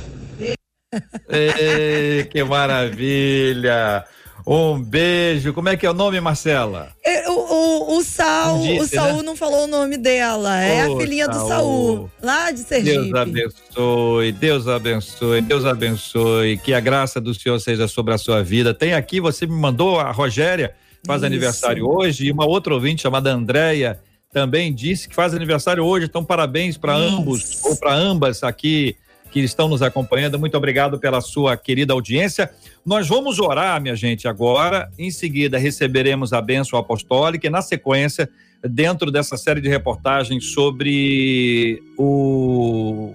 Ei, 1.28 2.24
que 2.24 2.44
maravilha! 2.44 4.04
Um 4.46 4.80
beijo. 4.80 5.52
Como 5.52 5.68
é 5.68 5.76
que 5.76 5.84
é 5.84 5.90
o 5.90 5.94
nome, 5.94 6.20
Marcela? 6.20 6.90
É, 7.04 7.28
o, 7.28 7.32
o, 7.32 7.98
o 7.98 8.02
Sal, 8.04 8.60
disse, 8.60 8.78
o 8.78 8.86
Saul 8.86 9.16
né? 9.16 9.22
não 9.24 9.34
falou 9.34 9.64
o 9.64 9.66
nome 9.66 9.98
dela. 9.98 10.62
É 10.62 10.82
a 10.82 10.96
filhinha 10.96 11.26
Saul. 11.26 11.40
do 11.40 11.48
Saul, 11.48 12.10
lá 12.22 12.52
de 12.52 12.60
Sergipe. 12.60 12.96
Deus 12.96 13.14
abençoe, 13.14 14.32
Deus 14.32 14.68
abençoe, 14.68 15.40
Deus 15.40 15.64
abençoe. 15.64 16.58
Que 16.58 16.72
a 16.72 16.78
graça 16.78 17.20
do 17.20 17.34
Senhor 17.34 17.58
seja 17.58 17.88
sobre 17.88 18.14
a 18.14 18.18
sua 18.18 18.40
vida. 18.44 18.72
Tem 18.72 18.94
aqui, 18.94 19.20
você 19.20 19.46
me 19.46 19.60
mandou 19.60 19.98
a 19.98 20.12
Rogéria, 20.12 20.76
faz 21.06 21.22
Isso. 21.22 21.26
aniversário 21.26 21.88
hoje, 21.88 22.26
e 22.26 22.32
uma 22.32 22.44
outra 22.44 22.74
ouvinte 22.74 23.02
chamada 23.02 23.32
Andréia 23.32 23.98
também 24.32 24.74
disse 24.74 25.08
que 25.08 25.14
faz 25.14 25.32
aniversário 25.32 25.82
hoje. 25.84 26.06
Então, 26.06 26.24
parabéns 26.24 26.76
para 26.76 26.94
ambos 26.94 27.64
ou 27.64 27.76
para 27.76 27.94
ambas 27.94 28.42
aqui 28.42 28.96
que 29.30 29.40
estão 29.40 29.68
nos 29.68 29.82
acompanhando. 29.82 30.38
Muito 30.38 30.56
obrigado 30.56 30.98
pela 30.98 31.20
sua 31.20 31.56
querida 31.56 31.92
audiência. 31.92 32.50
Nós 32.84 33.08
vamos 33.08 33.38
orar, 33.38 33.80
minha 33.80 33.96
gente, 33.96 34.28
agora. 34.28 34.90
Em 34.98 35.10
seguida, 35.10 35.58
receberemos 35.58 36.32
a 36.32 36.40
bênção 36.40 36.78
apostólica 36.78 37.46
e, 37.46 37.50
na 37.50 37.62
sequência, 37.62 38.28
dentro 38.62 39.10
dessa 39.10 39.36
série 39.36 39.60
de 39.60 39.68
reportagens 39.68 40.52
sobre 40.52 41.82
o. 41.98 43.14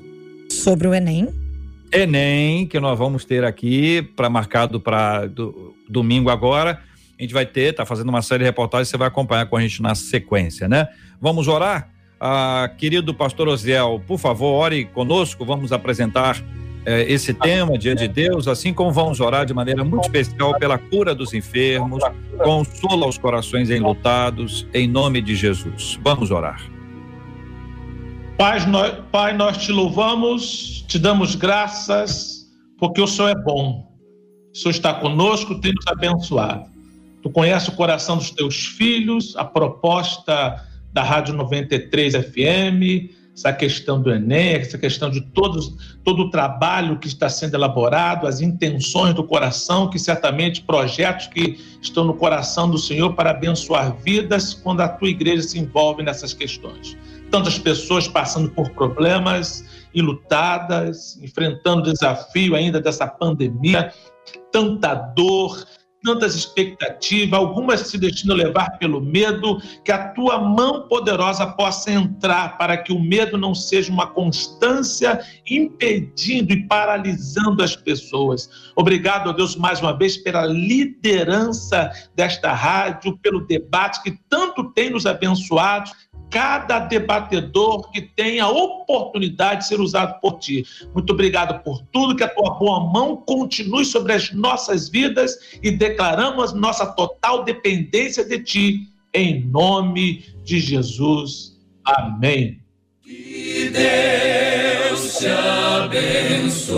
Sobre 0.50 0.88
o 0.88 0.94
Enem. 0.94 1.30
Enem, 1.92 2.66
que 2.66 2.80
nós 2.80 2.98
vamos 2.98 3.26
ter 3.26 3.44
aqui, 3.44 4.02
para 4.16 4.30
marcado 4.30 4.80
para 4.80 5.28
do, 5.28 5.76
domingo 5.90 6.30
agora. 6.30 6.82
A 7.22 7.24
gente 7.24 7.36
vai 7.36 7.46
ter, 7.46 7.72
tá 7.72 7.86
fazendo 7.86 8.10
uma 8.10 8.24
série 8.24 8.40
de 8.40 8.46
reportagens, 8.46 8.88
você 8.90 8.98
vai 8.98 9.08
acompanhar 9.08 9.46
com 9.46 9.56
a 9.56 9.62
gente 9.62 9.80
na 9.80 9.94
sequência, 9.94 10.68
né? 10.68 10.88
Vamos 11.22 11.48
orar? 11.48 11.88
Ah, 12.20 12.68
querido 12.80 13.14
pastor 13.14 13.48
Osiel, 13.48 14.02
por 14.08 14.18
favor, 14.18 14.54
ore 14.54 14.86
conosco, 14.86 15.46
vamos 15.46 15.72
apresentar 15.72 16.44
eh, 16.84 17.06
esse 17.08 17.32
tema 17.32 17.78
diante 17.78 18.08
de 18.08 18.08
Deus, 18.08 18.48
assim 18.48 18.74
como 18.74 18.92
vamos 18.92 19.20
orar 19.20 19.46
de 19.46 19.54
maneira 19.54 19.84
muito 19.84 20.06
especial 20.06 20.58
pela 20.58 20.80
cura 20.80 21.14
dos 21.14 21.32
enfermos, 21.32 22.04
consola 22.44 23.06
os 23.06 23.20
corações 23.20 23.70
enlutados, 23.70 24.66
em 24.74 24.88
nome 24.88 25.22
de 25.22 25.36
Jesus. 25.36 26.00
Vamos 26.04 26.32
orar. 26.32 26.60
Pai 28.36 28.66
nós, 28.66 28.98
Pai, 29.12 29.38
nós 29.38 29.58
te 29.58 29.72
louvamos, 29.72 30.84
te 30.88 30.98
damos 30.98 31.36
graças, 31.36 32.48
porque 32.80 33.00
o 33.00 33.06
Senhor 33.06 33.30
é 33.30 33.36
bom. 33.36 33.88
O 34.52 34.58
Senhor 34.58 34.72
está 34.72 34.92
conosco, 34.92 35.62
tem 35.62 35.72
nos 35.72 35.86
abençoado. 35.86 36.71
Tu 37.22 37.30
conhece 37.30 37.70
o 37.70 37.74
coração 37.74 38.18
dos 38.18 38.32
teus 38.32 38.66
filhos, 38.66 39.36
a 39.38 39.46
proposta 39.46 40.64
da 40.92 41.04
Rádio 41.04 41.34
93 41.36 42.16
FM, 42.16 43.12
essa 43.34 43.54
questão 43.54 44.02
do 44.02 44.12
Enem, 44.12 44.56
essa 44.56 44.78
questão 44.78 45.10
de 45.10 45.22
todos, 45.22 45.98
todo 46.04 46.24
o 46.24 46.30
trabalho 46.30 47.00
que 47.00 47.08
está 47.08 47.30
sendo 47.30 47.56
elaborado, 47.56 48.28
as 48.28 48.42
intenções 48.42 49.14
do 49.14 49.24
coração, 49.24 49.90
que 49.90 49.98
certamente 49.98 50.62
projetos 50.62 51.28
que 51.28 51.60
estão 51.82 52.04
no 52.04 52.14
coração 52.14 52.70
do 52.70 52.78
Senhor 52.78 53.14
para 53.14 53.32
abençoar 53.32 53.96
vidas 53.98 54.54
quando 54.54 54.82
a 54.82 54.90
tua 54.90 55.10
igreja 55.10 55.44
se 55.44 55.60
envolve 55.60 56.04
nessas 56.04 56.34
questões. 56.34 56.98
Tantas 57.30 57.58
pessoas 57.58 58.08
passando 58.08 58.50
por 58.50 58.70
problemas 58.72 59.64
lutadas, 59.96 61.18
enfrentando 61.22 61.82
o 61.82 61.94
desafio 61.94 62.56
ainda 62.56 62.80
dessa 62.80 63.08
pandemia, 63.08 63.94
tanta 64.52 64.94
dor, 64.94 65.66
tantas 66.04 66.36
expectativas, 66.36 67.40
algumas 67.40 67.82
se 67.82 67.98
destinam 67.98 68.36
a 68.36 68.40
levar 68.40 68.78
pelo 68.78 69.02
medo, 69.02 69.62
que 69.84 69.92
a 69.92 70.10
tua 70.10 70.40
mão 70.40 70.88
poderosa 70.88 71.46
possa 71.48 71.92
entrar 71.92 72.58
para 72.58 72.78
que 72.78 72.92
o 72.92 73.00
medo 73.00 73.38
não 73.38 73.54
seja 73.54 73.92
uma 73.92 74.08
constância 74.08 75.20
impedindo 75.50 76.54
e 76.54 76.68
paralisando 76.68 77.64
as 77.64 77.76
pessoas. 77.76 78.50
Obrigado, 78.76 79.30
a 79.30 79.34
Deus, 79.34 79.56
mais 79.56 79.80
uma 79.80 79.98
vez 79.98 80.18
pela 80.18 80.46
liderança 80.46 81.92
desta 82.16 82.52
rádio, 82.54 83.18
pelo 83.18 83.46
debate 83.46 84.02
que 84.04 84.18
tanto 84.30 84.72
tem 84.74 84.90
nos 84.90 85.06
abençoado 85.06 85.92
cada 86.32 86.80
debatedor 86.80 87.92
que 87.92 88.02
tenha 88.02 88.48
oportunidade 88.48 89.62
de 89.62 89.68
ser 89.68 89.82
usado 89.82 90.20
por 90.22 90.40
ti. 90.40 90.66
Muito 90.96 91.12
obrigado 91.12 91.62
por 91.62 91.84
tudo, 91.92 92.16
que 92.16 92.24
a 92.24 92.30
tua 92.30 92.52
boa 92.52 92.80
mão 92.80 93.18
continue 93.18 93.84
sobre 93.84 94.14
as 94.14 94.32
nossas 94.32 94.88
vidas 94.90 95.38
e 95.62 95.70
declaramos 95.70 96.54
nossa 96.54 96.86
total 96.86 97.44
dependência 97.44 98.24
de 98.24 98.40
ti, 98.40 98.88
em 99.14 99.44
nome 99.44 100.24
de 100.44 100.60
Jesus. 100.60 101.60
Amém. 101.84 102.60
Que 103.04 103.70
Deus 103.70 105.18
te 105.18 105.28
abençoe. 105.28 106.72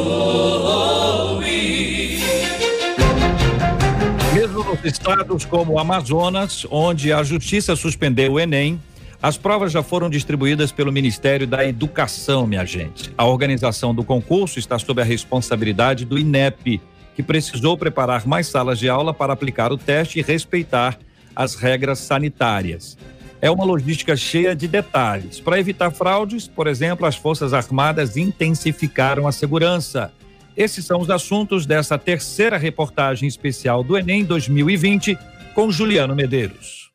Mesmo 4.33 4.63
nos 4.63 4.83
estados 4.83 5.45
como 5.45 5.77
Amazonas, 5.77 6.65
onde 6.71 7.13
a 7.13 7.21
justiça 7.21 7.75
suspendeu 7.75 8.33
o 8.33 8.39
Enem, 8.39 8.81
as 9.23 9.37
provas 9.37 9.71
já 9.71 9.81
foram 9.81 10.09
distribuídas 10.09 10.69
pelo 10.73 10.91
Ministério 10.91 11.47
da 11.47 11.65
Educação, 11.65 12.45
minha 12.45 12.65
gente. 12.65 13.09
A 13.17 13.25
organização 13.25 13.95
do 13.95 14.03
concurso 14.03 14.59
está 14.59 14.77
sob 14.77 15.01
a 15.01 15.05
responsabilidade 15.05 16.03
do 16.03 16.19
INEP, 16.19 16.81
que 17.15 17.23
precisou 17.23 17.77
preparar 17.77 18.27
mais 18.27 18.47
salas 18.47 18.77
de 18.77 18.89
aula 18.89 19.13
para 19.13 19.31
aplicar 19.31 19.71
o 19.71 19.77
teste 19.77 20.19
e 20.19 20.21
respeitar 20.21 20.99
as 21.33 21.55
regras 21.55 21.99
sanitárias. 21.99 22.97
É 23.41 23.49
uma 23.49 23.63
logística 23.63 24.13
cheia 24.17 24.53
de 24.53 24.67
detalhes. 24.67 25.39
Para 25.39 25.57
evitar 25.57 25.89
fraudes, 25.91 26.45
por 26.45 26.67
exemplo, 26.67 27.05
as 27.05 27.15
Forças 27.15 27.53
Armadas 27.53 28.17
intensificaram 28.17 29.25
a 29.25 29.31
segurança. 29.31 30.11
Esses 30.55 30.85
são 30.85 30.99
os 30.99 31.09
assuntos 31.09 31.65
dessa 31.65 31.97
terceira 31.97 32.57
reportagem 32.57 33.25
especial 33.25 33.85
do 33.85 33.97
Enem 33.97 34.25
2020 34.25 35.17
com 35.55 35.71
Juliano 35.71 36.13
Medeiros. 36.13 36.91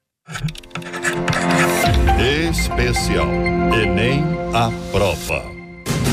Especial 2.17 3.29
Enem 3.73 4.25
a 4.55 4.71
prova. 4.91 5.45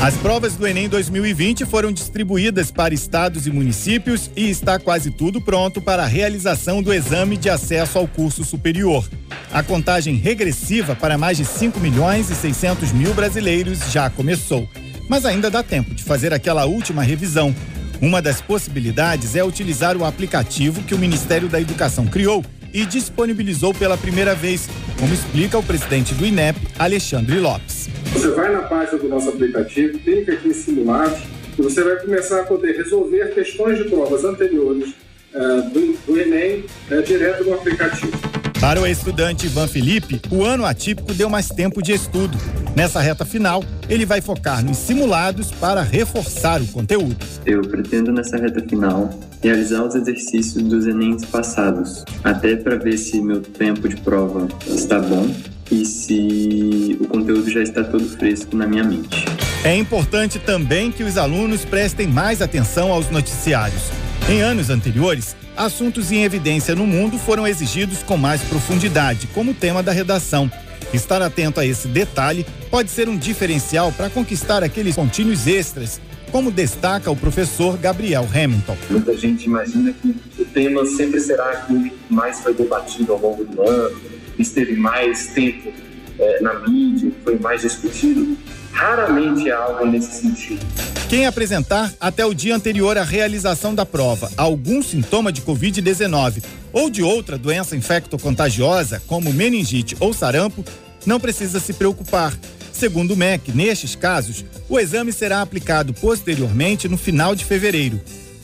As 0.02 0.14
provas 0.14 0.54
do 0.54 0.66
Enem 0.66 0.88
2020 0.88 1.64
foram 1.64 1.90
distribuídas 1.90 2.70
para 2.70 2.92
estados 2.92 3.46
e 3.46 3.50
municípios 3.50 4.30
e 4.36 4.50
está 4.50 4.78
quase 4.78 5.10
tudo 5.10 5.40
pronto 5.40 5.80
para 5.80 6.04
a 6.04 6.06
realização 6.06 6.82
do 6.82 6.92
exame 6.92 7.36
de 7.36 7.48
acesso 7.48 7.98
ao 7.98 8.06
curso 8.06 8.44
superior. 8.44 9.08
A 9.52 9.62
contagem 9.62 10.16
regressiva 10.16 10.94
para 10.94 11.16
mais 11.16 11.38
de 11.38 11.44
5 11.44 11.80
milhões 11.80 12.30
e 12.30 12.34
600 12.34 12.92
mil 12.92 13.14
brasileiros 13.14 13.90
já 13.90 14.10
começou. 14.10 14.68
Mas 15.08 15.24
ainda 15.24 15.50
dá 15.50 15.62
tempo 15.62 15.94
de 15.94 16.04
fazer 16.04 16.32
aquela 16.34 16.66
última 16.66 17.02
revisão. 17.02 17.54
Uma 18.00 18.20
das 18.20 18.40
possibilidades 18.42 19.34
é 19.34 19.42
utilizar 19.42 19.96
o 19.96 20.04
aplicativo 20.04 20.82
que 20.82 20.94
o 20.94 20.98
Ministério 20.98 21.48
da 21.48 21.60
Educação 21.60 22.06
criou 22.06 22.44
e 22.76 22.84
disponibilizou 22.84 23.72
pela 23.72 23.96
primeira 23.96 24.34
vez, 24.34 24.68
como 25.00 25.14
explica 25.14 25.56
o 25.56 25.62
presidente 25.62 26.12
do 26.12 26.26
INEP, 26.26 26.58
Alexandre 26.78 27.40
Lopes. 27.40 27.88
Você 28.12 28.28
vai 28.32 28.52
na 28.52 28.64
página 28.64 28.98
do 28.98 29.08
nosso 29.08 29.30
aplicativo, 29.30 29.98
clica 29.98 30.34
aqui 30.34 30.48
em 30.48 30.52
simulados 30.52 31.18
e 31.58 31.62
você 31.62 31.82
vai 31.82 31.96
começar 31.96 32.42
a 32.42 32.44
poder 32.44 32.76
resolver 32.76 33.32
questões 33.32 33.78
de 33.78 33.84
provas 33.84 34.24
anteriores 34.24 34.90
uh, 35.34 35.70
do, 35.70 35.96
do, 36.06 36.20
Enem 36.20 36.66
uh, 36.90 37.02
direto 37.02 37.44
no 37.44 37.54
aplicativo. 37.54 38.12
Para 38.60 38.80
o 38.80 38.86
estudante 38.86 39.46
Ivan 39.46 39.68
Felipe, 39.68 40.20
o 40.30 40.42
ano 40.42 40.64
atípico 40.64 41.12
deu 41.12 41.28
mais 41.28 41.48
tempo 41.48 41.82
de 41.82 41.92
estudo. 41.92 42.36
Nessa 42.74 43.00
reta 43.00 43.24
final, 43.24 43.62
ele 43.88 44.06
vai 44.06 44.20
focar 44.22 44.64
nos 44.64 44.78
simulados 44.78 45.50
para 45.52 45.82
reforçar 45.82 46.60
o 46.62 46.66
conteúdo. 46.68 47.16
Eu 47.44 47.60
pretendo, 47.62 48.10
nessa 48.10 48.38
reta 48.38 48.60
final, 48.66 49.10
realizar 49.42 49.84
os 49.84 49.94
exercícios 49.94 50.62
dos 50.62 50.86
Enems 50.86 51.24
passados, 51.26 52.04
até 52.24 52.56
para 52.56 52.76
ver 52.76 52.96
se 52.96 53.20
meu 53.20 53.42
tempo 53.42 53.88
de 53.88 53.96
prova 53.96 54.48
está 54.66 54.98
bom 55.00 55.32
e 55.70 55.84
se 55.84 56.96
o 56.98 57.08
conteúdo 57.08 57.50
já 57.50 57.62
está 57.62 57.84
todo 57.84 58.04
fresco 58.16 58.56
na 58.56 58.66
minha 58.66 58.84
mente. 58.84 59.26
É 59.64 59.76
importante 59.76 60.38
também 60.38 60.90
que 60.90 61.02
os 61.02 61.18
alunos 61.18 61.64
prestem 61.64 62.06
mais 62.06 62.40
atenção 62.40 62.90
aos 62.90 63.10
noticiários. 63.10 63.90
Em 64.28 64.40
anos 64.40 64.70
anteriores, 64.70 65.36
assuntos 65.56 66.12
em 66.12 66.24
evidência 66.24 66.74
no 66.74 66.86
mundo 66.86 67.18
foram 67.18 67.46
exigidos 67.46 68.02
com 68.02 68.16
mais 68.16 68.42
profundidade, 68.42 69.26
como 69.28 69.54
tema 69.54 69.82
da 69.82 69.92
redação. 69.92 70.50
Estar 70.92 71.20
atento 71.22 71.58
a 71.58 71.66
esse 71.66 71.88
detalhe 71.88 72.46
pode 72.70 72.90
ser 72.90 73.08
um 73.08 73.16
diferencial 73.16 73.90
para 73.92 74.10
conquistar 74.10 74.62
aqueles 74.62 74.94
contínuos 74.94 75.46
extras 75.46 76.00
como 76.30 76.50
destaca 76.50 77.10
o 77.10 77.16
professor 77.16 77.76
Gabriel 77.76 78.28
Hamilton. 78.32 78.76
Muita 78.90 79.16
gente 79.16 79.44
imagina 79.46 79.92
que 79.92 80.14
o 80.38 80.44
tema 80.44 80.84
sempre 80.84 81.20
será 81.20 81.50
aquilo 81.50 81.84
que 81.84 81.92
mais 82.10 82.40
foi 82.40 82.52
debatido 82.52 83.12
ao 83.12 83.20
longo 83.20 83.44
do 83.44 83.62
ano, 83.62 83.96
esteve 84.38 84.76
mais 84.76 85.28
tempo 85.28 85.72
é, 86.18 86.40
na 86.40 86.54
mídia, 86.60 87.10
foi 87.24 87.38
mais 87.38 87.62
discutido. 87.62 88.36
Raramente 88.76 89.48
é 89.48 89.52
algo 89.52 89.86
nesse 89.86 90.20
sentido. 90.20 90.60
Quem 91.08 91.24
apresentar 91.24 91.94
até 91.98 92.26
o 92.26 92.34
dia 92.34 92.54
anterior 92.54 92.98
à 92.98 93.02
realização 93.02 93.74
da 93.74 93.86
prova 93.86 94.30
algum 94.36 94.82
sintoma 94.82 95.32
de 95.32 95.40
Covid-19 95.40 96.44
ou 96.74 96.90
de 96.90 97.02
outra 97.02 97.38
doença 97.38 97.74
infecto-contagiosa, 97.74 99.02
como 99.06 99.32
meningite 99.32 99.96
ou 99.98 100.12
sarampo, 100.12 100.62
não 101.06 101.18
precisa 101.18 101.58
se 101.58 101.72
preocupar 101.72 102.34
Segundo 102.70 103.14
o 103.14 103.16
MEC, 103.16 103.52
nestes 103.52 103.96
casos, 103.96 104.44
o 104.68 104.78
exame 104.78 105.10
será 105.10 105.40
aplicado 105.40 105.94
posteriormente 105.94 106.86
no 106.86 106.98
final 106.98 107.34
de 107.34 107.42
fevereiro. 107.42 107.98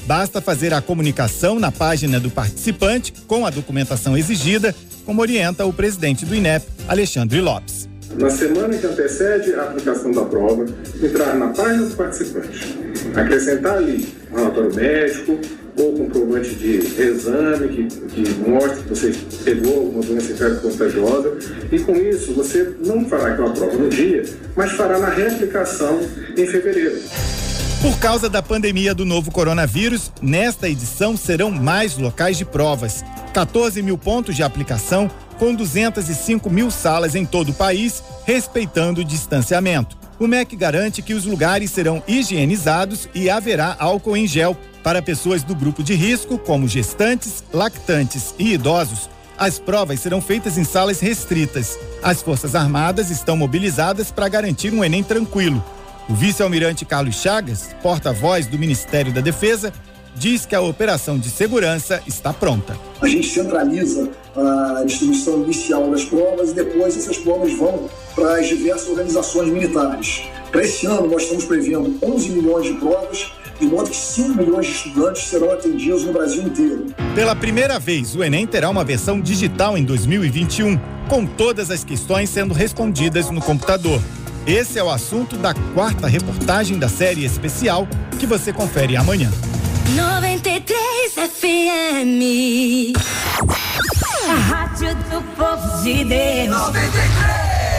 Basta 0.06 0.40
fazer 0.40 0.72
a 0.72 0.80
comunicação 0.80 1.60
na 1.60 1.70
página 1.70 2.18
do 2.18 2.30
participante 2.30 3.12
com 3.26 3.44
a 3.44 3.50
documentação 3.50 4.16
exigida, 4.16 4.74
como 5.04 5.20
orienta 5.20 5.66
o 5.66 5.72
presidente 5.72 6.24
do 6.24 6.34
INEP, 6.34 6.64
Alexandre 6.88 7.42
Lopes. 7.42 7.91
Na 8.18 8.28
semana 8.30 8.76
que 8.76 8.86
antecede 8.86 9.54
a 9.54 9.62
aplicação 9.62 10.10
da 10.10 10.24
prova, 10.24 10.66
entrar 11.02 11.34
na 11.34 11.48
página 11.48 11.86
do 11.86 11.96
participante, 11.96 12.78
acrescentar 13.14 13.78
ali 13.78 14.06
relatório 14.30 14.74
médico 14.74 15.38
ou 15.78 15.94
comprovante 15.94 16.54
de 16.54 16.78
exame 17.00 17.68
que, 17.68 17.84
que 18.08 18.34
mostre 18.48 18.82
que 18.82 18.88
você 18.90 19.14
pegou 19.44 19.80
alguma 19.80 20.02
doença 20.02 20.50
contagiosa 20.56 21.38
e 21.70 21.78
com 21.80 21.96
isso 21.96 22.34
você 22.34 22.74
não 22.84 23.08
fará 23.08 23.32
aquela 23.32 23.50
prova 23.50 23.76
no 23.76 23.88
dia, 23.88 24.22
mas 24.54 24.72
fará 24.72 24.98
na 24.98 25.08
reaplicação 25.08 26.00
em 26.36 26.46
fevereiro. 26.46 27.00
Por 27.80 27.98
causa 27.98 28.28
da 28.28 28.40
pandemia 28.40 28.94
do 28.94 29.04
novo 29.04 29.32
coronavírus, 29.32 30.12
nesta 30.20 30.68
edição 30.68 31.16
serão 31.16 31.50
mais 31.50 31.98
locais 31.98 32.36
de 32.36 32.44
provas. 32.44 33.02
14 33.34 33.82
mil 33.82 33.98
pontos 33.98 34.36
de 34.36 34.42
aplicação, 34.42 35.10
com 35.42 35.56
205 35.56 36.48
mil 36.48 36.70
salas 36.70 37.16
em 37.16 37.26
todo 37.26 37.48
o 37.48 37.52
país, 37.52 38.00
respeitando 38.24 39.00
o 39.00 39.04
distanciamento. 39.04 39.98
O 40.16 40.28
MEC 40.28 40.54
garante 40.54 41.02
que 41.02 41.14
os 41.14 41.24
lugares 41.24 41.72
serão 41.72 42.00
higienizados 42.06 43.08
e 43.12 43.28
haverá 43.28 43.74
álcool 43.80 44.16
em 44.16 44.24
gel 44.24 44.56
para 44.84 45.02
pessoas 45.02 45.42
do 45.42 45.52
grupo 45.52 45.82
de 45.82 45.94
risco, 45.94 46.38
como 46.38 46.68
gestantes, 46.68 47.42
lactantes 47.52 48.36
e 48.38 48.52
idosos. 48.52 49.10
As 49.36 49.58
provas 49.58 49.98
serão 49.98 50.20
feitas 50.20 50.56
em 50.56 50.62
salas 50.62 51.00
restritas. 51.00 51.76
As 52.04 52.22
Forças 52.22 52.54
Armadas 52.54 53.10
estão 53.10 53.36
mobilizadas 53.36 54.12
para 54.12 54.28
garantir 54.28 54.72
um 54.72 54.84
Enem 54.84 55.02
tranquilo. 55.02 55.60
O 56.08 56.14
vice-almirante 56.14 56.84
Carlos 56.84 57.16
Chagas, 57.16 57.70
porta-voz 57.82 58.46
do 58.46 58.60
Ministério 58.60 59.12
da 59.12 59.20
Defesa, 59.20 59.72
diz 60.14 60.46
que 60.46 60.54
a 60.54 60.60
operação 60.60 61.18
de 61.18 61.28
segurança 61.28 62.00
está 62.06 62.32
pronta. 62.32 62.78
A 63.00 63.08
gente 63.08 63.26
centraliza 63.26 64.08
a 64.36 64.82
distribuição 64.84 65.42
inicial 65.42 65.90
das 65.90 66.04
provas 66.04 66.50
e 66.50 66.54
depois 66.54 66.96
essas 66.96 67.18
provas 67.18 67.52
vão 67.52 67.88
para 68.14 68.38
as 68.38 68.48
diversas 68.48 68.88
organizações 68.88 69.48
militares. 69.50 70.22
Para 70.50 70.62
esse 70.62 70.86
ano, 70.86 71.08
nós 71.08 71.22
estamos 71.22 71.44
prevendo 71.44 71.98
11 72.02 72.30
milhões 72.30 72.66
de 72.66 72.74
provas, 72.74 73.32
de 73.58 73.66
modo 73.66 73.90
que 73.90 73.96
5 73.96 74.34
milhões 74.34 74.66
de 74.66 74.72
estudantes 74.72 75.22
serão 75.24 75.50
atendidos 75.50 76.04
no 76.04 76.12
Brasil 76.12 76.42
inteiro. 76.42 76.86
Pela 77.14 77.34
primeira 77.36 77.78
vez, 77.78 78.14
o 78.16 78.24
Enem 78.24 78.46
terá 78.46 78.68
uma 78.68 78.84
versão 78.84 79.20
digital 79.20 79.76
em 79.78 79.84
2021, 79.84 80.78
com 81.08 81.24
todas 81.26 81.70
as 81.70 81.84
questões 81.84 82.28
sendo 82.30 82.54
respondidas 82.54 83.30
no 83.30 83.40
computador. 83.40 84.00
Esse 84.46 84.78
é 84.78 84.82
o 84.82 84.90
assunto 84.90 85.36
da 85.36 85.54
quarta 85.74 86.08
reportagem 86.08 86.78
da 86.78 86.88
série 86.88 87.24
especial 87.24 87.86
que 88.18 88.26
você 88.26 88.52
confere 88.52 88.96
amanhã. 88.96 89.30
93 89.94 91.14
FM. 91.14 92.22
A 94.26 94.34
rádio 94.34 94.94
do 95.10 95.20
povo 95.36 95.82
de 95.82 96.04
Deus. 96.04 96.48
93 96.48 97.71